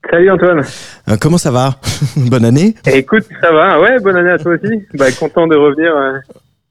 Salut 0.08 0.30
Antoine. 0.30 0.62
Euh, 1.08 1.16
comment 1.20 1.38
ça 1.38 1.50
va? 1.50 1.76
Bonne 2.16 2.44
année. 2.44 2.74
Écoute, 2.86 3.24
ça 3.40 3.52
va 3.52 3.80
Ouais, 3.80 3.98
bonne 4.00 4.16
année 4.16 4.30
à 4.30 4.38
toi 4.38 4.52
aussi. 4.54 4.82
Bah, 4.94 5.06
content 5.18 5.46
de 5.46 5.54
revenir 5.56 5.94
euh, 5.94 6.18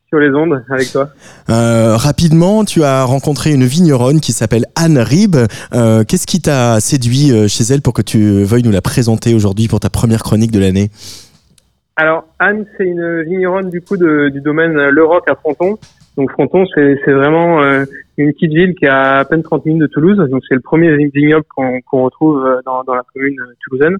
sur 0.09 0.19
les 0.19 0.29
ondes 0.31 0.63
avec 0.69 0.91
toi. 0.91 1.09
Euh, 1.49 1.95
rapidement, 1.95 2.65
tu 2.65 2.83
as 2.83 3.03
rencontré 3.03 3.51
une 3.53 3.65
vigneronne 3.65 4.19
qui 4.19 4.33
s'appelle 4.33 4.65
Anne 4.75 4.97
Rib. 4.97 5.35
Qu'est-ce 5.71 6.25
qui 6.25 6.41
t'a 6.41 6.79
séduit 6.79 7.47
chez 7.47 7.63
elle 7.71 7.81
pour 7.81 7.93
que 7.93 8.01
tu 8.01 8.43
veuilles 8.43 8.63
nous 8.63 8.71
la 8.71 8.81
présenter 8.81 9.33
aujourd'hui 9.35 9.67
pour 9.67 9.79
ta 9.79 9.89
première 9.89 10.23
chronique 10.23 10.51
de 10.51 10.59
l'année? 10.59 10.89
Alors, 11.95 12.25
Anne, 12.39 12.65
c'est 12.77 12.85
une 12.85 13.21
vigneronne 13.23 13.69
du 13.69 13.81
coup 13.81 13.97
de- 13.97 14.29
du 14.29 14.41
domaine 14.41 14.73
Le 14.73 15.05
Roc 15.05 15.29
à 15.29 15.35
Fronton. 15.35 15.77
Donc 16.17 16.31
Fronton, 16.31 16.65
c'est 16.73 17.11
vraiment 17.11 17.61
une 18.23 18.33
petite 18.33 18.53
ville 18.53 18.75
qui 18.75 18.85
a 18.85 19.19
à 19.19 19.25
peine 19.25 19.43
30 19.43 19.65
minutes 19.65 19.81
de 19.81 19.87
Toulouse. 19.87 20.17
Donc 20.29 20.43
c'est 20.47 20.55
le 20.55 20.61
premier 20.61 20.95
vignoble 21.09 21.45
qu'on 21.55 21.81
qu'on 21.81 22.03
retrouve 22.03 22.45
euh, 22.45 22.61
dans, 22.65 22.83
dans 22.83 22.95
la 22.95 23.03
commune 23.13 23.39
euh, 23.39 23.53
toulousaine. 23.63 23.97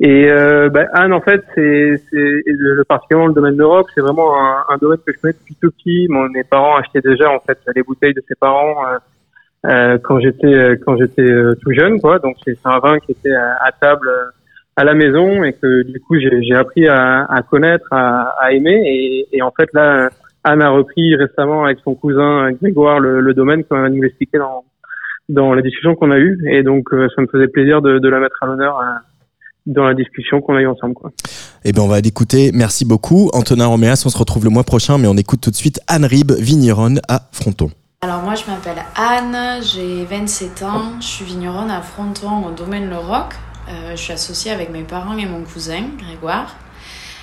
Et 0.00 0.28
euh, 0.28 0.70
bah, 0.70 0.86
Anne, 0.92 1.12
en 1.12 1.20
fait, 1.20 1.44
c'est 1.54 2.84
particulièrement 2.88 3.28
le 3.28 3.34
domaine 3.34 3.56
de 3.56 3.62
rock, 3.62 3.88
c'est 3.94 4.00
vraiment 4.00 4.36
un, 4.36 4.64
un 4.68 4.76
domaine 4.78 4.98
que 5.06 5.12
je 5.12 5.20
connais 5.20 5.34
depuis 5.34 5.54
tout 5.60 5.70
petit. 5.70 6.06
Mon, 6.08 6.28
mes 6.30 6.42
parents 6.42 6.76
achetaient 6.76 7.00
déjà 7.00 7.30
en 7.30 7.38
fait 7.40 7.58
les 7.74 7.82
bouteilles 7.82 8.14
de 8.14 8.22
ses 8.26 8.34
parents 8.34 8.76
euh, 8.86 8.98
euh, 9.66 9.98
quand 10.02 10.18
j'étais 10.20 10.78
quand 10.84 10.96
j'étais 10.96 11.30
tout 11.62 11.72
jeune, 11.72 12.00
quoi. 12.00 12.18
Donc 12.18 12.36
c'est 12.44 12.58
un 12.64 12.78
vin 12.80 12.98
qui 12.98 13.12
était 13.12 13.34
à, 13.34 13.56
à 13.64 13.72
table 13.72 14.10
à 14.76 14.82
la 14.82 14.94
maison 14.94 15.44
et 15.44 15.52
que 15.52 15.82
du 15.84 16.00
coup 16.00 16.18
j'ai 16.18 16.42
j'ai 16.42 16.54
appris 16.54 16.88
à, 16.88 17.24
à 17.24 17.42
connaître, 17.42 17.86
à, 17.92 18.34
à 18.40 18.52
aimer. 18.52 18.82
Et, 18.84 19.28
et 19.36 19.42
en 19.42 19.52
fait 19.52 19.68
là, 19.72 20.10
Anne 20.44 20.62
a 20.62 20.70
repris 20.70 21.16
récemment 21.16 21.64
avec 21.64 21.78
son 21.84 21.94
cousin 21.94 22.52
Grégoire 22.52 23.00
le, 23.00 23.20
le 23.20 23.34
domaine 23.34 23.64
comme 23.64 23.84
elle 23.84 23.92
nous 23.92 24.02
l'expliquait 24.02 24.38
dans 24.38 24.64
dans 25.30 25.54
la 25.54 25.62
discussion 25.62 25.94
qu'on 25.94 26.10
a 26.10 26.18
eue. 26.18 26.38
Et 26.50 26.62
donc 26.62 26.92
euh, 26.92 27.08
ça 27.16 27.22
me 27.22 27.26
faisait 27.26 27.48
plaisir 27.48 27.80
de, 27.82 27.98
de 27.98 28.08
la 28.08 28.20
mettre 28.20 28.36
à 28.42 28.46
l'honneur. 28.46 28.78
euh, 28.78 28.84
dans 29.66 29.84
la 29.84 29.94
discussion 29.94 30.42
qu'on 30.42 30.56
a 30.56 30.60
eue 30.60 30.66
ensemble. 30.66 30.92
Quoi. 30.94 31.10
Eh 31.64 31.72
ben, 31.72 31.80
on 31.80 31.88
va 31.88 31.98
l'écouter. 32.00 32.50
Merci 32.52 32.84
beaucoup. 32.84 33.30
Antonin 33.32 33.64
Roméas, 33.66 34.02
on 34.04 34.10
se 34.10 34.18
retrouve 34.18 34.44
le 34.44 34.50
mois 34.50 34.64
prochain, 34.64 34.98
mais 34.98 35.08
on 35.08 35.16
écoute 35.16 35.40
tout 35.40 35.50
de 35.50 35.56
suite 35.56 35.80
Anne 35.88 36.04
Rib, 36.04 36.32
vigneronne 36.32 37.00
à 37.08 37.22
Fronton. 37.32 37.70
Alors 38.02 38.20
moi 38.20 38.34
je 38.34 38.44
m'appelle 38.50 38.82
Anne, 38.96 39.62
j'ai 39.62 40.04
27 40.04 40.62
ans, 40.64 41.00
je 41.00 41.06
suis 41.06 41.24
vigneronne 41.24 41.70
à 41.70 41.80
Fronton 41.80 42.44
au 42.46 42.50
domaine 42.50 42.90
Le 42.90 42.96
Roc. 42.96 43.32
Euh, 43.70 43.92
je 43.92 43.96
suis 43.96 44.12
associée 44.12 44.50
avec 44.52 44.70
mes 44.70 44.82
parents 44.82 45.16
et 45.16 45.24
mon 45.24 45.42
cousin 45.42 45.80
Grégoire. 45.98 46.54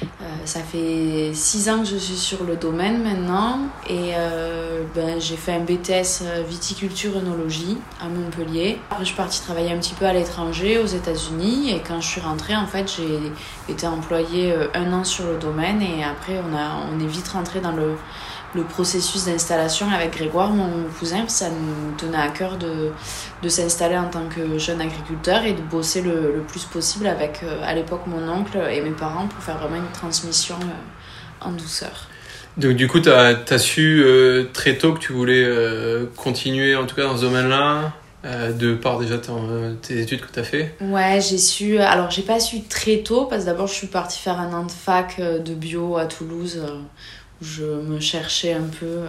Euh, 0.04 0.26
ça 0.46 0.62
fait 0.62 1.32
6 1.34 1.70
ans 1.70 1.80
que 1.80 1.86
je 1.86 1.98
suis 1.98 2.16
sur 2.16 2.44
le 2.44 2.56
domaine 2.56 3.04
maintenant 3.04 3.60
et 3.88 4.14
euh, 4.16 4.84
ben, 4.96 5.20
j'ai 5.20 5.36
fait 5.36 5.54
un 5.54 5.60
BTS 5.60 6.24
viticulture 6.48 7.18
œnologie 7.18 7.78
à 8.02 8.08
Montpellier. 8.08 8.80
Après 8.90 9.04
je 9.04 9.08
suis 9.08 9.16
partie 9.16 9.42
travailler 9.42 9.72
un 9.72 9.78
petit 9.78 9.94
peu 9.94 10.06
à 10.06 10.14
l'étranger 10.14 10.80
aux 10.80 10.86
États-Unis 10.86 11.72
et 11.72 11.82
quand 11.86 12.02
je 12.02 12.08
suis 12.08 12.22
rentrée 12.22 12.56
en 12.56 12.68
fait 12.68 12.92
j'ai 12.98 13.72
été 13.72 13.88
employée 13.88 14.52
euh, 14.52 14.68
un 14.74 14.92
an 14.94 15.04
sur 15.04 15.26
le 15.28 15.38
domaine 15.38 15.82
et 15.82 16.04
après 16.04 16.40
on, 16.40 16.56
a, 16.56 16.78
on 16.92 17.00
est 17.00 17.08
vite 17.08 17.28
rentré 17.30 17.60
dans 17.60 17.72
le, 17.72 17.96
le 18.54 18.64
processus 18.64 19.26
d'installation 19.26 19.90
avec 19.90 20.12
Grégoire, 20.18 20.50
mon 20.50 20.84
cousin, 21.00 21.28
ça 21.28 21.50
nous 21.50 21.96
tenait 21.98 22.18
à 22.18 22.30
cœur 22.30 22.58
de, 22.58 22.92
de 23.42 23.50
s'installer 23.50 23.98
en 23.98 24.10
tant 24.10 24.28
que 24.28 24.58
jeune 24.58 24.82
agriculteur 24.82 25.44
et 25.44 25.54
de 25.54 25.62
bosser 25.62 26.02
le, 26.02 26.34
le 26.36 26.42
plus 26.42 26.66
possible 26.66 27.08
avec, 27.08 27.42
euh, 27.44 27.62
à 27.64 27.74
l'époque, 27.74 28.02
mon 28.08 28.28
oncle 28.30 28.58
et 28.70 28.82
mes 28.82 28.92
parents 28.92 29.28
pour 29.28 29.44
faire 29.44 29.58
vraiment 29.58 29.78
une 29.78 29.92
transmission 29.94 30.56
euh, 30.62 31.48
en 31.48 31.52
douceur. 31.52 32.08
Donc 32.58 32.74
du 32.74 32.88
coup, 32.88 33.00
tu 33.00 33.10
as, 33.10 33.58
su 33.58 34.04
euh, 34.04 34.46
très 34.52 34.78
tôt 34.78 34.94
que 34.94 35.00
tu 35.00 35.14
voulais 35.14 35.44
euh, 35.46 36.06
continuer, 36.18 36.76
en 36.76 36.86
tout 36.86 36.96
cas 36.96 37.04
dans 37.04 37.16
ce 37.16 37.22
domaine-là, 37.22 37.94
euh, 38.26 38.52
de 38.52 38.74
par 38.74 39.00
déjà 39.00 39.18
ton, 39.18 39.78
tes 39.82 40.02
études 40.02 40.22
que 40.22 40.32
tu 40.32 40.40
as 40.40 40.44
fait? 40.44 40.76
Ouais, 40.82 41.20
j'ai 41.22 41.38
su. 41.38 41.80
Alors, 41.80 42.12
j'ai 42.12 42.22
pas 42.22 42.40
su 42.40 42.64
très 42.64 42.98
tôt 42.98 43.26
parce 43.26 43.44
que 43.44 43.46
d'abord, 43.48 43.68
je 43.68 43.74
suis 43.74 43.88
partie 43.88 44.20
faire 44.20 44.40
un 44.40 44.52
an 44.54 44.66
de 44.66 44.72
fac 44.72 45.20
de 45.20 45.54
bio 45.54 45.98
à 45.98 46.06
Toulouse 46.06 46.62
où 47.42 47.46
je 47.46 47.64
me 47.64 48.00
cherchais 48.00 48.54
un 48.54 48.68
peu. 48.80 48.86
euh, 48.86 49.08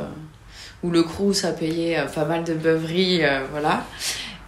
où 0.83 0.91
le 0.91 1.05
Crous 1.05 1.45
a 1.45 1.53
payé 1.53 1.97
euh, 1.97 2.07
pas 2.07 2.25
mal 2.25 2.43
de 2.43 2.55
beuveries, 2.55 3.25
euh, 3.25 3.41
voilà. 3.53 3.85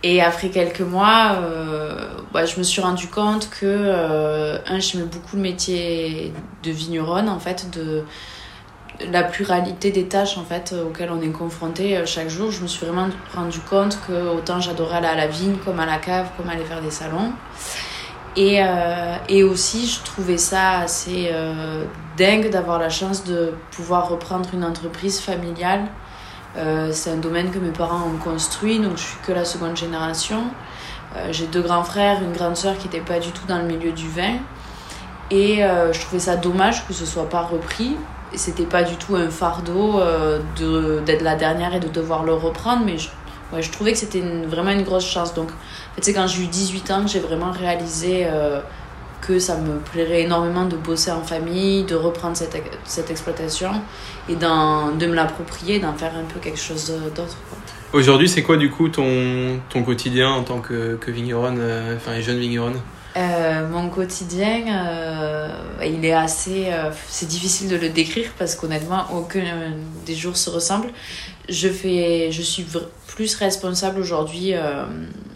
Et 0.02 0.20
après 0.20 0.50
quelques 0.50 0.80
mois, 0.80 1.38
bah, 2.32 2.44
je 2.44 2.58
me 2.58 2.62
suis 2.62 2.82
rendu 2.82 3.06
compte 3.06 3.48
que, 3.48 4.58
un, 4.66 4.78
j'aimais 4.78 5.04
beaucoup 5.04 5.36
le 5.36 5.42
métier 5.42 6.30
de 6.62 6.70
vigneronne, 6.70 7.28
en 7.28 7.38
fait, 7.38 7.70
de 7.70 8.02
la 9.10 9.22
pluralité 9.22 9.92
des 9.92 10.06
tâches 10.06 10.36
en 10.36 10.44
fait 10.44 10.74
auxquelles 10.74 11.10
on 11.10 11.22
est 11.22 11.30
confronté 11.32 12.04
chaque 12.04 12.28
jour. 12.28 12.50
Je 12.50 12.60
me 12.60 12.66
suis 12.66 12.84
vraiment 12.84 13.08
rendu 13.34 13.60
compte 13.60 13.98
que 14.06 14.12
autant 14.36 14.60
j'adorais 14.60 14.98
aller 14.98 15.06
à 15.06 15.14
la 15.14 15.26
vigne 15.26 15.56
comme 15.64 15.80
à 15.80 15.86
la 15.86 15.96
cave, 15.96 16.26
comme 16.36 16.50
aller 16.50 16.64
faire 16.64 16.82
des 16.82 16.90
salons. 16.90 17.32
Et, 18.36 18.60
et 19.30 19.42
aussi, 19.42 19.86
je 19.86 20.02
trouvais 20.04 20.36
ça 20.38 20.80
assez 20.80 21.30
euh, 21.32 21.84
dingue 22.16 22.50
d'avoir 22.50 22.78
la 22.78 22.90
chance 22.90 23.24
de 23.24 23.52
pouvoir 23.72 24.08
reprendre 24.08 24.48
une 24.52 24.64
entreprise 24.64 25.20
familiale. 25.20 25.84
Euh, 26.56 26.90
c'est 26.92 27.10
un 27.10 27.16
domaine 27.16 27.50
que 27.50 27.58
mes 27.58 27.70
parents 27.72 28.02
ont 28.06 28.18
construit, 28.22 28.78
donc 28.78 28.96
je 28.96 29.02
suis 29.02 29.18
que 29.26 29.32
la 29.32 29.44
seconde 29.44 29.76
génération. 29.76 30.44
Euh, 31.16 31.28
J'ai 31.32 31.46
deux 31.46 31.62
grands 31.62 31.82
frères, 31.84 32.22
une 32.22 32.32
grande 32.32 32.56
sœur 32.56 32.78
qui 32.78 32.84
n'était 32.86 33.00
pas 33.00 33.18
du 33.18 33.30
tout 33.30 33.46
dans 33.48 33.58
le 33.58 33.64
milieu 33.64 33.92
du 33.92 34.08
vin. 34.08 34.36
Et 35.30 35.64
euh, 35.64 35.92
je 35.92 36.00
trouvais 36.00 36.20
ça 36.20 36.36
dommage 36.36 36.86
que 36.86 36.92
ce 36.92 37.06
soit 37.06 37.28
pas 37.28 37.42
repris. 37.42 37.96
C'était 38.34 38.66
pas 38.66 38.82
du 38.82 38.96
tout 38.96 39.14
un 39.16 39.30
fardeau 39.30 40.00
de- 40.58 41.00
d'être 41.06 41.22
la 41.22 41.36
dernière 41.36 41.72
et 41.74 41.80
de 41.80 41.86
devoir 41.88 42.24
le 42.24 42.34
reprendre, 42.34 42.82
mais 42.84 42.98
je, 42.98 43.08
ouais, 43.52 43.62
je 43.62 43.70
trouvais 43.70 43.92
que 43.92 43.98
c'était 43.98 44.20
vraiment 44.46 44.70
une 44.72 44.82
grosse 44.82 45.06
chance. 45.06 45.34
Donc, 45.34 45.50
en 45.50 45.94
fait, 45.94 46.04
c'est 46.04 46.12
quand 46.12 46.26
j'ai 46.26 46.42
eu 46.42 46.46
18 46.48 46.90
ans 46.90 47.02
que 47.02 47.08
j'ai 47.08 47.20
vraiment 47.20 47.52
réalisé 47.52 48.26
que 49.26 49.38
ça 49.38 49.56
me 49.56 49.78
plairait 49.78 50.22
énormément 50.22 50.66
de 50.66 50.76
bosser 50.76 51.10
en 51.10 51.22
famille, 51.22 51.84
de 51.84 51.94
reprendre 51.94 52.36
cette, 52.36 52.56
cette 52.84 53.10
exploitation 53.10 53.70
et 54.28 54.36
de 54.36 55.06
me 55.06 55.14
l'approprier, 55.14 55.78
d'en 55.78 55.94
faire 55.94 56.12
un 56.14 56.24
peu 56.24 56.40
quelque 56.40 56.58
chose 56.58 56.92
d'autre. 57.14 57.36
Aujourd'hui, 57.92 58.28
c'est 58.28 58.42
quoi 58.42 58.56
du 58.56 58.70
coup 58.70 58.88
ton, 58.88 59.60
ton 59.70 59.82
quotidien 59.82 60.30
en 60.30 60.42
tant 60.42 60.60
que, 60.60 60.96
que 60.96 61.10
vigneronne, 61.10 61.58
euh, 61.60 61.96
enfin 61.96 62.20
jeune 62.20 62.38
vigneronne? 62.38 62.80
Euh, 63.16 63.68
mon 63.68 63.88
quotidien, 63.90 64.64
euh, 64.66 65.48
il 65.84 66.04
est 66.04 66.12
assez. 66.12 66.66
euh, 66.66 66.90
c'est 67.06 67.28
difficile 67.28 67.68
de 67.68 67.76
le 67.76 67.88
décrire 67.88 68.30
parce 68.36 68.56
qu'honnêtement, 68.56 69.04
aucun 69.14 69.44
des 70.04 70.16
jours 70.16 70.36
se 70.36 70.50
ressemble. 70.50 70.88
Je, 71.48 71.68
fais, 71.68 72.32
je 72.32 72.42
suis 72.42 72.66
plus 73.06 73.36
responsable 73.36 74.00
aujourd'hui 74.00 74.54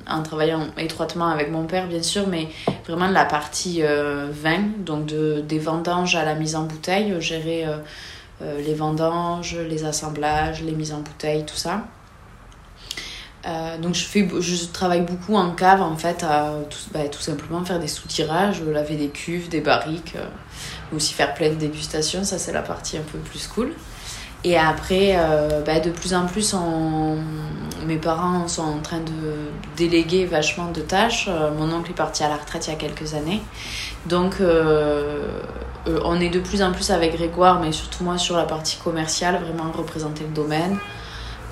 en 0.09 0.23
travaillant 0.23 0.67
étroitement 0.77 1.29
avec 1.29 1.51
mon 1.51 1.65
père, 1.65 1.87
bien 1.87 2.03
sûr, 2.03 2.27
mais 2.27 2.49
vraiment 2.87 3.09
la 3.09 3.25
partie 3.25 3.83
euh, 3.83 4.29
vin, 4.31 4.63
donc 4.79 5.07
de, 5.07 5.41
des 5.41 5.59
vendanges 5.59 6.17
à 6.17 6.25
la 6.25 6.35
mise 6.35 6.57
en 6.57 6.65
bouteille, 6.65 7.15
gérer 7.21 7.67
euh, 7.67 7.79
euh, 8.43 8.61
les 8.61 8.75
vendanges, 8.75 9.57
les 9.57 9.85
assemblages, 9.85 10.63
les 10.63 10.73
mises 10.73 10.93
en 10.93 11.01
bouteille, 11.01 11.45
tout 11.45 11.57
ça. 11.57 11.85
Donc 13.81 13.95
je, 13.95 14.67
travaille 14.75 15.01
beaucoup 15.01 15.35
en 15.35 15.53
cave 15.53 15.81
en 15.81 15.97
fait 15.97 16.23
à 16.23 16.53
tout, 16.69 16.79
bah, 16.93 17.09
tout 17.11 17.21
simplement 17.21 17.65
faire 17.65 17.81
des 17.81 17.89
soutirages, 17.89 18.61
laver 18.63 18.97
des 18.97 19.09
cuves, 19.09 19.49
des 19.49 19.63
barriques, 19.63 20.17
aussi 20.95 21.15
faire 21.15 21.33
plein 21.33 21.49
de 21.49 21.55
dégustations, 21.55 22.25
ça 22.25 22.37
c'est 22.37 22.53
la 22.53 22.61
partie 22.61 22.99
un 22.99 23.03
peu 23.11 23.17
plus 23.17 23.47
cool. 23.47 23.73
Et 24.49 24.57
après, 24.57 25.15
euh, 25.15 25.61
bah, 25.61 25.79
de 25.79 25.91
plus 25.91 26.15
en 26.15 26.25
plus, 26.25 26.57
mes 27.87 27.99
parents 27.99 28.49
sont 28.49 28.63
en 28.63 28.79
train 28.79 29.01
de 29.01 29.51
déléguer 29.77 30.25
vachement 30.25 30.71
de 30.71 30.81
tâches. 30.81 31.27
Euh, 31.29 31.51
mon 31.53 31.71
oncle 31.71 31.91
est 31.91 31.95
parti 31.95 32.25
à 32.25 32.31
la 32.31 32.37
retraite 32.37 32.67
il 32.67 32.71
y 32.71 32.73
a 32.73 32.79
quelques 32.79 33.13
années. 33.13 33.43
Donc 34.07 34.41
euh, 34.41 35.29
euh, 35.87 36.01
on 36.03 36.19
est 36.19 36.31
de 36.31 36.41
plus 36.41 36.63
en 36.63 36.73
plus 36.73 36.91
avec 36.91 37.15
Grégoire, 37.15 37.61
mais 37.61 37.73
surtout 37.73 38.05
moi 38.05 38.17
sur 38.17 38.39
la 38.39 38.45
partie 38.45 38.79
commerciale, 38.79 39.39
vraiment 39.45 39.71
représenter 39.71 40.25
le 40.25 40.35
domaine. 40.35 40.79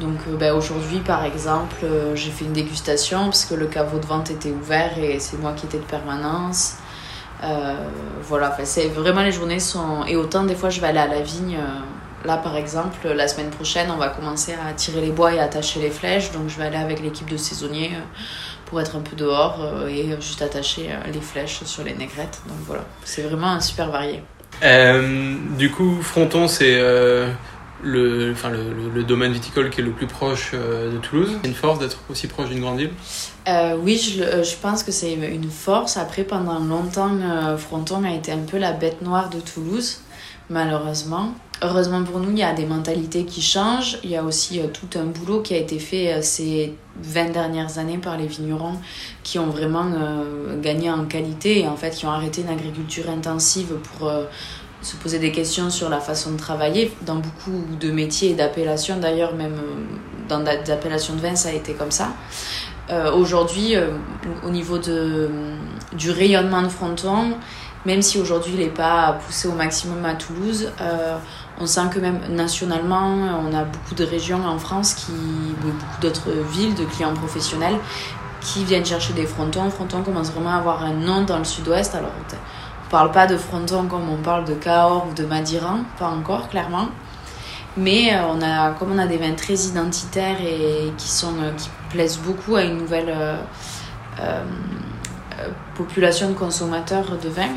Donc 0.01 0.17
euh, 0.27 0.37
ben, 0.39 0.55
aujourd'hui, 0.55 1.01
par 1.01 1.23
exemple, 1.27 1.85
j'ai 2.15 2.31
fait 2.31 2.47
une 2.47 2.55
dégustation 2.55 3.25
parce 3.25 3.45
que 3.45 3.55
le 3.55 3.67
caveau 3.67 3.99
de 3.99 4.07
vente 4.07 4.31
était 4.31 4.53
ouvert 4.53 4.99
et 4.99 5.19
c'est 5.19 5.39
moi 5.39 5.53
qui 5.53 5.67
étais 5.67 5.79
de 5.79 5.85
permanence. 5.85 6.77
Voilà, 8.23 8.57
c'est 8.65 8.89
vraiment 8.89 9.23
les 9.23 9.33
journées 9.33 9.61
sont... 9.61 10.05
Et 10.09 10.17
autant 10.17 10.45
des 10.45 10.55
fois, 10.55 10.71
je 10.71 10.81
vais 10.81 10.87
aller 10.87 10.99
à 10.99 11.07
la 11.07 11.21
vigne. 11.21 11.59
Là, 12.27 12.37
par 12.37 12.57
exemple, 12.57 13.09
la 13.09 13.29
semaine 13.29 13.51
prochaine, 13.51 13.89
on 13.91 13.97
va 13.97 14.09
commencer 14.09 14.53
à 14.55 14.73
tirer 14.73 15.01
les 15.01 15.11
bois 15.13 15.33
et 15.35 15.39
à 15.39 15.45
attacher 15.45 15.81
les 15.81 15.91
flèches. 15.91 16.33
Donc 16.33 16.49
je 16.49 16.57
vais 16.59 16.65
aller 16.65 16.77
avec 16.77 17.01
l'équipe 17.01 17.31
de 17.31 17.37
saisonniers 17.37 17.93
euh, 17.95 18.01
pour 18.67 18.81
être 18.81 18.97
un 18.97 19.01
peu 19.01 19.17
dehors 19.17 19.59
euh, 19.63 19.87
et 19.87 20.17
juste 20.21 20.43
attacher 20.43 20.91
euh, 20.91 21.11
les 21.13 21.21
flèches 21.21 21.63
sur 21.65 21.85
les 21.85 21.95
négrettes. 21.95 22.41
Donc 22.49 22.59
voilà, 22.67 22.85
c'est 23.05 23.23
vraiment 23.23 23.49
un 23.53 23.61
super 23.61 23.91
varié. 23.91 24.23
Euh, 24.63 25.37
Du 25.59 25.71
coup, 25.71 26.01
Fronton, 26.03 26.49
c'est 26.49 26.77
euh, 26.79 27.29
le, 27.83 28.33
enfin, 28.33 28.49
le, 28.49 28.73
le- 28.73 28.91
le 28.95 29.05
domaine 29.05 29.33
viticole 29.33 29.71
qui 29.71 29.81
est 29.83 29.85
le 29.85 29.91
plus 29.93 30.07
proche 30.07 30.53
euh, 30.55 30.91
de 30.93 30.97
Toulouse. 30.99 31.39
C'est 31.43 31.49
une 31.49 31.55
force 31.55 31.79
d'être 31.79 31.99
aussi 32.11 32.27
proche 32.27 32.49
d'une 32.49 32.61
grande 32.61 32.79
ville? 32.79 32.91
Euh, 33.49 33.77
oui, 33.81 33.97
je, 33.99 34.57
pense 34.57 34.83
que 34.83 34.91
c'est 34.93 35.13
une 35.13 35.51
force. 35.51 35.97
Après, 35.97 36.25
pendant 36.25 36.59
longtemps, 36.59 37.11
Fronton 37.59 38.03
a 38.05 38.13
été 38.13 38.33
un 38.33 38.39
peu 38.51 38.59
la 38.59 38.73
bête 38.73 39.03
noire 39.03 39.29
de 39.31 39.39
Toulouse, 39.41 40.01
malheureusement. 40.51 41.33
Heureusement 41.63 42.05
pour 42.05 42.21
nous, 42.21 42.31
il 42.33 42.39
y 42.39 42.43
a 42.43 42.53
des 42.53 42.67
mentalités 42.67 43.25
qui 43.25 43.41
changent. 43.41 43.99
Il 44.05 44.11
y 44.11 44.17
a 44.17 44.23
aussi 44.23 44.61
euh, 44.61 44.67
tout 44.67 44.99
un 44.99 45.05
boulot 45.05 45.41
qui 45.41 45.55
a 45.55 45.57
été 45.57 45.79
fait 45.79 46.13
euh, 46.13 46.19
ces 46.21 46.75
20 47.01 47.33
dernières 47.33 47.79
années 47.79 47.97
par 47.97 48.19
les 48.19 48.27
vignerons 48.27 48.75
qui 49.23 49.39
ont 49.39 49.47
vraiment 49.47 49.87
euh, 49.87 50.61
gagné 50.61 50.91
en 50.91 51.07
qualité 51.07 51.61
et 51.61 51.69
en 51.69 51.77
fait 51.77 51.91
qui 51.95 52.05
ont 52.05 52.11
arrêté 52.11 52.43
une 52.43 52.51
agriculture 52.51 53.09
intensive 53.09 53.75
pour 53.83 54.11
se 54.83 54.97
poser 54.97 55.19
des 55.19 55.33
questions 55.33 55.71
sur 55.71 55.89
la 55.89 56.01
façon 56.01 56.33
de 56.33 56.37
travailler. 56.37 56.93
Dans 57.07 57.17
beaucoup 57.17 57.65
de 57.81 57.91
métiers 57.91 58.31
et 58.31 58.35
d'appellations, 58.35 58.99
d'ailleurs, 58.99 59.35
même 59.35 59.57
dans 60.29 60.41
des 60.41 60.71
appellations 60.71 61.15
de 61.15 61.21
vin, 61.21 61.37
ça 61.37 61.49
a 61.49 61.53
été 61.53 61.73
comme 61.73 61.91
ça. 61.91 62.11
Aujourd'hui, 63.15 63.75
au 64.45 64.51
niveau 64.51 64.79
de, 64.79 65.29
du 65.95 66.11
rayonnement 66.11 66.63
de 66.63 66.69
Fronton, 66.69 67.35
même 67.85 68.03
si 68.03 68.19
aujourd'hui 68.19 68.53
il 68.55 68.61
n'est 68.61 68.69
pas 68.69 69.19
poussé 69.27 69.49
au 69.49 69.53
maximum 69.53 70.05
à 70.05 70.15
Toulouse, 70.15 70.71
on 71.61 71.67
sent 71.67 71.89
que 71.93 71.99
même 71.99 72.21
nationalement, 72.31 73.15
on 73.47 73.55
a 73.55 73.65
beaucoup 73.65 73.95
de 73.95 74.05
régions 74.05 74.45
en 74.47 74.59
France, 74.59 74.95
qui, 74.95 75.13
beaucoup 75.61 76.01
d'autres 76.01 76.31
villes 76.51 76.75
de 76.75 76.85
clients 76.85 77.15
professionnels 77.15 77.77
qui 78.41 78.65
viennent 78.65 78.85
chercher 78.85 79.13
des 79.15 79.27
frontons. 79.27 79.71
Fronton 79.71 80.03
commence 80.03 80.31
vraiment 80.31 80.51
à 80.51 80.57
avoir 80.57 80.83
un 80.85 80.93
nom 80.93 81.23
dans 81.23 81.39
le 81.39 81.45
sud-ouest. 81.45 81.95
Alors, 81.95 82.11
on 82.21 82.91
parle 82.91 83.11
pas 83.11 83.27
de 83.27 83.37
fronton 83.37 83.87
comme 83.87 84.09
on 84.09 84.19
parle 84.19 84.45
de 84.45 84.55
Cahors 84.55 85.07
ou 85.11 85.15
de 85.15 85.25
Madiran, 85.25 85.81
pas 85.99 86.09
encore, 86.09 86.49
clairement. 86.49 86.89
Mais 87.77 88.15
euh, 88.15 88.21
on 88.29 88.41
a, 88.43 88.71
comme 88.73 88.93
on 88.93 88.99
a 88.99 89.07
des 89.07 89.17
vins 89.19 89.35
très 89.35 89.55
identitaires 89.55 90.41
et 90.41 90.93
qui, 90.97 91.09
sont, 91.09 91.35
euh, 91.43 91.51
qui 91.57 91.69
plaisent 91.91 92.19
beaucoup 92.19 92.57
à 92.57 92.63
une 92.63 92.79
nouvelle 92.79 93.09
euh, 93.13 94.45
population 95.75 96.29
de 96.29 96.35
consommateurs 96.35 97.19
de 97.23 97.29
vin, 97.29 97.49
le- 97.49 97.55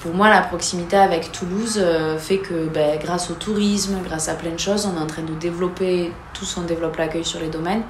pour 0.00 0.14
moi, 0.14 0.28
la 0.28 0.40
proximité 0.40 0.96
avec 0.96 1.32
Toulouse 1.32 1.78
euh, 1.82 2.18
fait 2.18 2.38
que 2.38 2.68
ben, 2.68 2.98
grâce 2.98 3.30
au 3.30 3.34
tourisme, 3.34 3.96
grâce 4.04 4.28
à 4.28 4.34
plein 4.34 4.50
de 4.52 4.58
choses, 4.60 4.86
on 4.86 4.98
est 4.98 5.02
en 5.02 5.06
train 5.06 5.22
de 5.22 5.34
développer, 5.34 6.12
tous 6.32 6.56
on 6.56 6.62
développe 6.62 6.96
l'accueil 6.96 7.24
sur 7.24 7.40
les 7.40 7.48
domaines, 7.48 7.82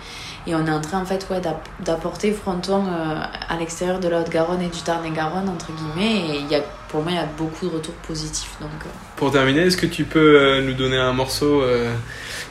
et 0.46 0.54
on 0.54 0.66
est 0.66 0.70
en 0.70 0.80
train 0.80 1.00
en 1.00 1.04
fait 1.04 1.26
ouais, 1.30 1.40
d'app- 1.40 1.68
d'apporter 1.80 2.32
Fronton 2.32 2.84
euh, 2.86 3.14
à 3.48 3.56
l'extérieur 3.58 4.00
de 4.00 4.08
la 4.08 4.20
Haute-Garonne 4.20 4.62
et 4.62 4.68
du 4.68 4.80
Tarn-et-Garonne, 4.82 5.48
entre 5.48 5.68
guillemets, 5.72 6.38
et 6.50 6.62
pour 6.88 7.02
moi, 7.02 7.12
il 7.12 7.16
y 7.16 7.18
a 7.18 7.28
beaucoup 7.38 7.66
de 7.68 7.74
retours 7.74 7.94
positifs. 8.06 8.54
Donc, 8.60 8.70
euh, 8.84 8.88
Pour 9.16 9.30
terminer, 9.32 9.60
est-ce 9.60 9.76
que 9.78 9.86
tu 9.86 10.04
peux 10.04 10.18
euh, 10.40 10.62
nous 10.62 10.74
donner 10.74 10.98
un 10.98 11.12
morceau 11.12 11.62
euh, 11.62 11.90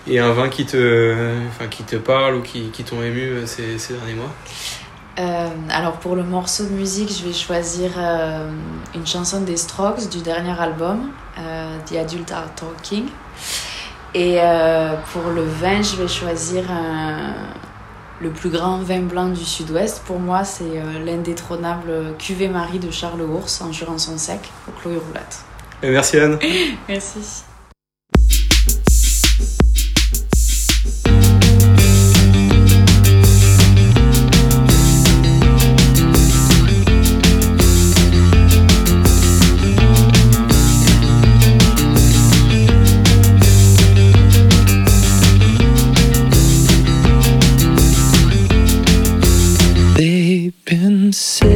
et 0.08 0.20
un 0.20 0.32
vin 0.32 0.50
qui 0.50 0.66
te, 0.66 1.36
enfin, 1.50 1.68
qui 1.68 1.84
te 1.84 1.98
parle 1.98 2.36
ou 2.36 2.42
qui, 2.42 2.70
qui 2.70 2.84
t'ont 2.84 3.04
ému 3.04 3.22
euh, 3.22 3.46
ces 3.46 3.94
derniers 3.94 4.16
mois? 4.16 4.34
Euh, 5.20 5.50
alors 5.70 5.98
pour 5.98 6.16
le 6.16 6.24
morceau 6.24 6.64
de 6.64 6.70
musique, 6.70 7.12
je 7.12 7.26
vais 7.26 7.34
choisir 7.34 7.92
euh, 7.98 8.50
une 8.96 9.06
chanson 9.06 9.42
des 9.42 9.58
Strokes 9.58 10.10
du 10.10 10.22
dernier 10.22 10.58
album, 10.60 11.12
euh, 11.38 11.78
The 11.86 11.96
Adult 11.98 12.32
Are 12.32 12.54
Talking. 12.56 13.08
Et 14.14 14.40
pour 15.14 15.32
le 15.32 15.44
vin, 15.44 15.82
je 15.82 15.96
vais 15.96 16.10
choisir 16.10 16.64
le 18.20 18.30
plus 18.30 18.50
grand 18.50 18.80
vin 18.80 19.04
blanc 19.04 19.30
du 19.30 19.46
sud-ouest. 19.46 20.04
Pour 20.06 20.20
moi, 20.20 20.44
c'est 20.44 20.84
l'indétrônable 21.06 22.16
Cuvée 22.20 22.50
Marie 22.50 22.80
de 22.80 22.92
Charles 22.92 23.22
Ours 23.22 23.62
en 23.62 23.72
Jurançon 23.72 24.18
sec 24.18 24.42
au 24.68 24.72
Chloé 24.74 24.98
Roulette. 24.98 25.46
Et 25.82 25.92
Merci 25.92 26.20
Anne. 26.20 26.38
Merci. 26.90 27.46
sunset. 51.12 51.51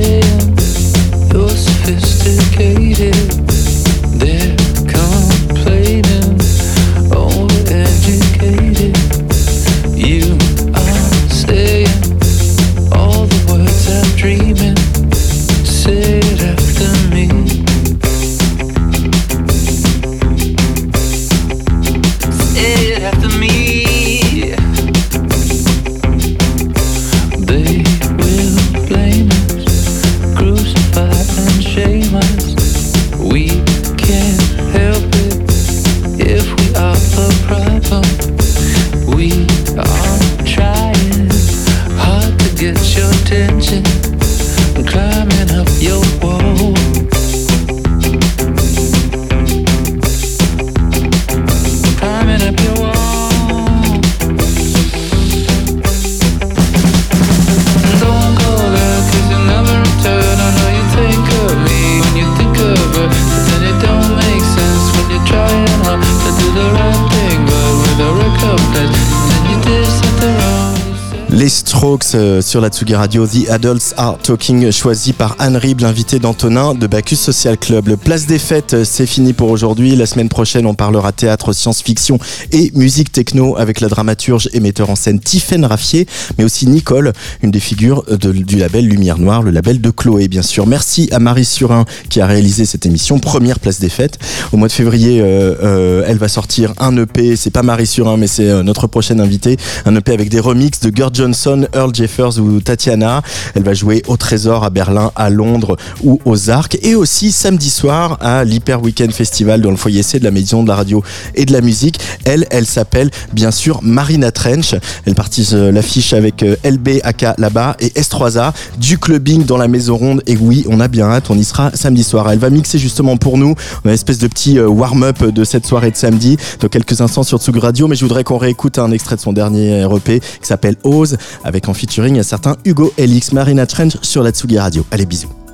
Sur 72.55 72.61
la 72.61 72.69
Tsugi 72.69 72.95
Radio, 72.95 73.27
The 73.27 73.49
Adults 73.49 73.93
Are 73.97 74.17
Talking, 74.17 74.71
choisi 74.71 75.11
par 75.11 75.35
Anne 75.39 75.57
Rib, 75.57 75.81
l'invité 75.81 76.19
d'Antonin 76.19 76.73
de 76.73 76.87
Bacchus 76.87 77.17
Social 77.17 77.57
Club. 77.57 77.97
Place 77.97 78.27
des 78.27 78.39
Fêtes, 78.39 78.73
euh, 78.75 78.85
c'est 78.85 79.05
fini 79.05 79.33
pour 79.33 79.49
aujourd'hui. 79.49 79.93
La 79.97 80.05
semaine 80.05 80.29
prochaine, 80.29 80.65
on 80.65 80.73
parlera 80.73 81.11
théâtre, 81.11 81.51
science-fiction 81.51 82.17
et 82.53 82.71
musique 82.73 83.11
techno 83.11 83.57
avec 83.57 83.81
la 83.81 83.89
dramaturge 83.89 84.47
et 84.53 84.61
metteur 84.61 84.89
en 84.89 84.95
scène 84.95 85.19
Tiffaine 85.19 85.65
Raffier, 85.65 86.07
mais 86.37 86.45
aussi 86.45 86.65
Nicole, 86.67 87.11
une 87.43 87.51
des 87.51 87.59
figures 87.59 88.03
de- 88.07 88.31
du 88.31 88.55
label 88.55 88.87
Lumière 88.87 89.17
Noire, 89.17 89.41
le 89.41 89.51
label 89.51 89.81
de 89.81 89.89
Chloé, 89.89 90.29
bien 90.29 90.41
sûr. 90.41 90.65
Merci 90.65 91.09
à 91.11 91.19
Marie 91.19 91.43
Surin 91.43 91.83
qui 92.09 92.21
a 92.21 92.25
réalisé 92.25 92.63
cette 92.65 92.85
émission, 92.85 93.19
première 93.19 93.59
Place 93.59 93.81
des 93.81 93.89
Fêtes. 93.89 94.17
Au 94.53 94.57
mois 94.57 94.69
de 94.69 94.73
février, 94.73 95.19
euh, 95.19 95.55
euh, 95.61 96.03
elle 96.07 96.19
va 96.19 96.29
sortir 96.29 96.73
un 96.79 96.95
EP, 96.95 97.35
c'est 97.35 97.49
pas 97.51 97.63
Marie 97.63 97.85
Surin, 97.87 98.15
mais 98.15 98.27
c'est 98.27 98.49
euh, 98.49 98.63
notre 98.63 98.87
prochaine 98.87 99.19
invitée, 99.19 99.57
un 99.85 99.93
EP 99.97 100.13
avec 100.13 100.29
des 100.29 100.39
remixes 100.39 100.79
de 100.79 100.95
Gert 100.95 101.13
Johnson, 101.13 101.67
Earl 101.73 101.93
Jeffers 101.93 102.37
ou 102.39 102.44
Tatiana. 102.63 103.21
Elle 103.55 103.63
va 103.63 103.73
jouer 103.73 104.03
au 104.07 104.17
Trésor 104.17 104.63
à 104.63 104.69
Berlin, 104.69 105.11
à 105.15 105.29
Londres 105.29 105.77
ou 106.03 106.19
aux 106.25 106.49
Arcs 106.49 106.77
et 106.81 106.95
aussi 106.95 107.31
samedi 107.31 107.69
soir 107.69 108.17
à 108.21 108.43
l'Hyper 108.43 108.81
Weekend 108.81 109.11
Festival 109.11 109.61
dans 109.61 109.71
le 109.71 109.77
foyer 109.77 110.03
C 110.03 110.19
de 110.19 110.23
la 110.23 110.31
Maison 110.31 110.63
de 110.63 110.67
la 110.67 110.75
Radio 110.75 111.03
et 111.35 111.45
de 111.45 111.53
la 111.53 111.61
Musique. 111.61 111.99
Elle, 112.23 112.45
elle 112.51 112.65
s'appelle 112.65 113.09
bien 113.33 113.51
sûr 113.51 113.79
Marina 113.81 114.31
Trench. 114.31 114.75
Elle 115.05 115.15
partise 115.15 115.53
euh, 115.53 115.71
l'affiche 115.71 116.13
avec 116.13 116.43
euh, 116.43 116.55
LBAK 116.63 117.25
là-bas 117.37 117.75
et 117.79 117.89
S3A 117.89 118.53
du 118.77 118.97
clubbing 118.97 119.45
dans 119.45 119.57
la 119.57 119.67
Maison 119.67 119.97
Ronde. 119.97 120.21
Et 120.27 120.37
oui, 120.37 120.65
on 120.69 120.79
a 120.79 120.87
bien 120.87 121.05
hâte, 121.07 121.29
on 121.29 121.37
y 121.37 121.43
sera 121.43 121.71
samedi 121.73 122.03
soir. 122.03 122.31
Elle 122.31 122.39
va 122.39 122.49
mixer 122.49 122.77
justement 122.77 123.17
pour 123.17 123.37
nous. 123.37 123.55
Une 123.83 123.91
espèce 123.91 124.17
de 124.17 124.27
petit 124.27 124.59
euh, 124.59 124.67
warm-up 124.67 125.23
de 125.23 125.43
cette 125.43 125.65
soirée 125.65 125.91
de 125.91 125.95
samedi 125.95 126.37
dans 126.59 126.67
quelques 126.67 127.01
instants 127.01 127.23
sur 127.23 127.39
Tsug 127.39 127.57
Radio. 127.57 127.87
Mais 127.87 127.95
je 127.95 128.01
voudrais 128.01 128.23
qu'on 128.23 128.37
réécoute 128.37 128.79
un 128.79 128.91
extrait 128.91 129.15
de 129.15 129.21
son 129.21 129.33
dernier 129.33 129.83
EP 129.83 130.19
qui 130.19 130.47
s'appelle 130.47 130.75
Ose 130.83 131.17
avec 131.43 131.69
en 131.69 131.73
featuring 131.73 132.19
certain 132.26 132.55
Hugo 132.65 132.91
Elix, 132.97 133.32
Marina 133.32 133.65
Trench 133.65 133.97
sur 134.01 134.23
la 134.23 134.32
Tsugi 134.32 134.57
Radio. 134.57 134.86
Allez, 134.91 135.05
bisous. 135.05 135.44